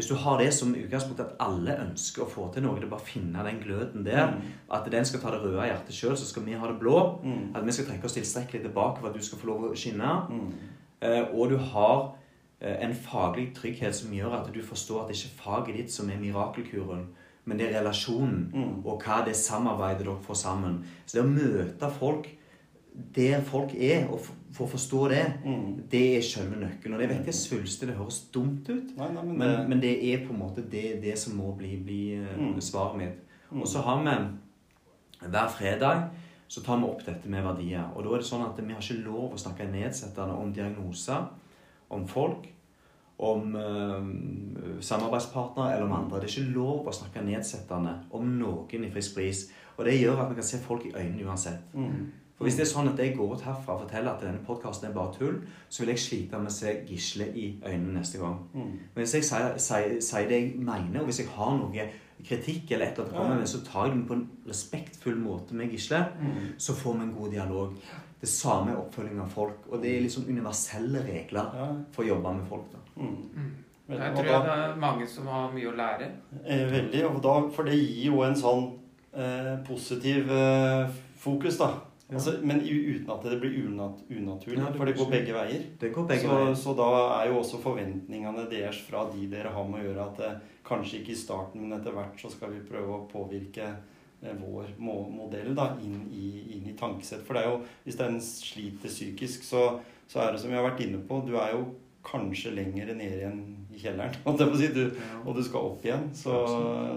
Hvis 0.00 0.08
du 0.08 0.14
har 0.16 0.38
det 0.40 0.48
som 0.56 0.70
utgangspunkt 0.72 1.20
at 1.20 1.34
alle 1.44 1.74
ønsker 1.82 2.22
å 2.24 2.28
få 2.30 2.46
til 2.54 2.64
noe, 2.64 2.78
det 2.80 2.86
er 2.86 2.92
bare 2.94 3.04
å 3.04 3.08
finne 3.10 3.42
den 3.44 3.58
gløden 3.60 4.06
der, 4.06 4.30
at 4.72 4.86
den 4.88 5.04
skal 5.04 5.20
ta 5.20 5.34
det 5.34 5.42
røde 5.42 5.66
hjertet 5.68 5.92
sjøl, 5.92 6.14
så 6.16 6.24
skal 6.24 6.46
vi 6.46 6.54
ha 6.56 6.70
det 6.70 6.78
blå. 6.80 7.02
Mm. 7.20 7.50
At 7.52 7.66
vi 7.66 7.74
skal 7.76 7.90
trekke 7.90 8.08
oss 8.08 8.16
tilstrekkelig 8.16 8.62
tilbake 8.64 9.02
for 9.02 9.10
at 9.10 9.18
du 9.18 9.20
skal 9.26 9.42
få 9.42 9.50
lov 9.50 9.66
å 9.68 9.74
skinne. 9.76 10.14
Mm. 10.32 10.48
Eh, 11.04 11.22
og 11.36 11.52
du 11.52 11.58
har 11.74 12.14
eh, 12.62 12.78
en 12.86 12.96
faglig 12.96 13.50
trygghet 13.60 13.94
som 14.00 14.16
gjør 14.16 14.38
at 14.40 14.48
du 14.54 14.62
forstår 14.64 15.02
at 15.04 15.12
det 15.12 15.20
ikke 15.20 15.34
er 15.34 15.42
faget 15.44 15.80
ditt 15.82 15.92
som 15.92 16.08
er 16.08 16.24
mirakelkuren, 16.24 17.04
men 17.44 17.60
det 17.60 17.68
er 17.68 17.80
relasjonen 17.82 18.50
Mm. 18.56 18.74
og 18.86 19.04
hva 19.04 19.20
det 19.28 19.36
samarbeidet 19.36 20.06
dere 20.06 20.16
får 20.24 20.40
sammen. 20.46 20.80
Så 21.04 21.18
det 21.18 21.26
å 21.26 21.28
møte 21.28 21.92
folk 22.00 22.32
der 23.14 23.40
folk 23.42 23.74
er, 23.74 24.06
og 24.10 24.20
for 24.52 24.66
å 24.66 24.70
forstå 24.70 25.08
det, 25.08 25.24
Mm. 25.44 25.82
det 25.90 26.16
er 26.16 26.22
selve 26.22 26.56
nøkkelen. 26.60 26.94
Og 26.94 27.00
det 27.00 27.08
vet 27.08 27.24
jeg 27.26 27.34
svulstig, 27.34 27.88
det 27.88 27.96
høres 27.96 28.20
dumt 28.34 28.68
ut, 28.68 28.96
Nei, 28.96 29.08
nei, 29.12 29.22
men, 29.24 29.38
men, 29.38 29.48
det, 29.48 29.68
men 29.68 29.80
det 29.80 29.92
er 30.14 30.26
på 30.26 30.32
en 30.34 30.38
måte 30.40 30.62
det, 30.70 31.00
det 31.02 31.18
som 31.18 31.36
må 31.36 31.52
bli, 31.56 31.76
bli 31.84 32.14
eh, 32.14 32.36
Mm. 32.38 32.60
svaret 32.60 32.96
mitt. 32.98 33.18
Mm. 33.52 33.60
Og 33.62 33.68
så 33.68 33.78
har 33.82 34.02
vi 34.02 35.28
hver 35.28 35.48
fredag 35.48 36.08
så 36.48 36.62
tar 36.64 36.78
vi 36.78 36.84
opp 36.84 37.04
dette 37.06 37.28
med 37.30 37.44
verdier. 37.44 37.92
Og 37.94 38.02
da 38.04 38.10
er 38.10 38.18
det 38.18 38.26
sånn 38.26 38.42
at 38.46 38.56
vi 38.58 38.72
har 38.72 38.80
ikke 38.82 39.04
lov 39.04 39.34
å 39.34 39.38
snakke 39.38 39.70
nedsettende 39.70 40.34
om 40.34 40.52
diagnoser, 40.52 41.28
om 41.90 42.06
folk, 42.08 42.48
om 43.18 43.54
øh, 43.54 44.80
samarbeidspartnere 44.80 45.74
eller 45.74 45.86
om 45.86 45.92
andre. 45.92 46.20
Det 46.20 46.30
er 46.30 46.40
ikke 46.40 46.54
lov 46.54 46.86
å 46.88 46.94
snakke 46.94 47.22
nedsettende 47.24 47.94
om 48.16 48.26
noen 48.38 48.84
i 48.86 48.90
Frisk 48.90 49.14
Bris. 49.14 49.44
Og 49.76 49.84
det 49.84 49.98
gjør 50.00 50.24
at 50.24 50.30
vi 50.30 50.34
kan 50.40 50.48
se 50.50 50.58
folk 50.64 50.86
i 50.86 50.92
øynene 50.96 51.26
uansett. 51.28 51.60
mm. 51.74 52.10
For 52.40 52.48
hvis 52.48 52.56
det 52.56 52.62
er 52.64 52.70
sånn 52.72 52.88
at 52.88 52.96
jeg 53.02 53.16
går 53.18 53.34
ut 53.36 53.42
herfra 53.44 53.74
og 53.74 53.80
forteller 53.82 54.14
at 54.14 54.22
denne 54.24 54.40
podkasten 54.46 54.88
er 54.88 54.94
bare 54.96 55.12
tull, 55.12 55.42
så 55.68 55.82
vil 55.82 55.90
jeg 55.92 55.98
slite 56.00 56.38
med 56.40 56.48
å 56.48 56.54
se 56.54 56.70
Gisle 56.88 57.26
i 57.36 57.58
øynene 57.68 57.98
neste 57.98 58.16
gang. 58.18 58.38
Mm. 58.54 58.70
Men 58.94 59.02
hvis 59.04 59.12
jeg 59.18 59.24
sier, 59.28 59.58
sier, 59.60 59.98
sier 60.00 60.28
det 60.30 60.38
jeg 60.40 60.54
mener, 60.56 61.00
og 61.02 61.10
hvis 61.10 61.18
jeg 61.20 61.28
har 61.34 61.50
noe 61.58 61.84
kritikk 62.24 62.72
eller 62.72 62.86
et 62.86 62.96
eller 62.98 63.10
annet 63.10 63.12
å 63.12 63.18
komme 63.18 63.36
med, 63.42 63.48
så 63.52 63.60
tar 63.66 63.86
jeg 63.90 63.92
den 63.98 64.06
på 64.08 64.16
en 64.16 64.24
respektfull 64.48 65.18
måte 65.20 65.52
med 65.60 65.68
Gisle, 65.76 66.00
Mm. 66.16 66.54
så 66.56 66.72
får 66.80 66.94
vi 66.96 67.02
en 67.02 67.12
god 67.18 67.30
dialog. 67.36 67.74
Det 68.20 68.28
samme 68.28 68.72
er 68.72 68.76
oppfølging 68.80 69.20
av 69.20 69.28
folk. 69.32 69.58
Og 69.70 69.82
det 69.82 69.96
er 69.96 70.00
liksom 70.00 70.24
universelle 70.28 71.04
regler 71.04 71.76
for 71.92 72.02
å 72.04 72.06
jobbe 72.08 72.34
med 72.38 72.48
folk. 72.48 72.72
da. 72.72 72.78
Mm. 73.02 73.16
Mm. 73.36 73.52
Jeg 73.90 74.14
tror 74.16 74.24
da- 74.24 74.42
det 74.42 74.56
er 74.64 74.76
mange 74.80 75.06
som 75.08 75.26
har 75.26 75.52
mye 75.52 75.66
å 75.68 75.76
lære. 75.76 76.10
Eh, 76.46 76.66
veldig. 76.72 77.04
Og 77.14 77.22
da, 77.22 77.48
for 77.50 77.64
det 77.64 77.74
gir 77.74 78.04
jo 78.12 78.22
en 78.22 78.34
sånn 78.34 78.78
eh, 79.14 79.56
positiv 79.66 80.30
eh, 80.30 80.88
fokus, 81.18 81.58
da. 81.58 81.70
Ja. 82.10 82.16
Altså, 82.18 82.32
men 82.42 82.60
uten 82.66 83.10
at 83.14 83.22
det 83.22 83.36
blir 83.38 83.68
unat 83.68 84.00
unaturlig. 84.10 84.58
Ja, 84.58 84.72
for 84.74 84.88
det 84.88 84.96
går 84.98 85.10
begge 85.12 85.34
veier. 85.36 85.66
Det 85.78 85.92
går 85.94 86.08
begge 86.08 86.26
så, 86.26 86.38
veier. 86.40 86.56
så 86.58 86.74
da 86.80 86.88
er 87.20 87.30
jo 87.30 87.36
også 87.38 87.60
forventningene 87.62 88.48
deres 88.50 88.80
fra 88.82 89.04
de 89.12 89.28
dere 89.30 89.52
har 89.54 89.68
med 89.70 89.78
å 89.78 89.84
gjøre, 89.84 90.06
at 90.08 90.24
eh, 90.26 90.40
kanskje 90.66 91.00
ikke 91.00 91.14
i 91.14 91.20
starten, 91.20 91.62
men 91.62 91.78
etter 91.78 91.94
hvert 91.94 92.18
så 92.18 92.32
skal 92.32 92.50
vi 92.56 92.64
prøve 92.66 92.96
å 92.96 93.06
påvirke 93.10 93.68
eh, 93.68 94.34
vår 94.42 94.74
må 94.82 94.96
modell 95.14 95.54
da, 95.54 95.70
inn 95.78 96.02
i, 96.10 96.32
inn 96.56 96.66
i 96.72 96.74
tankesett. 96.78 97.22
For 97.26 97.38
det 97.38 97.44
er 97.44 97.54
jo, 97.54 97.62
hvis 97.86 98.00
den 98.02 98.18
sliter 98.26 98.90
psykisk, 98.90 99.46
så, 99.46 99.68
så 100.10 100.24
er 100.24 100.34
det 100.34 100.42
som 100.42 100.50
vi 100.50 100.58
har 100.58 100.66
vært 100.66 100.82
inne 100.88 101.04
på, 101.06 101.22
du 101.28 101.36
er 101.38 101.54
jo 101.54 101.62
kanskje 102.06 102.50
lenger 102.56 102.94
ned 102.96 103.12
igjen 103.18 103.40
i 103.70 103.78
kjelleren, 103.78 104.14
si, 104.58 104.68
du, 104.74 104.90
og 105.24 105.36
du 105.36 105.42
skal 105.44 105.66
opp 105.68 105.84
igjen. 105.84 106.08
Så, 106.16 106.32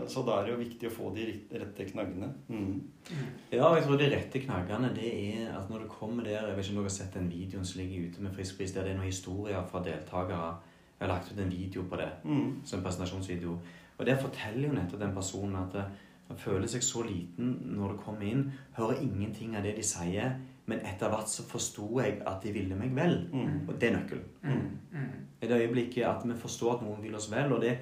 så 0.10 0.24
da 0.26 0.40
er 0.40 0.46
det 0.48 0.54
jo 0.54 0.62
viktig 0.64 0.90
å 0.90 0.94
få 0.96 1.12
de 1.16 1.26
rette 1.52 1.86
knaggene. 1.92 2.30
Mm. 2.48 2.78
Ja, 3.52 3.68
jeg 3.76 3.84
tror 3.86 4.00
de 4.00 4.08
rette 4.14 4.42
knaggene 4.46 4.94
det 4.96 5.10
er 5.12 5.52
at 5.58 5.70
når 5.70 5.84
du 5.86 5.92
kommer 5.92 6.24
der 6.24 6.48
Jeg 6.48 6.56
vet 6.58 6.66
ikke 6.66 6.74
om 6.78 6.80
dere 6.82 6.88
har 6.90 6.96
sett 6.98 7.18
den 7.18 7.28
videoen 7.32 7.66
som 7.68 7.82
ligger 7.82 8.08
ute 8.10 8.24
med 8.24 8.34
Friskpris, 8.36 8.72
der 8.74 8.88
det 8.88 8.94
er 8.96 9.00
noen 9.02 9.12
historier 9.12 9.66
fra 9.70 9.84
deltakere. 9.86 10.54
Jeg 11.00 11.08
har 11.08 11.14
lagt 11.18 11.32
ut 11.34 11.40
en 11.44 11.52
video 11.52 11.84
på 11.90 12.00
det, 12.00 12.10
Mm. 12.24 12.62
som 12.66 12.80
en 12.80 12.86
presentasjonsvideo. 12.86 13.58
Og 14.00 14.06
der 14.08 14.18
forteller 14.18 14.68
jo 14.70 14.74
nettopp 14.74 15.00
den 15.04 15.14
personen 15.16 15.56
at 15.60 15.76
eh, 15.76 15.92
han 16.30 16.38
føler 16.40 16.68
seg 16.72 16.82
så 16.84 17.04
liten 17.06 17.58
når 17.76 17.92
du 17.94 17.98
kommer 18.06 18.24
inn, 18.26 18.46
hører 18.78 19.02
ingenting 19.04 19.56
av 19.60 19.64
det 19.68 19.76
de 19.78 19.84
sier, 19.86 20.38
men 20.66 20.80
etter 20.88 21.10
hvert 21.12 21.28
så 21.28 21.44
forsto 21.44 21.90
jeg 22.00 22.22
at 22.26 22.42
de 22.46 22.52
ville 22.56 22.76
meg 22.80 22.94
vel. 22.96 23.18
Mm. 23.34 23.66
Og 23.68 23.74
det 23.80 23.90
er 23.90 23.98
nøkkelen. 23.98 24.30
Mm. 24.44 24.62
Mm. 24.94 25.10
I 25.44 25.50
det 25.50 25.58
øyeblikket 25.60 26.06
at 26.08 26.24
vi 26.30 26.38
forstår 26.40 26.78
at 26.78 26.86
noen 26.86 27.02
vil 27.04 27.16
oss 27.20 27.28
vel, 27.32 27.52
og 27.52 27.60
det, 27.66 27.74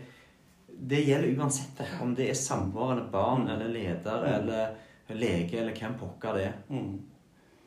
det 0.67 1.03
gjelder 1.05 1.38
uansett 1.38 1.77
det. 1.77 1.88
Om 2.01 2.15
det 2.17 2.29
er 2.32 2.39
samboer 2.39 2.95
eller 2.95 3.11
barn 3.13 3.47
eller 3.53 3.69
leder 3.69 4.25
eller 4.34 4.75
lege 5.13 5.59
eller 5.61 5.75
hvem 5.77 5.97
pokker 5.99 6.38
det 6.39 6.45
er. 6.49 6.59
Mm. 6.73 6.99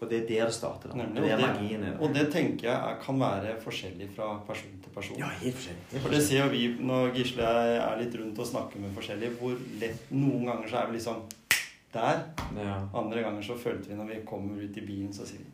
Og 0.02 0.10
det 0.10 0.18
er 0.18 0.26
der 0.28 0.48
det 0.50 0.54
starter. 0.56 0.90
da. 0.90 0.96
Nemlig, 0.98 1.22
Det 1.22 1.30
er 1.30 1.34
og 1.34 1.40
det- 1.60 1.88
er. 1.88 2.00
Og 2.00 2.14
det 2.14 2.24
tenker 2.32 2.66
jeg 2.68 2.74
er, 2.90 2.98
kan 3.00 3.20
være 3.20 3.54
forskjellig 3.62 4.08
fra 4.16 4.40
person 4.46 4.74
til 4.82 4.90
person. 4.92 5.16
Ja, 5.18 5.28
helt 5.40 5.54
forskjellig. 5.54 5.84
Helt 5.92 6.02
For 6.02 6.10
det 6.10 6.22
ser 6.22 6.42
jo 6.44 6.50
vi 6.50 6.76
når 6.80 7.14
Gisle 7.14 7.42
er 7.44 7.96
litt 8.02 8.14
rundt 8.20 8.38
og 8.38 8.46
snakker 8.46 8.80
med 8.80 8.90
forskjellige, 8.92 9.30
hvor 9.38 9.54
lett 9.80 10.10
Noen 10.10 10.44
ganger 10.46 10.68
så 10.68 10.76
er 10.82 10.86
vi 10.90 10.98
liksom 10.98 11.22
der. 11.94 12.22
Ja. 12.58 12.78
Andre 12.94 13.24
ganger 13.24 13.44
så 13.46 13.56
følte 13.58 13.90
vi 13.90 13.98
når 13.98 14.10
vi 14.12 14.22
kommer 14.28 14.60
ut 14.62 14.78
i 14.78 14.86
bilen, 14.86 15.12
så 15.14 15.26
sier 15.28 15.44
vi 15.44 15.52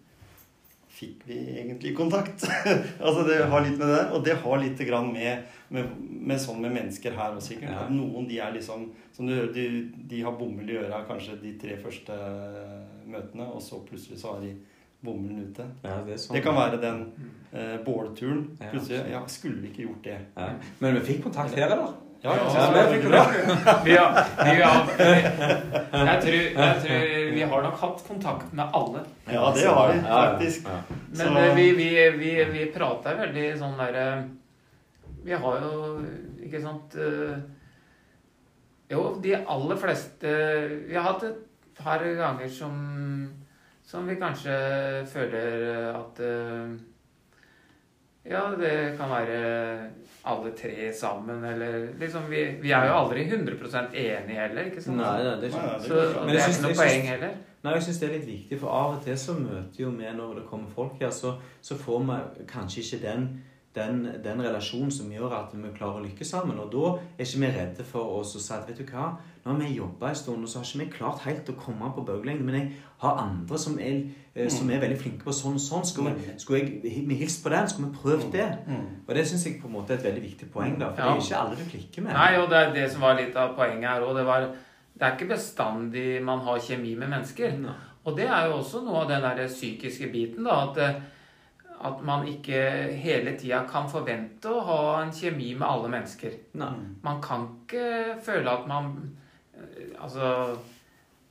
Fikk 0.90 1.22
vi 1.24 1.36
egentlig 1.54 1.94
kontakt? 1.96 2.42
altså 3.06 3.22
Det 3.24 3.38
har 3.48 3.62
litt 3.64 3.78
med 3.78 3.88
det 3.88 4.00
Og 4.12 4.24
det 4.26 4.34
har 4.42 4.58
litt 4.60 4.80
grann 4.84 5.12
med, 5.14 5.46
med, 5.72 5.94
med 6.00 6.40
sånn 6.42 6.58
med 6.60 6.74
mennesker 6.74 7.14
her 7.16 7.36
også, 7.38 7.54
sikkert. 7.54 7.70
Ja. 7.72 7.86
Noen 7.94 8.26
de 8.28 8.40
er 8.42 8.52
liksom 8.56 8.88
Som 9.16 9.30
du 9.30 9.36
de, 9.54 9.64
de 10.10 10.20
har 10.26 10.36
bomull 10.36 10.68
i 10.68 10.76
øra 10.82 11.04
kanskje 11.08 11.38
de 11.40 11.54
tre 11.62 11.78
første 11.80 12.18
møtene, 13.06 13.46
og 13.48 13.62
så 13.64 13.80
plutselig 13.86 14.20
så 14.20 14.34
har 14.34 14.44
de 14.44 14.52
bomullen 15.00 15.48
ute. 15.48 15.64
ja, 15.82 15.96
det 16.04 16.18
sånn. 16.20 16.36
Det 16.36 16.42
kan 16.44 16.56
være 16.58 16.78
den 16.82 17.00
eh, 17.56 17.78
bålturen. 17.86 18.44
Plutselig 18.60 19.00
Ja, 19.14 19.22
skulle 19.32 19.62
vi 19.62 19.72
ikke 19.72 19.86
gjort 19.86 20.04
det? 20.04 20.18
Ja. 20.36 20.50
Men 20.82 20.98
vi 20.98 21.06
fikk 21.08 21.24
kontakt 21.24 21.56
her, 21.56 21.72
eller? 21.72 21.96
Ja, 22.22 22.34
ja, 22.36 22.82
fikk 22.92 23.06
bra. 23.08 23.20
ja, 23.88 24.06
jeg, 25.00 26.16
tror, 26.20 26.34
jeg 26.36 26.82
tror 26.82 27.06
vi 27.32 27.46
har 27.52 27.62
nok 27.64 27.78
hatt 27.80 28.02
kontakt 28.04 28.50
med 28.52 28.76
alle. 28.76 29.04
ja, 29.30 29.46
det 29.56 29.64
har 29.64 29.92
vi 29.92 30.02
faktisk. 30.04 30.68
Men 31.16 31.36
eh, 31.36 31.54
vi, 31.56 31.64
vi, 31.78 31.88
vi, 32.18 32.34
vi 32.52 32.66
prater 32.74 33.16
veldig 33.22 33.46
sånn 33.58 33.80
derre 33.80 34.04
Vi 35.24 35.34
har 35.36 35.64
jo 35.64 35.80
Ikke 36.46 36.60
sant 36.62 36.94
eh, 37.00 37.40
Jo, 38.92 39.02
de 39.22 39.34
aller 39.40 39.80
fleste 39.80 40.34
Vi 40.86 40.94
har 40.94 41.08
hatt 41.08 41.26
et 41.26 41.74
par 41.80 42.04
ganger 42.04 42.52
som 42.52 42.76
Som 43.82 44.06
vi 44.06 44.20
kanskje 44.20 44.54
føler 45.10 45.90
at 45.90 46.22
eh, 46.22 46.78
Ja, 48.30 48.44
det 48.54 48.72
kan 48.98 49.10
være 49.10 49.38
alle 50.30 50.52
tre 50.56 50.92
sammen, 50.94 51.44
eller 51.44 51.88
liksom 51.98 52.28
Vi, 52.30 52.44
vi 52.62 52.70
er 52.70 52.86
jo 52.86 52.96
aldri 53.00 53.24
100 53.26 53.90
enige 53.94 54.40
heller, 54.40 54.68
ikke 54.70 54.82
sant? 54.82 54.96
Nei, 55.00 55.22
nei, 55.24 55.36
det 55.40 55.48
er 55.48 55.54
ikke 55.54 55.80
Så 55.86 55.94
det 56.28 56.36
er 56.36 56.52
ikke 56.52 56.66
noe 56.66 56.78
poeng 56.78 57.08
heller. 57.08 57.38
Nei, 57.60 57.72
jeg 57.76 57.82
synes 57.82 57.98
det 58.00 58.08
er 58.08 58.12
litt 58.16 58.28
viktig, 58.28 58.58
for 58.60 58.72
av 58.72 58.94
og 58.96 59.02
til 59.04 59.18
så 59.20 59.34
møter 59.36 59.82
jo 59.82 59.90
vi 59.92 60.12
når 60.16 60.38
det 60.38 60.44
kommer 60.48 60.70
folk 60.72 61.00
her, 61.02 61.10
så, 61.12 61.34
så 61.60 61.76
får 61.76 62.04
vi 62.08 62.46
kanskje 62.48 62.84
ikke 62.84 63.00
den, 63.02 63.26
den, 63.76 63.98
den 64.24 64.40
relasjonen 64.46 64.94
som 64.94 65.10
gjør 65.12 65.34
at 65.42 65.52
vi 65.52 65.72
klarer 65.76 66.00
å 66.00 66.06
lykkes 66.06 66.32
sammen. 66.32 66.62
Og 66.62 66.70
da 66.72 66.94
er 67.18 67.26
ikke 67.26 67.42
vi 67.42 67.52
redde 67.58 67.84
for 67.84 68.16
oss 68.20 68.32
å 68.38 68.40
si 68.40 68.54
at 68.56 68.64
vet 68.70 68.80
du 68.80 68.86
hva, 68.88 69.10
nå 69.44 69.52
har 69.52 69.58
vi 69.60 69.74
jobba 69.76 70.08
en 70.08 70.14
stund, 70.14 70.42
og 70.42 70.48
så 70.48 70.58
har 70.58 70.64
ikke 70.66 70.78
vi 70.84 70.90
klart 70.98 71.20
helt 71.24 71.48
å 71.48 71.54
komme 71.56 71.90
på 71.96 72.04
bølgelengde, 72.04 72.44
men 72.44 72.54
jeg 72.58 72.72
har 73.00 73.16
andre 73.22 73.58
som 73.58 73.78
er, 73.78 74.02
eh, 74.34 74.48
som 74.52 74.70
er 74.70 74.80
veldig 74.80 74.98
flinke 75.00 75.24
på 75.24 75.32
sånn 75.32 75.54
og 75.56 75.60
sånn. 75.64 75.84
Skulle 75.88 76.14
vi, 76.14 76.34
skulle 76.38 76.60
jeg 76.60 77.04
vi 77.08 77.14
hilst 77.14 77.42
på 77.44 77.48
den? 77.50 77.68
Skulle 77.68 77.88
vi 77.90 77.96
prøvd 78.02 78.32
det? 78.32 78.48
Mm. 78.66 78.86
Og 79.08 79.14
det 79.14 79.26
syns 79.26 79.46
jeg 79.46 79.60
på 79.62 79.66
en 79.68 79.72
måte 79.78 79.90
er 79.94 79.98
et 79.98 80.04
veldig 80.04 80.22
viktig 80.22 80.50
poeng, 80.52 80.78
da. 80.78 80.90
For 80.92 81.02
Ja. 81.02 81.14
det 81.14 81.22
er 81.22 81.24
ikke 81.26 81.40
alle 81.44 81.56
du 81.56 81.70
klikker 81.70 82.02
med. 82.02 82.12
Nei, 82.12 82.36
og 82.38 82.50
det 82.50 82.58
er 82.58 82.72
det 82.74 82.90
som 82.92 83.00
var 83.00 83.14
litt 83.16 83.36
av 83.36 83.54
poenget 83.56 83.88
her 83.90 84.00
òg. 84.02 84.16
Det, 84.16 84.26
var- 84.26 84.50
det 84.50 85.02
er 85.02 85.16
ikke 85.16 85.28
bestandig 85.32 86.22
man 86.22 86.38
har 86.40 86.58
kjemi 86.58 86.94
med 86.96 87.08
mennesker. 87.08 87.56
Nei. 87.58 87.74
Og 88.04 88.16
det 88.16 88.26
er 88.28 88.46
jo 88.48 88.58
også 88.58 88.84
noe 88.84 89.02
av 89.02 89.08
den 89.08 89.22
der 89.22 89.46
psykiske 89.48 90.10
biten, 90.12 90.44
da. 90.44 90.68
At, 90.70 90.78
eh, 90.78 91.00
at 91.82 92.02
man 92.04 92.26
ikke 92.26 92.92
hele 93.00 93.32
tida 93.38 93.64
kan 93.66 93.88
forvente 93.88 94.44
å 94.52 94.60
ha 94.64 95.02
en 95.02 95.10
kjemi 95.12 95.54
med 95.56 95.66
alle 95.66 95.88
mennesker. 95.88 96.30
Nei. 96.54 96.72
Man 97.02 97.22
kan 97.22 97.46
ikke 97.66 98.20
føle 98.22 98.48
at 98.50 98.66
man 98.68 99.16
Altså 100.00 100.56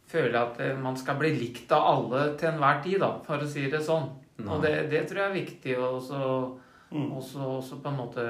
Føle 0.09 0.39
at 0.41 0.57
eh, 0.65 0.77
man 0.81 0.95
skal 0.97 1.19
bli 1.19 1.29
likt 1.37 1.69
av 1.75 1.83
alle 1.85 2.21
til 2.39 2.49
enhver 2.49 2.79
tid, 2.81 2.97
da, 3.03 3.11
for 3.27 3.37
å 3.45 3.49
si 3.49 3.67
det 3.69 3.81
sånn. 3.85 4.07
Nei. 4.39 4.47
Og 4.55 4.63
det, 4.63 4.71
det 4.89 5.03
tror 5.05 5.19
jeg 5.21 5.29
er 5.29 5.37
viktig 5.37 5.77
å 5.77 5.91
også, 5.99 6.21
Mm. 6.89 7.11
også, 7.19 7.37
også 7.59 7.75
på 7.83 7.89
en 7.91 7.97
måte 7.99 8.23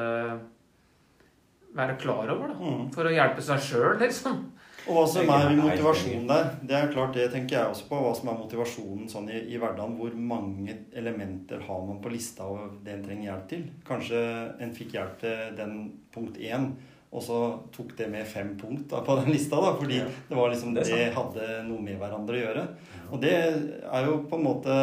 være 1.76 1.96
klar 2.02 2.28
over, 2.34 2.50
da. 2.52 2.58
Mm. 2.60 2.90
For 2.92 3.08
å 3.08 3.14
hjelpe 3.14 3.44
seg 3.46 3.62
sjøl, 3.64 3.94
liksom. 4.02 4.42
Og 4.90 4.96
hva 4.98 5.04
som 5.08 5.30
er 5.30 5.46
er 5.46 5.58
motivasjonen 5.60 6.28
der, 6.28 6.48
det 6.66 6.76
er 6.76 6.92
klart 6.92 7.14
det 7.16 7.30
tenker 7.32 7.56
jeg 7.56 7.72
også 7.72 7.88
på. 7.88 8.00
Hva 8.04 8.14
som 8.18 8.32
er 8.32 8.40
motivasjonen 8.40 9.10
sånn 9.12 9.28
i, 9.30 9.42
i 9.54 9.60
hverdagen. 9.62 9.98
Hvor 10.00 10.16
mange 10.16 10.76
elementer 10.98 11.62
har 11.68 11.82
man 11.86 12.00
på 12.02 12.12
lista 12.12 12.48
av 12.48 12.80
det 12.84 12.96
en 12.96 13.04
trenger 13.06 13.30
hjelp 13.30 13.50
til? 13.52 13.66
Kanskje 13.88 14.22
en 14.66 14.74
fikk 14.76 14.96
hjelp 14.98 15.20
til 15.22 15.56
den 15.60 15.76
punkt 16.16 16.40
én, 16.42 16.72
og 17.12 17.24
så 17.26 17.38
tok 17.74 17.96
det 17.98 18.06
med 18.12 18.28
fem 18.30 18.52
punkt 18.60 18.88
da, 18.92 19.00
på 19.02 19.16
den 19.18 19.32
lista, 19.34 19.58
da, 19.58 19.72
fordi 19.80 19.98
Ja. 19.98 20.06
det 20.30 20.38
var 20.38 20.50
liksom 20.52 20.74
Det 20.76 20.84
det, 20.86 21.12
hadde 21.16 21.48
noe 21.66 21.82
med 21.82 21.98
hverandre 21.98 22.38
å 22.38 22.44
gjøre. 22.44 22.68
Og 23.12 23.22
det 23.24 23.34
er 23.34 24.06
jo 24.06 24.20
på 24.30 24.38
en 24.38 24.46
måte 24.46 24.76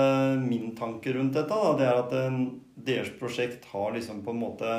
min 0.43 0.75
tanke 0.75 1.15
rundt 1.15 1.35
dette. 1.39 1.49
Da. 1.55 1.77
Det 1.79 1.87
er 1.87 2.01
at 2.03 2.13
en, 2.27 2.61
deres 2.77 3.13
prosjekt 3.21 3.65
har 3.71 3.93
liksom 3.95 4.25
på 4.27 4.35
en 4.35 4.41
måte 4.43 4.73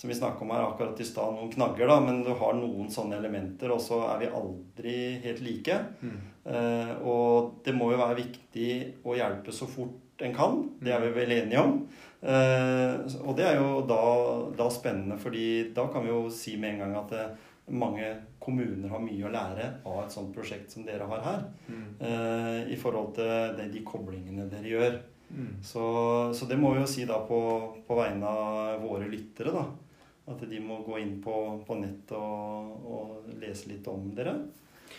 som 0.00 0.08
vi 0.08 0.16
snakka 0.16 0.40
om 0.40 0.50
her 0.50 0.64
akkurat 0.64 0.98
i 1.00 1.04
stad, 1.04 1.34
noen 1.36 1.50
knagger, 1.52 1.86
da, 1.86 2.00
men 2.00 2.22
du 2.24 2.30
har 2.32 2.54
noen 2.56 2.88
sånne 2.90 3.18
elementer, 3.20 3.68
og 3.70 3.82
så 3.84 3.98
er 4.14 4.22
vi 4.22 4.30
aldri 4.32 4.94
helt 5.26 5.42
like. 5.44 5.76
Mm. 6.00 6.14
Eh, 6.46 6.92
og 7.04 7.60
det 7.66 7.74
må 7.76 7.90
jo 7.92 7.98
være 8.00 8.16
viktig 8.22 8.70
å 9.04 9.14
hjelpe 9.18 9.52
så 9.52 9.68
fort 9.68 10.24
en 10.24 10.32
kan. 10.34 10.62
Det 10.80 10.94
er 10.96 11.04
vi 11.04 11.10
vel 11.20 11.34
enige 11.36 11.60
om. 11.60 11.82
Eh, 12.20 12.96
og 13.24 13.32
det 13.38 13.46
er 13.48 13.60
jo 13.60 13.80
da, 13.88 14.00
da 14.58 14.66
spennende, 14.72 15.16
fordi 15.20 15.70
da 15.76 15.86
kan 15.92 16.04
vi 16.04 16.12
jo 16.12 16.26
si 16.32 16.56
med 16.60 16.74
en 16.74 16.82
gang 16.84 16.98
at 17.00 17.14
det, 17.14 17.28
mange 17.70 18.08
kommuner 18.42 18.90
har 18.90 19.02
mye 19.04 19.28
å 19.28 19.32
lære 19.32 19.66
av 19.86 20.00
et 20.02 20.14
sånt 20.14 20.32
prosjekt 20.34 20.72
som 20.74 20.84
dere 20.86 21.06
har 21.06 21.22
her. 21.24 21.44
Mm. 21.70 21.86
eh, 22.02 22.72
I 22.74 22.78
forhold 22.80 23.14
til 23.16 23.30
det, 23.56 23.70
de 23.74 23.84
koblingene 23.86 24.48
dere 24.50 24.72
gjør. 24.72 24.98
Mm. 25.30 25.52
Så, 25.62 25.84
så 26.34 26.48
det 26.50 26.58
må 26.58 26.74
vi 26.74 26.82
jo 26.82 26.88
si 26.90 27.06
da 27.06 27.20
på, 27.28 27.38
på 27.86 27.98
vegne 28.00 28.26
av 28.26 28.82
våre 28.82 29.06
lyttere, 29.10 29.54
da. 29.54 29.68
At 30.30 30.42
de 30.46 30.60
må 30.62 30.80
gå 30.86 30.98
inn 31.00 31.16
på, 31.22 31.36
på 31.66 31.76
nett 31.80 32.10
og, 32.14 32.74
og 32.86 33.30
lese 33.40 33.70
litt 33.70 33.86
om 33.90 34.10
dere. 34.14 34.34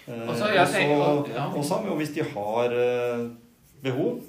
Eh, 0.07 0.23
Og 0.27 0.35
så 0.37 1.81
ja. 1.83 1.95
hvis 1.99 2.15
de 2.15 2.25
har 2.33 2.75
eh, 2.75 3.25
behov, 3.83 4.23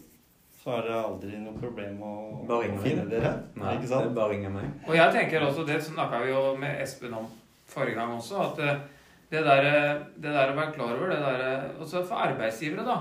så 0.62 0.76
er 0.78 0.82
det 0.86 0.94
aldri 0.94 1.38
noe 1.42 1.58
problem 1.58 1.96
å, 2.06 2.12
Bare 2.46 2.58
å 2.58 2.62
ringe 2.62 2.80
finne 2.84 3.04
dere. 3.10 3.32
Nei, 3.58 3.72
ikke 3.74 3.82
det 3.88 3.88
sant? 3.90 4.14
bare 4.14 4.30
ringer 4.30 4.50
ringe 4.50 4.50
meg. 4.54 4.70
Og 4.88 4.94
jeg 4.94 5.12
tenker 5.16 5.42
også, 5.48 5.64
det 5.66 5.80
snakka 5.82 6.20
vi 6.22 6.30
jo 6.30 6.42
med 6.56 6.80
Espen 6.84 7.14
om 7.18 7.26
forrige 7.72 7.96
gang 7.98 8.12
også, 8.14 8.40
at 8.46 8.58
eh, 8.62 8.80
det 9.32 9.42
der, 9.46 9.66
det 10.22 10.30
der 10.36 10.52
å 10.52 10.56
være 10.58 10.72
klar 10.76 10.94
over 10.94 11.08
det 11.10 11.18
der, 11.18 11.70
Også 11.80 12.02
for 12.06 12.20
arbeidsgivere, 12.28 12.84
da. 12.84 12.98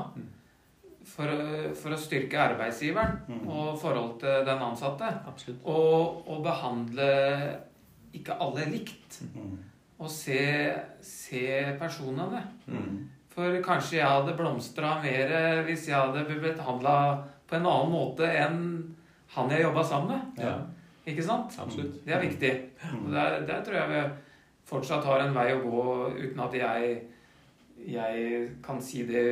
For, 1.11 1.27
å- 1.27 1.71
for 1.75 1.91
å 1.91 1.97
styrke 1.99 2.37
arbeidsgiveren 2.39 3.17
Mm. 3.27 3.47
og 3.49 3.77
forhold 3.81 4.19
til 4.21 4.45
den 4.45 4.61
ansatte. 4.61 5.09
Absolutt. 5.27 5.59
Og, 5.65 6.23
og 6.29 6.43
behandle 6.45 7.07
ikke 8.13 8.37
alle 8.39 8.65
likt. 8.71 9.21
Mm. 9.35 9.57
Og 9.99 10.09
se, 10.09 10.73
se 11.01 11.75
personene. 11.79 12.41
Mm. 12.67 13.09
For 13.31 13.59
kanskje 13.63 13.97
jeg 13.99 14.07
hadde 14.07 14.33
blomstra 14.37 15.01
mer 15.03 15.63
hvis 15.67 15.87
jeg 15.87 15.95
hadde 15.95 16.25
blitt 16.27 16.57
behandla 16.57 16.95
på 17.51 17.59
en 17.59 17.67
annen 17.67 17.91
måte 17.91 18.27
enn 18.31 18.61
han 19.35 19.51
jeg 19.51 19.65
jobba 19.65 19.83
sammen 19.83 20.15
med. 20.15 20.43
Ja. 20.43 20.55
Ikke 21.07 21.23
sant? 21.25 21.55
Absolutt. 21.59 21.99
Det 22.05 22.15
er 22.15 22.23
viktig. 22.23 22.51
Mm. 22.83 23.05
Og 23.05 23.13
der, 23.15 23.37
der 23.47 23.63
tror 23.65 23.77
jeg 23.79 23.91
vi 23.91 24.01
fortsatt 24.71 25.07
har 25.07 25.25
en 25.25 25.35
vei 25.35 25.49
å 25.55 25.61
gå 25.63 25.85
uten 26.15 26.41
at 26.45 26.55
jeg, 26.55 26.97
jeg 27.91 28.41
kan 28.63 28.79
si 28.83 29.03
det 29.09 29.25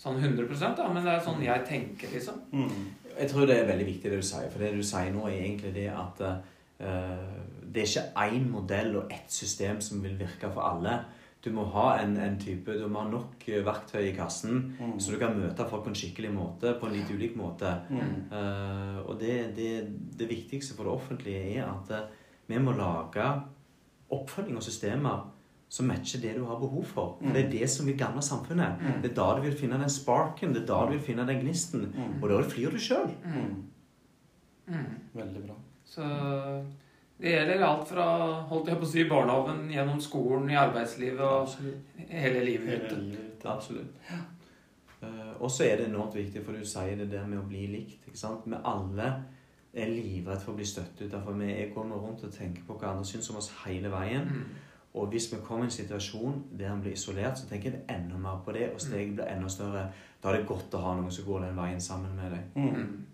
sånn 0.00 0.18
100 0.18 0.74
da, 0.76 0.88
men 0.90 1.04
det 1.04 1.14
er 1.14 1.24
sånn 1.24 1.42
jeg 1.44 1.66
tenker, 1.68 2.10
liksom. 2.12 2.40
Mm. 2.52 2.88
Jeg 3.14 3.30
tror 3.30 3.46
det 3.46 3.60
er 3.60 3.68
veldig 3.68 3.86
viktig 3.86 4.10
det 4.10 4.20
du 4.20 4.26
sier, 4.26 4.50
for 4.50 4.64
det 4.64 4.72
du 4.74 4.82
sier 4.84 5.12
nå 5.14 5.28
er 5.30 5.36
egentlig 5.38 5.70
det 5.76 5.86
at 5.94 6.22
uh, 6.24 7.36
det 7.74 7.84
er 7.84 7.90
ikke 7.90 8.24
én 8.26 8.48
modell 8.50 8.96
og 8.98 9.12
ett 9.14 9.30
system 9.30 9.78
som 9.84 10.02
vil 10.02 10.16
virke 10.18 10.50
for 10.50 10.66
alle. 10.66 10.98
Du 11.44 11.50
må 11.52 11.66
ha 11.74 11.98
en, 12.00 12.14
en 12.16 12.38
type, 12.40 12.72
du 12.72 12.86
må 12.88 13.02
ha 13.02 13.08
nok 13.10 13.42
eh, 13.52 13.60
verktøy 13.66 14.06
i 14.08 14.14
kassen, 14.16 14.62
Mm. 14.80 14.94
så 15.00 15.12
du 15.12 15.18
kan 15.20 15.36
møte 15.36 15.66
folk 15.68 15.84
på 15.84 15.90
en 15.92 15.98
skikkelig 15.98 16.30
måte, 16.32 16.72
på 16.80 16.88
en 16.88 16.94
litt 16.96 17.10
ulik 17.12 17.36
måte. 17.36 17.68
Mm. 17.90 18.14
Uh, 18.32 18.98
og 19.04 19.18
det, 19.20 19.34
det, 19.56 19.70
det 20.16 20.28
viktigste 20.30 20.76
for 20.76 20.88
det 20.88 20.94
offentlige 20.94 21.42
er 21.58 21.68
at 21.68 21.92
eh, 21.92 22.06
vi 22.48 22.58
må 22.64 22.72
lage 22.76 23.26
oppfølging 24.14 24.56
og 24.56 24.64
systemer 24.64 25.26
som 25.74 25.88
matcher 25.90 26.20
det 26.22 26.36
du 26.36 26.44
har 26.46 26.60
behov 26.60 26.84
for. 26.86 27.18
Mm. 27.20 27.32
Det 27.34 27.42
er 27.44 27.50
det 27.50 27.68
som 27.72 27.86
vil 27.88 27.96
gagne 27.98 28.22
samfunnet. 28.22 28.80
Mm. 28.80 29.02
Det 29.02 29.10
er 29.10 29.16
da 29.16 29.28
du 29.36 29.42
vil 29.42 29.56
finne 29.58 29.80
den 29.80 29.90
sparken, 29.90 30.52
det 30.54 30.62
er 30.62 30.68
da 30.70 30.80
du 30.86 30.92
vil 30.94 31.02
finne 31.08 31.26
den 31.26 31.40
gnisten. 31.42 31.88
Mm. 31.92 32.22
Og 32.22 32.28
da 32.30 32.40
flyr 32.46 32.70
du 32.70 32.78
sjøl. 32.78 33.10
Mm. 33.24 33.54
Mm. 34.68 34.92
Veldig 35.18 35.42
bra. 35.48 35.56
Så 35.84 36.04
det 37.24 37.32
gjelder 37.32 37.64
alt 37.64 37.88
fra 37.88 38.04
holdt 38.50 38.68
jeg 38.68 38.78
på 38.80 38.86
å 38.86 38.92
si, 38.92 39.04
barnehagen, 39.08 39.64
gjennom 39.72 40.00
skolen, 40.04 40.50
i 40.52 40.58
arbeidslivet 40.60 41.24
og 41.24 42.08
hele 42.10 42.42
livet 42.44 42.68
Hele 42.74 42.84
ute. 42.84 42.98
livet. 43.00 43.46
Absolutt. 43.48 44.10
Eh, 45.00 45.30
og 45.40 45.50
så 45.50 45.64
er 45.64 45.80
det 45.80 45.88
enormt 45.88 46.14
viktig, 46.16 46.42
for 46.44 46.52
du 46.56 46.64
sier 46.68 46.96
det 47.00 47.10
der 47.12 47.24
med 47.26 47.40
å 47.40 47.46
bli 47.48 47.66
likt. 47.72 48.04
ikke 48.06 48.20
sant? 48.20 48.44
Vi 48.46 48.60
alle 48.64 49.08
er 49.74 49.90
livredd 49.90 50.42
for 50.42 50.52
å 50.52 50.58
bli 50.60 50.68
støtt 50.68 51.00
ut. 51.00 51.10
Derfor 51.10 51.32
vi 51.40 51.50
går 51.74 51.90
rundt 51.90 52.24
og 52.24 52.32
tenker 52.32 52.62
på 52.66 52.76
hva 52.78 52.92
andre 52.92 53.08
syns 53.08 53.30
om 53.30 53.40
oss 53.40 53.50
hele 53.64 53.90
veien. 53.90 54.28
Mm. 54.28 54.44
Og 54.94 55.08
hvis 55.10 55.26
vi 55.32 55.40
kommer 55.42 55.64
i 55.64 55.70
en 55.72 55.74
situasjon 55.74 56.44
der 56.52 56.74
vi 56.76 56.80
blir 56.84 56.92
isolert, 56.94 57.38
så 57.38 57.48
tenker 57.50 57.72
jeg 57.72 57.82
enda 57.90 58.18
mer 58.18 58.42
på 58.44 58.52
det, 58.54 58.68
og 58.74 58.80
steget 58.80 59.16
blir 59.16 59.26
enda 59.26 59.48
større. 59.50 59.88
Da 60.22 60.30
er 60.30 60.38
det 60.38 60.46
godt 60.46 60.76
å 60.78 60.82
ha 60.84 60.92
noen 60.94 61.10
som 61.10 61.26
går 61.26 61.48
den 61.48 61.56
veien 61.58 61.80
sammen 61.80 62.14
med 62.16 62.30
deg. 62.30 62.44
Mm. 62.54 63.06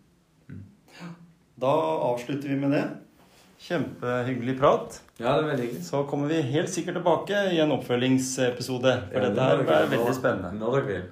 Mm. 0.50 1.14
Da 1.60 1.72
avslutter 2.10 2.48
vi 2.48 2.58
med 2.60 2.70
det. 2.76 2.84
Kjempehyggelig 3.60 4.54
prat. 4.58 5.02
Ja, 5.18 5.34
det 5.36 5.42
er 5.42 5.48
veldig 5.50 5.64
hyggelig. 5.66 5.84
Så 5.84 6.00
kommer 6.08 6.30
vi 6.32 6.40
helt 6.54 6.70
sikkert 6.72 6.96
tilbake 6.96 7.42
i 7.52 7.58
en 7.60 7.74
oppfølgingsepisode. 7.74 8.94
For 9.10 9.26
dette 9.26 9.48
her 9.50 9.60
ble 9.60 9.80
veldig 9.92 10.14
spennende. 10.16 10.52
Når 10.56 10.76
dere 10.76 10.86
vil. 10.88 11.02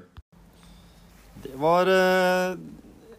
Det 1.44 1.52
var 1.60 1.90
uh, 1.92 2.56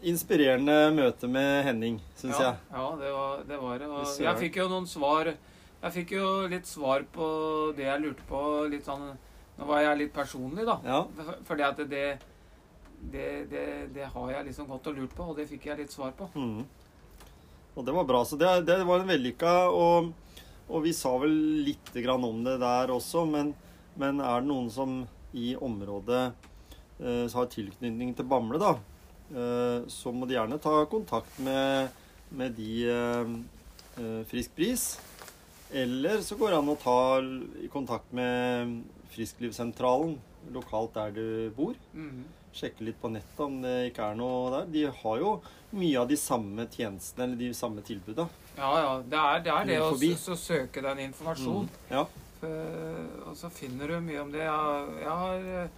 inspirerende 0.02 0.80
møte 0.98 1.30
med 1.30 1.62
Henning, 1.68 2.02
syns 2.18 2.40
ja, 2.40 2.50
jeg. 2.50 2.74
Ja, 2.74 2.88
det 3.00 3.14
var 3.14 3.46
det. 3.46 3.62
Var. 3.62 3.86
Og 4.00 4.26
jeg 4.26 4.36
fikk 4.42 4.60
jo 4.60 4.68
noen 4.72 4.90
svar 4.90 5.30
Jeg 5.30 5.96
fikk 5.96 6.12
jo 6.18 6.26
litt 6.52 6.68
svar 6.68 7.06
på 7.14 7.30
det 7.78 7.86
jeg 7.86 8.04
lurte 8.04 8.26
på. 8.28 8.42
Litt 8.72 8.90
sånn 8.90 9.12
Nå 9.60 9.68
var 9.68 9.84
jeg 9.84 10.00
litt 10.00 10.14
personlig, 10.16 10.66
da. 10.68 10.80
Ja. 10.88 11.04
Fordi 11.48 11.64
at 11.68 11.80
det 11.92 12.10
det, 13.00 13.26
det 13.52 13.66
det 13.96 14.10
har 14.12 14.32
jeg 14.32 14.46
liksom 14.50 14.68
gått 14.68 14.88
og 14.92 14.98
lurt 14.98 15.16
på, 15.16 15.30
og 15.32 15.38
det 15.38 15.48
fikk 15.48 15.70
jeg 15.70 15.84
litt 15.84 15.94
svar 15.94 16.12
på. 16.18 16.28
Mm. 16.36 16.64
Og 17.80 17.86
det 17.88 17.96
var 17.96 18.04
bra. 18.10 18.26
Så 18.28 18.36
det, 18.36 18.50
det 18.68 18.82
var 18.84 19.00
en 19.00 19.08
vellykka 19.08 19.54
og, 19.72 20.10
og 20.68 20.84
vi 20.84 20.92
sa 20.94 21.14
vel 21.22 21.32
litt 21.64 21.94
grann 22.04 22.26
om 22.28 22.42
det 22.44 22.58
der 22.60 22.92
også, 22.92 23.24
men, 23.30 23.54
men 24.00 24.20
er 24.20 24.44
det 24.44 24.50
noen 24.52 24.68
som 24.74 24.98
i 25.32 25.54
området 25.56 26.24
eh, 27.00 27.26
har 27.32 27.48
tilknytning 27.54 28.12
til 28.18 28.28
Bamble, 28.28 28.60
da, 28.60 28.74
eh, 29.32 29.88
så 29.88 30.12
må 30.12 30.28
de 30.28 30.36
gjerne 30.36 30.60
ta 30.62 30.74
kontakt 30.92 31.40
med, 31.46 31.94
med 32.36 32.58
de 32.60 32.72
eh, 32.92 33.32
eh, 34.02 34.20
Frisk 34.28 34.58
Bris. 34.60 34.90
Eller 35.72 36.20
så 36.26 36.36
går 36.36 36.52
det 36.52 36.60
an 36.60 36.74
å 36.74 36.80
ta 36.82 37.00
kontakt 37.72 38.12
med 38.18 38.80
Frisklivssentralen 39.14 40.18
lokalt 40.56 40.96
der 40.98 41.14
du 41.14 41.26
bor 41.56 41.78
Mhm. 41.94 42.26
Sjekke 42.56 42.86
litt 42.88 43.00
på 43.02 43.12
nettet 43.14 43.40
om 43.46 43.60
det 43.62 43.92
ikke 43.92 44.12
er 44.12 44.16
noe 44.20 44.50
der. 44.54 44.70
De 44.74 44.86
har 45.02 45.20
jo 45.22 45.34
mye 45.78 46.00
av 46.02 46.08
de 46.10 46.18
samme 46.18 46.66
tjenestene, 46.72 47.28
eller 47.28 47.36
de 47.38 47.52
samme 47.54 47.84
tilbuda. 47.86 48.28
Ja, 48.58 48.72
ja. 48.80 48.96
Det 49.06 49.20
er 49.20 49.44
det, 49.46 49.54
er 49.54 49.70
det 49.70 49.78
å 49.84 50.16
så 50.18 50.36
søke 50.38 50.82
den 50.84 51.06
informasjon. 51.10 51.70
Ja. 51.92 52.06
For- 52.40 53.28
Og 53.30 53.36
så 53.38 53.50
finner 53.52 53.88
du 53.88 54.00
mye 54.02 54.22
om 54.22 54.32
det. 54.32 54.42
Jeg, 54.42 54.86
jeg 55.04 55.16
har 55.24 55.70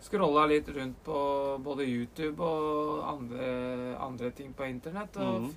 scrolla 0.00 0.46
litt 0.46 0.68
rundt 0.68 1.00
på 1.04 1.18
både 1.62 1.84
YouTube 1.84 2.42
og 2.42 3.02
andre, 3.04 3.96
andre 4.00 4.30
ting 4.30 4.54
på 4.54 4.64
internett. 4.70 5.16
Og 5.16 5.48
mm. 5.48 5.50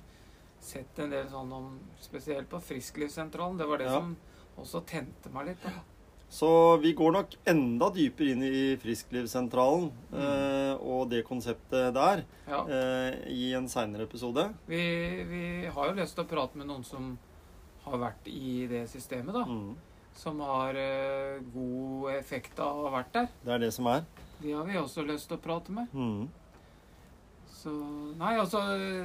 sett 0.60 0.98
en 0.98 1.14
del 1.14 1.30
sånn 1.30 1.52
om 1.56 1.78
Spesielt 2.02 2.50
på 2.50 2.60
Frisklivssentralen. 2.60 3.56
Det 3.58 3.66
var 3.70 3.78
det 3.78 3.88
Ja. 3.88 4.00
som 4.00 4.16
også 4.58 4.84
tente 4.84 5.30
meg 5.32 5.46
litt. 5.46 5.62
Da. 5.62 5.70
Så 6.32 6.48
vi 6.80 6.94
går 6.96 7.12
nok 7.12 7.34
enda 7.50 7.90
dypere 7.92 8.32
inn 8.32 8.42
i 8.46 8.60
Frisklivssentralen 8.80 9.90
eh, 10.16 10.80
og 10.80 11.10
det 11.12 11.26
konseptet 11.28 11.90
der 11.92 12.22
Ja. 12.48 12.62
eh, 12.72 13.18
i 13.28 13.50
en 13.58 13.68
seinere 13.68 14.06
episode. 14.08 14.46
Vi, 14.70 14.80
vi 15.28 15.42
har 15.68 15.90
jo 15.90 15.98
lyst 15.98 16.16
til 16.16 16.24
å 16.24 16.30
prate 16.30 16.56
med 16.56 16.70
noen 16.70 16.86
som 16.88 17.18
har 17.84 17.98
vært 18.00 18.30
i 18.32 18.64
det 18.70 18.86
systemet, 18.88 19.34
da. 19.36 19.44
Mm. 19.44 19.74
Som 20.16 20.40
har 20.40 20.76
eh, 20.80 21.42
god 21.52 22.14
effekt 22.16 22.58
av 22.64 22.80
å 22.80 22.86
ha 22.88 22.94
vært 22.96 23.12
der. 23.18 23.28
Det 23.44 23.52
er 23.58 23.62
det 23.66 23.72
som 23.76 23.92
er. 23.92 24.04
De 24.40 24.56
har 24.56 24.64
vi 24.68 24.80
også 24.80 25.04
lyst 25.06 25.28
til 25.28 25.36
å 25.36 25.44
prate 25.44 25.72
med. 25.76 25.92
Mm. 25.92 26.30
Så 27.52 27.72
Nei, 28.18 28.32
og 28.40 28.48
så 28.50 28.60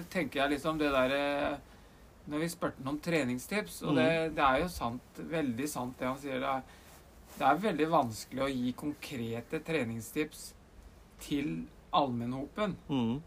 tenker 0.09 0.45
jeg 0.45 0.55
liksom 0.55 0.80
det 0.80 0.88
derre 0.95 1.57
Når 2.28 2.41
vi 2.41 2.47
spurte 2.49 2.82
ham 2.82 2.95
om 2.95 2.99
treningstips, 3.03 3.82
og 3.84 3.95
det, 3.99 4.07
det 4.36 4.43
er 4.43 4.63
jo 4.63 4.71
sant, 4.71 5.19
veldig 5.32 5.67
sant 5.71 5.99
det 5.99 6.07
han 6.09 6.17
sier. 6.19 6.39
Det 6.43 6.55
er, 6.55 6.63
det 7.38 7.45
er 7.47 7.59
veldig 7.61 7.88
vanskelig 7.91 8.43
å 8.43 8.49
gi 8.51 8.71
konkrete 8.77 9.59
treningstips 9.65 10.53
til 11.21 11.65
allmennhopen. 11.93 12.75
Mm. 12.89 13.17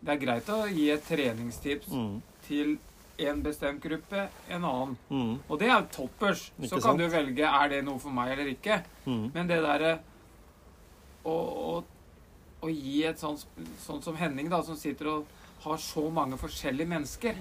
Det 0.00 0.14
er 0.14 0.20
greit 0.22 0.48
å 0.54 0.60
gi 0.70 0.90
et 0.94 1.04
treningstips 1.08 1.88
Mm. 1.92 2.22
til 2.46 2.78
en 3.18 3.42
bestemt 3.42 3.80
gruppe, 3.82 4.28
en 4.48 4.64
annen. 4.64 4.96
Mm. 5.10 5.40
Og 5.50 5.58
det 5.58 5.68
er 5.74 5.82
toppers. 5.90 6.50
Ikke 6.60 6.68
Så 6.68 6.80
sant? 6.80 6.84
kan 6.84 6.96
du 6.98 7.08
velge 7.08 7.42
er 7.44 7.68
det 7.68 7.84
noe 7.84 7.98
for 7.98 8.10
meg 8.14 8.30
eller 8.32 8.46
ikke. 8.52 8.82
Mm. 9.06 9.30
Men 9.34 9.46
det 9.48 9.60
derre 9.64 9.98
å, 11.24 11.34
å, 11.34 11.84
å 12.62 12.68
gi 12.70 13.02
et 13.04 13.18
sånt 13.18 13.44
Sånn 13.82 14.02
som 14.02 14.16
Henning, 14.16 14.48
da, 14.48 14.62
som 14.62 14.76
sitter 14.76 15.06
og 15.08 15.26
har 15.64 15.76
så 15.82 16.04
mange 16.14 16.38
forskjellige 16.38 16.86
mennesker. 16.88 17.34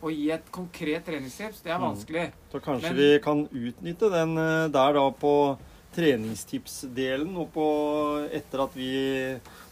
Mm. 0.00 0.06
Å 0.08 0.10
gi 0.14 0.30
et 0.32 0.46
konkret 0.52 1.04
treningstips, 1.04 1.60
det 1.62 1.72
er 1.72 1.78
Mm. 1.78 1.94
vanskelig. 1.94 2.32
Så 2.52 2.60
kanskje 2.60 2.82
Men- 2.82 2.96
vi 2.96 3.18
kan 3.18 3.48
utnytte 3.48 4.10
den 4.10 4.38
eh, 4.38 4.68
der 4.68 4.92
da 4.94 5.10
på 5.10 5.58
treningstipsdelen 5.94 7.36
og 7.36 7.52
på 7.52 8.30
etter 8.32 8.62
at 8.62 8.74
vi 8.74 8.94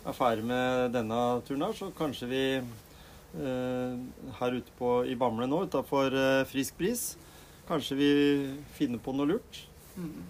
er 0.04 0.12
ferdig 0.12 0.44
med 0.44 0.92
denne 0.92 1.40
turen 1.46 1.62
her, 1.62 1.72
så 1.72 1.92
kanskje 1.94 2.28
vi 2.28 2.56
eh, 2.56 3.96
her 4.38 4.50
ute 4.52 4.70
på, 4.78 5.06
i 5.06 5.14
Bamble 5.14 5.46
nå, 5.46 5.66
utafor 5.66 6.12
eh, 6.12 6.44
Frisk 6.44 6.76
Bris, 6.78 7.16
kanskje 7.68 7.96
vi 7.96 8.56
finner 8.74 8.98
på 8.98 9.14
noe 9.14 9.26
lurt. 9.26 9.66
Mm. 9.96 10.24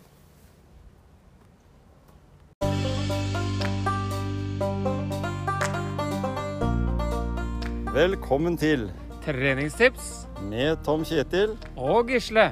Velkommen 7.95 8.57
til 8.61 8.91
Treningstips 9.33 10.27
med 10.49 10.79
Tom 10.85 11.05
Kjetil. 11.05 11.51
og 11.77 12.09
Gisle. 12.09 12.47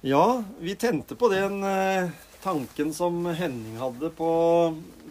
Ja, 0.00 0.42
vi 0.60 0.74
tente 0.74 1.14
på 1.14 1.28
den 1.28 1.62
eh, 1.64 2.08
tanken 2.42 2.92
som 2.94 3.26
Henning 3.26 3.76
hadde 3.78 4.10
på 4.16 4.30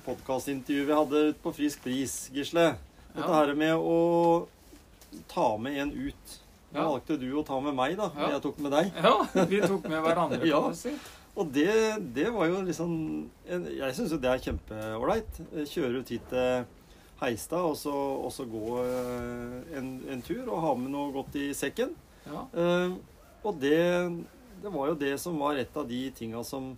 podkastintervjuet 0.05 0.87
vi 0.89 0.97
hadde 0.97 1.21
på 1.43 1.53
Frisk 1.55 1.83
pris, 1.85 2.15
Gisle. 2.33 2.73
Dette 3.13 3.27
Ja. 3.27 3.33
her 3.45 3.53
med 3.55 3.75
å 3.75 4.47
ta 5.27 5.57
med 5.57 5.77
en 5.81 5.91
ut. 5.91 6.37
Nå 6.73 6.79
Ja. 6.79 6.87
valgte 6.89 7.17
du 7.19 7.31
å 7.35 7.43
ta 7.45 7.59
med 7.59 7.75
meg, 7.75 7.97
da. 7.97 8.09
Ja. 8.17 8.29
Jeg 8.31 8.41
tok 8.41 8.57
med 8.59 8.71
deg. 8.71 8.91
Ja, 9.03 9.25
vi 9.45 9.61
tok 9.61 9.83
med 9.87 10.03
hverandre, 10.03 10.45
Ja. 10.47 10.61
kan 10.61 10.71
du 10.71 10.75
si. 10.75 10.91
Og 11.41 11.49
det, 11.55 11.71
det 12.15 12.27
var 12.33 12.49
jo 12.51 12.59
liksom 12.67 12.91
en, 13.49 13.65
Jeg 13.73 13.95
syns 13.97 14.13
jo 14.13 14.19
det 14.21 14.29
er 14.29 14.43
kjempeålreit. 14.45 15.41
Kjøre 15.71 16.01
ut 16.01 16.13
hit 16.13 16.27
til 16.29 16.67
Heistad 17.21 17.65
og 17.65 17.75
så, 17.77 17.93
og 17.93 18.31
så 18.33 18.45
gå 18.49 18.77
eh, 18.81 19.57
en, 19.77 19.91
en 20.09 20.23
tur 20.25 20.47
og 20.47 20.63
ha 20.63 20.71
med 20.77 20.93
noe 20.93 21.11
godt 21.13 21.37
i 21.37 21.51
sekken. 21.57 21.93
Ja. 22.25 22.45
Uh, 22.53 22.95
og 23.45 23.57
det, 23.61 23.81
det 24.61 24.71
var 24.73 24.91
jo 24.91 24.97
det 24.97 25.15
som 25.21 25.37
var 25.41 25.57
et 25.57 25.77
av 25.77 25.87
de 25.89 26.01
tinga 26.17 26.43
som 26.45 26.75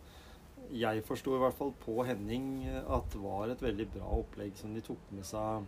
jeg 0.74 1.04
forsto 1.06 1.36
i 1.36 1.40
hvert 1.42 1.56
fall 1.58 1.74
på 1.84 2.04
Henning 2.08 2.64
at 2.72 3.16
var 3.20 3.52
et 3.52 3.62
veldig 3.62 3.88
bra 3.94 4.14
opplegg 4.22 4.56
som 4.58 4.72
de 4.74 4.82
tok 4.84 5.02
med 5.14 5.28
seg 5.28 5.68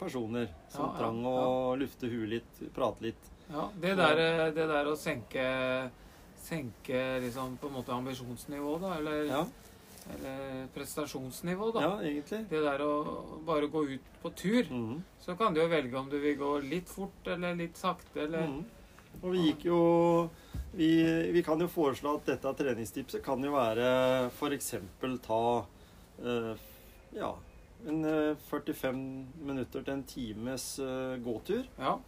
personer 0.00 0.48
som 0.72 0.88
Ja, 0.88 0.88
ja, 0.88 0.94
trang 0.98 1.20
å 1.28 1.74
lufte 1.78 2.08
huet 2.10 2.30
litt, 2.32 2.62
prate 2.74 3.04
litt. 3.04 3.28
ja. 3.52 3.68
Det, 3.76 3.92
der, 4.00 4.22
det 4.56 4.66
der 4.72 4.88
å 4.90 4.96
senke 4.98 5.44
Senke 6.42 7.20
liksom 7.22 7.56
på 7.60 7.68
en 7.70 7.76
måte 7.78 7.92
ambisjonsnivået, 7.94 8.80
da, 8.82 8.94
eller, 8.98 9.24
Ja, 9.30 9.44
eller 10.16 10.66
prestasjonsnivå, 10.74 11.72
da. 11.76 11.80
ja 11.80 11.92
egentlig. 12.02 12.40
Det 12.50 12.62
der 12.64 12.82
å 12.82 12.94
bare 13.46 13.68
gå 13.70 13.84
ut 13.94 14.00
på 14.22 14.32
tur, 14.34 14.64
Mhm. 14.70 15.02
så 15.20 15.36
kan 15.38 15.54
du 15.54 15.60
jo 15.60 15.68
velge 15.68 15.94
om 15.98 16.10
du 16.10 16.18
vil 16.20 16.36
gå 16.36 16.58
litt 16.68 16.88
fort 16.88 17.26
eller 17.26 17.54
litt 17.54 17.76
sakte, 17.76 18.16
eller 18.26 18.46
Mhm. 18.48 18.64
Og 19.22 19.32
vi 19.32 19.38
gikk 19.52 19.64
jo 19.64 20.30
Vi, 20.74 21.04
vi 21.32 21.42
kan 21.42 21.60
jo 21.60 21.66
foreslå 21.68 22.14
at 22.16 22.24
dette 22.24 22.54
treningstipset 22.56 23.22
kan 23.22 23.42
jo 23.44 23.52
være 23.52 24.30
f.eks. 24.32 24.74
ta 25.22 25.66
øh, 26.24 26.56
ja, 27.14 27.34
en 27.86 28.04
eh, 28.04 28.34
45 28.48 29.26
minutter 29.44 29.82
til 29.82 29.92
en 29.92 30.02
times 30.04 30.78
øh, 30.78 31.18
gåtur. 31.22 31.64
Ja. 31.78 31.98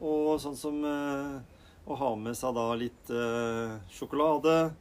Og 0.00 0.38
sånn 0.40 0.54
som 0.56 0.84
eh, 0.84 1.40
å 1.86 1.96
ha 1.96 2.10
med 2.16 2.36
seg 2.36 2.54
da 2.54 2.66
litt 2.78 3.10
eh, 3.10 3.78
sjokolade, 3.90 4.72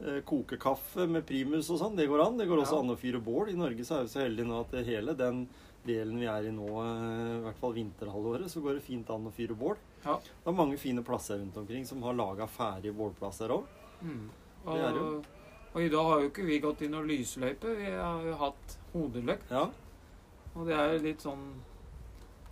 eh, 0.00 0.20
koke 0.26 0.56
kaffe 0.58 1.06
med 1.08 1.26
primus 1.28 1.68
og 1.70 1.78
sånn. 1.82 1.96
Det 1.96 2.08
går 2.08 2.24
an. 2.26 2.36
Det 2.38 2.46
går 2.48 2.62
også 2.64 2.78
Ja. 2.78 2.80
an 2.82 2.90
å 2.94 2.98
fyre 2.98 3.20
bål. 3.22 3.50
I 3.52 3.56
Norge 3.58 3.84
så 3.84 3.98
er 3.98 4.02
vi 4.02 4.08
så 4.14 4.20
heldige 4.24 4.46
nå 4.48 4.60
at 4.64 4.72
hele 4.84 5.14
den 5.14 5.46
delen 5.86 6.18
vi 6.18 6.26
er 6.26 6.48
i 6.48 6.50
nå, 6.50 6.66
eh, 6.66 7.36
i 7.38 7.42
hvert 7.44 7.60
fall 7.60 7.72
vinterhalvåret, 7.76 8.48
så 8.50 8.60
går 8.62 8.74
det 8.74 8.82
fint 8.82 9.08
an 9.10 9.26
å 9.28 9.32
fyre 9.32 9.54
bål. 9.54 9.76
Ja. 10.04 10.16
Det 10.18 10.48
er 10.50 10.52
mange 10.56 10.76
fine 10.78 11.02
plasser 11.04 11.38
rundt 11.38 11.56
omkring 11.56 11.84
som 11.86 12.02
har 12.02 12.14
laga 12.14 12.46
ferdige 12.48 12.92
bålplasser 12.96 13.48
òg. 13.54 13.64
Mm. 14.02 14.28
Og, 14.66 15.24
og 15.74 15.80
i 15.80 15.88
dag 15.88 16.04
har 16.04 16.20
jo 16.22 16.28
ikke 16.30 16.44
vi 16.46 16.58
gått 16.58 16.82
i 16.82 16.88
noen 16.88 17.06
lysløype. 17.06 17.76
Vi 17.76 17.90
har 17.94 18.22
jo 18.24 18.34
hatt 18.40 18.76
hodeløkt. 18.92 19.50
Ja, 19.50 19.68
Og 20.56 20.66
det 20.66 20.74
er 20.74 20.92
jo 20.96 21.02
litt 21.04 21.20
sånn 21.22 21.46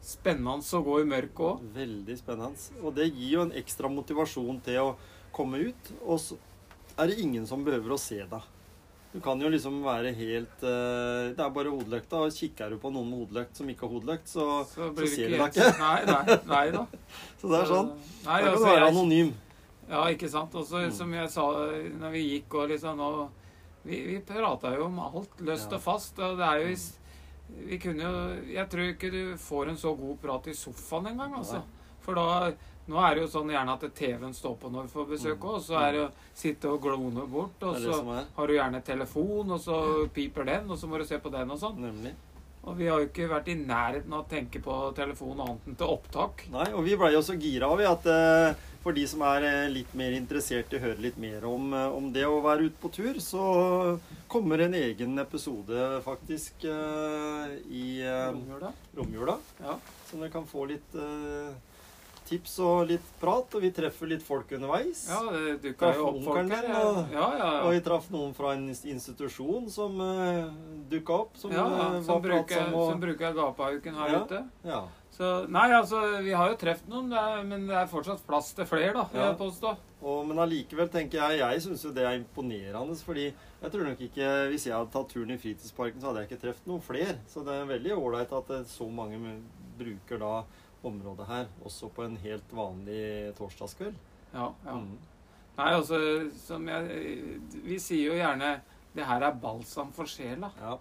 spennende 0.05 0.61
å 0.61 0.83
gå 0.85 1.01
i 1.03 1.07
mørket 1.09 1.45
òg. 1.49 1.61
veldig 1.75 2.17
spennende. 2.21 2.81
Og 2.83 2.95
det 2.97 3.11
gir 3.15 3.31
jo 3.39 3.45
en 3.47 3.53
ekstra 3.57 3.89
motivasjon 3.91 4.61
til 4.67 4.81
å 4.83 4.97
komme 5.33 5.59
ut. 5.71 5.93
Og 6.05 6.19
så 6.21 6.37
er 6.99 7.09
det 7.11 7.19
ingen 7.25 7.47
som 7.47 7.65
behøver 7.65 7.95
å 7.97 7.99
se 7.99 8.21
deg. 8.23 8.51
Du 9.15 9.21
kan 9.23 9.39
jo 9.39 9.47
liksom 9.47 9.77
være 9.85 10.11
helt 10.13 10.63
eh, 10.67 11.29
Det 11.37 11.39
er 11.39 11.51
bare 11.55 11.71
hodelykta, 11.71 12.19
og 12.27 12.33
kikker 12.35 12.71
du 12.75 12.79
på 12.83 12.91
noen 12.91 13.07
med 13.13 13.21
hodeløkt 13.23 13.57
som 13.61 13.69
ikke 13.71 13.87
har 13.87 13.93
hodeløkt, 13.93 14.27
så, 14.27 14.47
Så 14.67 14.89
så 14.91 15.07
ser 15.07 15.29
du 15.31 15.37
deg 15.39 15.53
ikke. 15.53 15.69
Nei, 15.79 16.01
nei, 16.09 16.39
nei 16.51 16.65
da. 16.75 16.83
Så 17.41 17.49
det 17.53 17.61
er 17.61 17.71
sånn. 17.71 17.93
Nei, 18.25 18.41
Da 18.41 18.41
kan 18.43 18.49
altså, 18.51 18.65
du 18.65 18.71
være 18.73 18.89
anonym. 18.91 19.31
ja, 19.89 20.03
ikke 20.11 20.29
sant. 20.33 20.55
Og 20.59 20.67
Mm. 20.67 20.91
som 20.99 21.15
jeg 21.15 21.31
sa 21.31 21.47
når 22.01 22.11
vi 22.11 22.25
gikk 22.33 22.55
og 22.59 22.69
liksom 22.75 22.97
nå 22.99 23.29
Vi, 23.85 23.99
vi 24.09 24.19
prata 24.25 24.75
jo 24.75 24.87
om 24.87 24.99
alt 24.99 25.41
løst 25.45 25.71
og 25.77 25.81
fast, 25.85 26.19
og 26.19 26.39
det 26.39 26.47
er 26.51 26.63
jo 26.65 26.75
Vi 27.49 27.79
kunne 27.79 28.03
jo 28.03 28.53
Jeg 28.55 28.69
tror 28.73 28.89
ikke 28.93 29.11
du 29.13 29.37
får 29.41 29.69
en 29.69 29.77
så 29.77 29.93
god 29.99 30.17
prat 30.23 30.47
i 30.49 30.55
sofaen 30.57 31.07
engang, 31.13 31.35
altså. 31.41 31.63
For 32.05 32.15
da 32.15 32.53
Nå 32.87 32.99
er 33.01 33.15
det 33.17 33.23
jo 33.23 33.29
sånn 33.33 33.49
gjerne 33.49 33.73
at 33.79 33.85
TV-en 33.97 34.35
står 34.37 34.59
på 34.61 34.69
når 34.71 34.83
vi 34.85 34.93
får 34.93 35.07
besøk 35.09 35.39
Mm. 35.39 35.45
òg, 35.49 35.55
og 35.57 35.63
så 35.65 35.79
er 35.81 35.93
det 35.93 36.01
å 36.05 36.11
sitte 36.37 36.69
og 36.69 36.83
glone 36.83 37.23
bort, 37.33 37.63
og 37.63 37.77
så 37.81 38.27
har 38.37 38.47
du 38.47 38.53
gjerne 38.53 38.83
telefon, 38.85 39.51
og 39.51 39.59
så 39.61 39.79
piper 40.13 40.45
den, 40.45 40.71
og 40.71 40.77
så 40.77 40.87
må 40.87 40.99
du 40.99 41.05
se 41.09 41.17
på 41.19 41.31
den 41.33 41.51
og 41.51 41.57
sånn. 41.59 41.79
Nemlig. 41.81 42.13
Og 42.65 42.77
vi 42.77 42.87
har 42.87 43.01
jo 43.01 43.07
ikke 43.09 43.29
vært 43.31 43.49
i 43.49 43.55
nærheten 43.55 44.13
av 44.13 44.27
å 44.27 44.29
tenke 44.29 44.61
på 44.61 44.77
telefon 44.95 45.41
annet 45.41 45.67
enn 45.67 45.77
til 45.81 45.87
opptak. 45.87 46.45
Nei, 46.53 46.67
og 46.75 46.85
vi 46.85 46.95
blei 46.97 47.13
jo 47.15 47.23
så 47.25 47.39
gira 47.41 47.73
av 47.73 47.81
at 47.81 48.05
eh, 48.07 48.55
for 48.85 48.93
de 48.93 49.05
som 49.09 49.23
er 49.25 49.47
eh, 49.49 49.67
litt 49.73 49.93
mer 49.97 50.13
interessert 50.13 50.73
i 50.75 50.79
å 50.79 50.83
høre 50.83 51.01
litt 51.01 51.17
mer 51.21 51.45
om, 51.49 51.71
eh, 51.73 51.95
om 51.97 52.11
det 52.13 52.27
å 52.29 52.41
være 52.45 52.67
ute 52.69 52.81
på 52.83 52.91
tur, 52.93 53.17
så 53.25 53.45
kommer 54.29 54.61
en 54.67 54.77
egen 54.77 55.17
episode 55.23 55.87
faktisk 56.05 56.67
eh, 56.69 57.55
i 57.73 57.87
Romjula. 58.95 59.39
Ja. 59.65 59.79
Så 60.11 60.21
dere 60.21 60.33
kan 60.35 60.45
få 60.47 60.67
litt 60.69 60.99
tips 62.25 62.55
og 62.65 62.87
litt 62.89 63.05
prat, 63.21 63.53
og 63.57 63.61
vi 63.65 63.69
treffer 63.75 64.09
litt 64.09 64.23
folk 64.25 64.53
underveis. 64.57 65.03
Ja, 65.13 65.21
det 65.33 65.59
dukka 65.65 65.91
jo 65.97 66.07
opp 66.09 66.21
folk 66.25 66.53
her. 66.55 66.69
Ja, 66.71 66.81
og- 66.89 67.13
ja. 67.13 67.27
ja, 67.41 67.51
Og 67.67 67.73
vi 67.75 67.81
traff 67.85 68.11
noen 68.15 68.33
fra 68.37 68.55
en 68.57 68.69
institusjon 68.71 69.69
som 69.71 70.01
uh, 70.01 70.49
dukka 70.89 71.19
opp, 71.27 71.37
som 71.37 71.53
ja, 71.53 71.67
som, 72.01 72.23
bruker. 72.25 72.71
Og, 72.73 72.93
som 72.93 73.01
bruker 73.03 73.37
gapauken 73.37 73.95
her 74.01 74.21
ute. 74.23 74.45
ja. 74.65 74.85
Så 75.15 75.29
nei, 75.47 75.69
altså, 75.71 76.01
vi 76.27 76.33
har 76.35 76.49
jo 76.51 76.57
truffet 76.59 76.89
noen, 76.91 77.13
men 77.47 77.69
det 77.69 77.77
er 77.79 77.87
fortsatt 77.91 78.25
plass 78.27 78.49
til 78.57 78.67
flere, 78.67 78.91
da, 78.97 79.05
vil 79.13 79.21
Ja. 79.21 79.29
jeg 79.31 79.39
påstå. 79.39 79.77
Og, 80.03 80.25
men 80.27 80.41
allikevel 80.43 80.89
tenker 80.91 81.21
jeg 81.23 81.39
Jeg 81.39 81.61
syns 81.63 81.85
jo 81.87 81.93
det 81.95 82.03
er 82.05 82.19
imponerende. 82.19 82.97
Fordi 82.99 83.29
jeg 83.31 83.71
tror 83.73 83.85
nok 83.87 84.01
ikke 84.05 84.27
Hvis 84.51 84.67
jeg 84.67 84.75
hadde 84.75 84.91
tatt 84.93 85.09
turen 85.15 85.31
i 85.31 85.39
fritidsparken, 85.39 86.01
så 86.03 86.11
hadde 86.11 86.25
jeg 86.25 86.31
ikke 86.33 86.43
truffet 86.43 86.67
noen 86.67 86.83
flere. 86.83 87.15
Så 87.31 87.45
det 87.47 87.55
er 87.55 87.71
veldig 87.71 87.95
ålreit 87.97 88.33
at 88.37 88.53
så 88.67 88.89
mange 88.91 89.21
bruker 89.79 90.19
da 90.19 90.35
området 90.85 91.27
her, 91.31 91.47
også 91.65 91.89
på 91.95 92.05
en 92.05 92.17
helt 92.21 92.51
vanlig 92.53 93.33
torsdagskveld. 93.39 93.95
Ja, 94.35 94.51
ja. 94.67 94.75
Mm. 94.77 94.99
Nei, 95.57 95.71
altså, 95.79 95.97
som 96.43 96.67
jeg 96.69 97.41
Vi 97.65 97.79
sier 97.79 98.11
jo 98.11 98.19
gjerne 98.19 98.61
det 98.95 99.07
her 99.07 99.23
er 99.23 99.39
balsam 99.41 99.93
for 99.95 100.05
sjela. 100.11 100.51
Ja. 100.61 100.77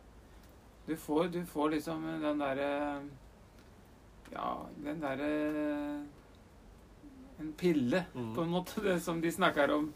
Du 0.87 0.95
får, 0.97 1.29
du 1.31 1.45
får 1.45 1.69
liksom 1.77 2.03
den 2.21 2.41
derre 2.41 2.99
Ja, 4.33 4.51
den 4.83 4.99
derre 5.03 5.29
En 7.39 7.53
pille, 7.57 8.03
Mm. 8.13 8.35
på 8.35 8.41
en 8.41 8.49
måte. 8.49 8.81
Det 8.83 8.99
som 9.01 9.21
de 9.21 9.31
snakker 9.31 9.71
om, 9.73 9.91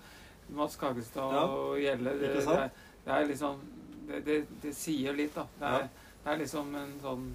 Mads 0.50 0.76
Kagestad 0.76 1.34
Ja, 1.34 1.44
og 1.46 1.78
Gjelle. 1.80 2.14
Det, 2.20 2.34
det, 2.36 2.48
er, 2.48 2.70
det 3.06 3.14
er 3.14 3.28
liksom 3.28 3.60
det, 4.08 4.22
det, 4.26 4.38
det 4.64 4.72
sier 4.76 5.14
litt, 5.14 5.36
da. 5.36 5.44
Det 5.60 5.68
er, 5.68 5.84
Ja. 5.84 6.14
det 6.24 6.32
er 6.34 6.38
liksom 6.44 6.76
en 6.76 6.96
sånn 7.04 7.28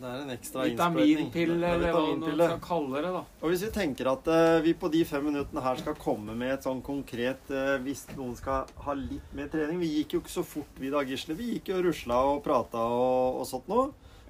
Det 0.00 0.06
er 0.06 0.20
en 0.22 0.30
ekstra 0.30 0.64
vitaminpille, 0.68 1.66
er 1.66 1.74
eller 1.74 1.92
hva 1.92 2.02
man 2.18 2.34
skal 2.38 2.60
kalle 2.62 3.00
det, 3.02 3.12
da. 3.16 3.22
Og 3.42 3.50
hvis 3.50 3.64
vi 3.64 3.70
tenker 3.74 4.06
at 4.12 4.28
uh, 4.30 4.60
vi 4.62 4.74
på 4.74 4.90
de 4.92 5.04
fem 5.04 5.24
minuttene 5.24 5.62
her 5.64 5.80
skal 5.80 5.94
komme 5.98 6.34
med 6.38 6.52
et 6.54 6.62
sånn 6.62 6.82
konkret 6.82 7.50
uh, 7.50 7.74
Hvis 7.82 8.04
noen 8.16 8.36
skal 8.38 8.66
ha 8.84 8.94
litt 8.94 9.32
mer 9.34 9.48
trening 9.50 9.80
Vi 9.82 9.88
gikk 9.96 10.14
jo 10.14 10.20
ikke 10.22 10.30
så 10.36 10.44
fort, 10.46 10.70
vi 10.78 10.90
da, 10.94 11.02
Gisle. 11.02 11.34
Vi 11.34 11.54
gikk 11.56 11.72
jo 11.72 11.80
og 11.80 11.84
rusla 11.88 12.20
og 12.34 12.42
prata 12.46 12.78
og, 12.86 13.40
og 13.40 13.46
sånt 13.50 13.66
nå. 13.70 13.88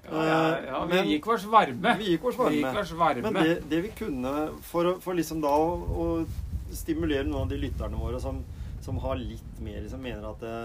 Ja, 0.09 0.21
ja, 0.25 0.61
ja 0.65 0.85
vi 0.85 0.95
Men- 0.95 1.09
gikk 1.11 1.27
oss 1.27 1.43
varme. 1.45 1.97
Vi 1.99 2.13
gikk 2.15 2.23
gikk 2.25 2.37
varme. 2.37 2.95
varme. 2.97 3.21
Men 3.21 3.33
det, 3.43 3.69
det 3.69 3.81
vi 3.81 3.91
kunne 3.97 4.33
for, 4.61 4.95
for 5.03 5.13
liksom 5.13 5.41
da 5.43 5.51
å, 5.53 5.75
å 5.77 6.75
stimulere 6.75 7.27
noen 7.27 7.43
av 7.45 7.51
de 7.51 7.59
lytterne 7.61 7.99
våre 7.99 8.19
som, 8.19 8.41
som 8.81 8.97
har 9.03 9.19
litt 9.19 9.59
mer 9.61 9.83
Som 9.91 10.01
mener 10.01 10.25
at 10.31 10.39
det, 10.41 10.55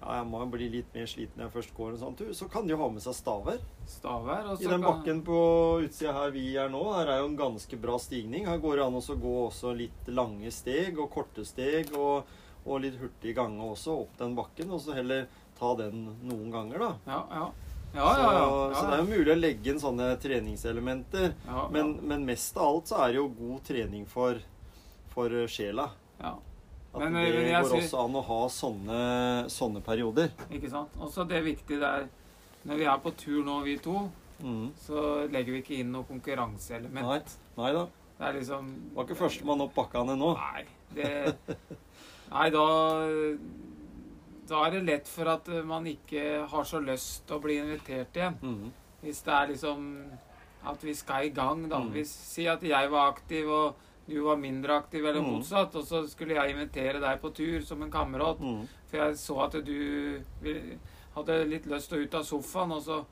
ja, 0.00 0.16
jeg 0.18 0.26
må 0.28 0.42
bli 0.52 0.68
litt 0.70 0.92
mer 0.94 1.08
sliten 1.10 1.40
når 1.40 1.48
jeg 1.48 1.54
først 1.56 1.74
går 1.76 1.92
en 1.94 2.00
sånn 2.02 2.16
tur, 2.18 2.32
så 2.36 2.48
kan 2.52 2.66
de 2.66 2.74
jo 2.74 2.80
ha 2.82 2.88
med 2.92 3.02
seg 3.02 3.16
staver. 3.16 3.62
Staver. 3.90 4.50
I 4.60 4.68
den 4.70 4.84
bakken 4.84 5.22
på 5.26 5.38
utsida 5.86 6.12
her 6.14 6.34
vi 6.34 6.46
er 6.60 6.70
nå, 6.70 6.82
her 6.94 7.10
er 7.10 7.22
jo 7.22 7.30
en 7.30 7.38
ganske 7.38 7.80
bra 7.80 7.96
stigning. 8.02 8.46
Her 8.46 8.60
går 8.62 8.78
det 8.78 8.86
an 8.86 8.98
å 9.00 9.20
gå 9.24 9.36
også 9.46 9.72
litt 9.78 10.10
lange 10.12 10.52
steg 10.54 11.00
og 11.00 11.10
korte 11.14 11.46
steg 11.48 11.94
og, 11.96 12.28
og 12.66 12.82
litt 12.84 13.00
hurtig 13.00 13.34
gange 13.38 13.66
også 13.72 13.96
opp 14.04 14.18
den 14.20 14.36
bakken, 14.38 14.70
og 14.70 14.84
så 14.84 14.94
heller 14.98 15.26
ta 15.56 15.72
den 15.80 16.04
noen 16.28 16.52
ganger, 16.52 16.82
da. 16.82 16.92
Ja, 17.08 17.22
ja. 17.40 17.46
Ja. 17.96 18.08
Så, 18.14 18.74
så 18.76 18.82
det 18.90 18.96
er 18.96 19.00
jo 19.02 19.08
mulig 19.10 19.32
å 19.32 19.38
legge 19.40 19.72
inn 19.72 19.80
sånne 19.80 20.10
treningselementer. 20.20 21.32
Men, 21.72 21.94
men 22.06 22.26
mest 22.28 22.56
av 22.60 22.68
alt 22.68 22.90
så 22.92 22.98
er 23.06 23.14
det 23.14 23.20
jo 23.22 23.28
god 23.38 23.62
trening 23.66 24.04
for, 24.10 24.38
for 25.14 25.34
sjela. 25.48 25.90
ja. 26.20 26.34
At 26.96 27.02
Men, 27.02 27.12
det 27.18 27.22
eh, 27.28 27.34
men 27.36 27.46
jeg 27.50 27.64
går 27.66 27.74
også 27.76 27.98
an 28.06 28.14
å 28.16 28.20
ha 28.24 28.36
sånne, 28.48 29.00
sånne 29.52 29.82
perioder. 29.84 30.30
Ikke 30.48 30.70
sant? 30.72 30.94
Også 30.96 31.26
det 31.28 31.42
viktige 31.44 31.76
der 31.82 32.06
Når 32.64 32.78
vi 32.80 32.86
er 32.88 33.02
på 33.04 33.10
tur 33.20 33.42
nå, 33.44 33.58
vi 33.66 33.74
to, 33.84 34.06
Mm. 34.36 34.66
så 34.76 35.02
legger 35.32 35.54
vi 35.54 35.60
ikke 35.62 35.76
inn 35.80 35.92
noe 35.94 36.04
konkurranseelement. 36.04 37.06
Nei. 37.08 37.20
Nei 37.56 37.70
da. 37.72 37.84
Det 38.18 38.26
er 38.26 38.34
liksom 38.36 38.66
Var 38.96 39.06
ikke 39.06 39.16
førstemann 39.16 39.62
opp 39.64 39.72
bakkene 39.78 40.12
nå. 40.20 40.34
Nei, 40.36 40.64
det 40.92 41.36
Nei, 42.28 42.50
da 42.52 42.64
Da 44.48 44.66
er 44.66 44.76
det 44.76 44.84
lett 44.86 45.08
for 45.10 45.28
at 45.32 45.48
man 45.66 45.86
ikke 45.90 46.46
har 46.48 46.64
så 46.68 46.78
lyst 46.82 47.26
til 47.26 47.36
å 47.36 47.42
bli 47.42 47.56
invitert 47.58 48.14
igjen. 48.16 48.36
Mm. 48.42 48.72
Hvis 49.02 49.22
det 49.26 49.34
er 49.34 49.50
liksom 49.52 49.88
at 50.66 50.82
vi 50.82 50.94
skal 50.94 51.26
i 51.26 51.34
gang, 51.34 51.68
da. 51.70 51.78
Mm. 51.82 51.90
Hvis, 51.94 52.10
si 52.34 52.46
at 52.50 52.62
jeg 52.66 52.90
var 52.90 53.12
aktiv, 53.12 53.48
og 53.50 53.76
du 54.06 54.20
var 54.22 54.36
mindre 54.38 54.76
aktiv, 54.80 55.04
eller 55.04 55.20
Mm. 55.20 55.32
motsatt, 55.36 55.74
og 55.76 55.84
så 55.84 56.04
skulle 56.08 56.34
jeg 56.34 56.50
invitere 56.54 57.00
deg 57.00 57.20
på 57.20 57.30
tur 57.34 57.60
som 57.62 57.82
en 57.82 57.90
kamerat. 57.90 58.38
Mm. 58.40 58.68
For 58.90 58.96
jeg 58.96 59.18
så 59.18 59.40
at 59.44 59.52
du 59.64 60.22
hadde 61.16 61.44
litt 61.48 61.66
lyst 61.66 61.88
til 61.90 61.98
å 61.98 62.02
ut 62.06 62.14
av 62.14 62.22
sofaen, 62.24 62.72
og 62.72 62.82
så 62.82 63.04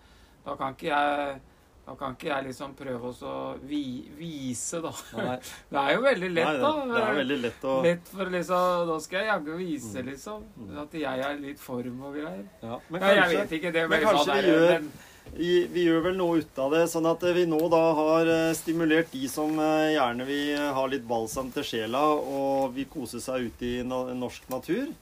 Da 0.44 0.54
kan 0.56 0.74
ikke 0.74 0.90
jeg 0.90 1.40
da 1.84 1.94
kan 2.00 2.14
ikke 2.16 2.30
jeg 2.30 2.44
liksom 2.46 2.74
prøve 2.78 3.10
å 3.28 3.32
vi, 3.68 3.80
vise, 4.16 4.78
da. 4.80 4.92
Nei, 5.18 5.36
Det 5.72 5.80
er 5.82 5.90
jo 5.94 6.02
veldig 6.06 6.30
lett, 6.32 6.46
Nei, 6.48 6.60
da. 6.62 6.70
det, 6.80 6.92
det 6.94 7.02
er 7.04 7.18
veldig 7.18 7.38
lett 7.42 7.64
å 7.68 7.74
Lett 7.84 8.08
for 8.08 8.30
liksom 8.32 8.86
Da 8.88 8.98
skal 9.04 9.18
jeg 9.20 9.28
jaggu 9.32 9.56
vise, 9.58 9.98
Mm. 10.00 10.06
liksom. 10.12 10.44
Mm. 10.56 10.70
At 10.84 10.94
jeg 11.04 11.24
er 11.28 11.42
litt 11.42 11.60
form 11.60 11.98
og 12.08 12.14
greier. 12.16 12.44
ja. 12.62 12.78
Men 12.88 13.00
Nei, 13.04 13.10
jeg 13.18 13.36
vet 13.36 13.52
ikke. 13.58 13.72
Det 13.76 13.82
men 13.88 13.92
ble 13.92 14.06
kanskje 14.06 14.24
sånn 14.24 14.40
vi 14.40 14.48
gjør- 14.54 14.70
men- 14.78 14.92
vi, 15.34 15.84
gjør 15.86 16.02
vel 16.04 16.16
noe 16.18 16.38
ut 16.42 16.58
av 16.60 16.70
det, 16.74 16.82
sånn 16.92 17.06
at 17.10 17.22
vi 17.34 17.44
nå 17.48 17.58
da 17.72 17.78
har 17.96 18.28
eh, 18.28 18.52
stimulert 18.54 19.10
de 19.10 19.26
som 19.32 19.54
eh, 19.58 19.94
gjerne 19.96 20.26
vil 20.28 20.58
ha 20.76 20.84
litt 20.86 21.06
balsam 21.08 21.48
til 21.50 21.64
sjela 21.64 22.02
og 22.16 22.74
vil 22.76 22.84
kose 22.92 23.20
seg 23.24 23.46
ute 23.48 23.64
i 23.64 23.82
norsk 23.88 24.48
natur. 24.52 24.92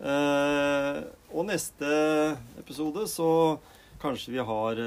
Eh, 0.00 0.98
og 1.32 1.46
neste 1.46 1.90
episode 2.58 3.06
så 3.10 3.58
kanskje 4.02 4.32
vi 4.34 4.42
har 4.50 4.80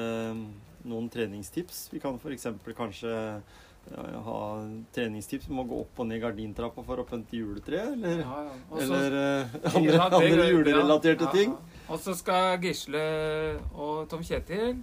noen 0.89 1.09
treningstips. 1.11 1.87
Vi 1.93 2.01
kan 2.03 2.17
f.eks. 2.19 2.47
kanskje 2.77 3.13
ja, 3.91 4.03
ha 4.25 4.39
treningstips 4.95 5.49
om 5.51 5.59
å 5.63 5.67
gå 5.67 5.81
opp 5.83 5.99
og 5.99 6.07
ned 6.07 6.21
gardintrappa 6.23 6.85
for 6.87 7.03
å 7.03 7.07
pynte 7.07 7.37
juletre, 7.37 7.81
eller, 7.93 8.23
Ja, 8.23 8.39
ja. 8.47 8.55
Også, 8.69 8.85
eller 8.85 9.17
uh, 9.17 9.57
andre, 9.75 9.99
andre 10.07 10.47
julerelaterte 10.51 11.27
ja, 11.27 11.33
ting. 11.35 11.55
Og 11.91 11.99
så 12.03 12.15
skal 12.15 12.61
Gisle 12.63 13.03
og 13.73 14.07
Tom 14.11 14.23
Kjetil 14.23 14.77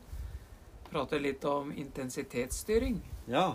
prate 0.91 1.21
litt 1.23 1.45
om 1.47 1.71
intensitetsstyring. 1.71 2.99
Ja, 3.31 3.55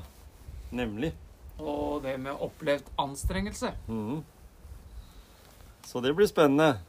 nemlig. 0.72 1.14
og 1.60 2.02
det 2.04 2.18
med 2.20 2.36
opplevd 2.44 2.90
anstrengelse. 3.00 3.72
Mm. 3.88 4.24
Så 5.86 6.02
det 6.02 6.16
blir 6.16 6.28
spennende. 6.28 6.80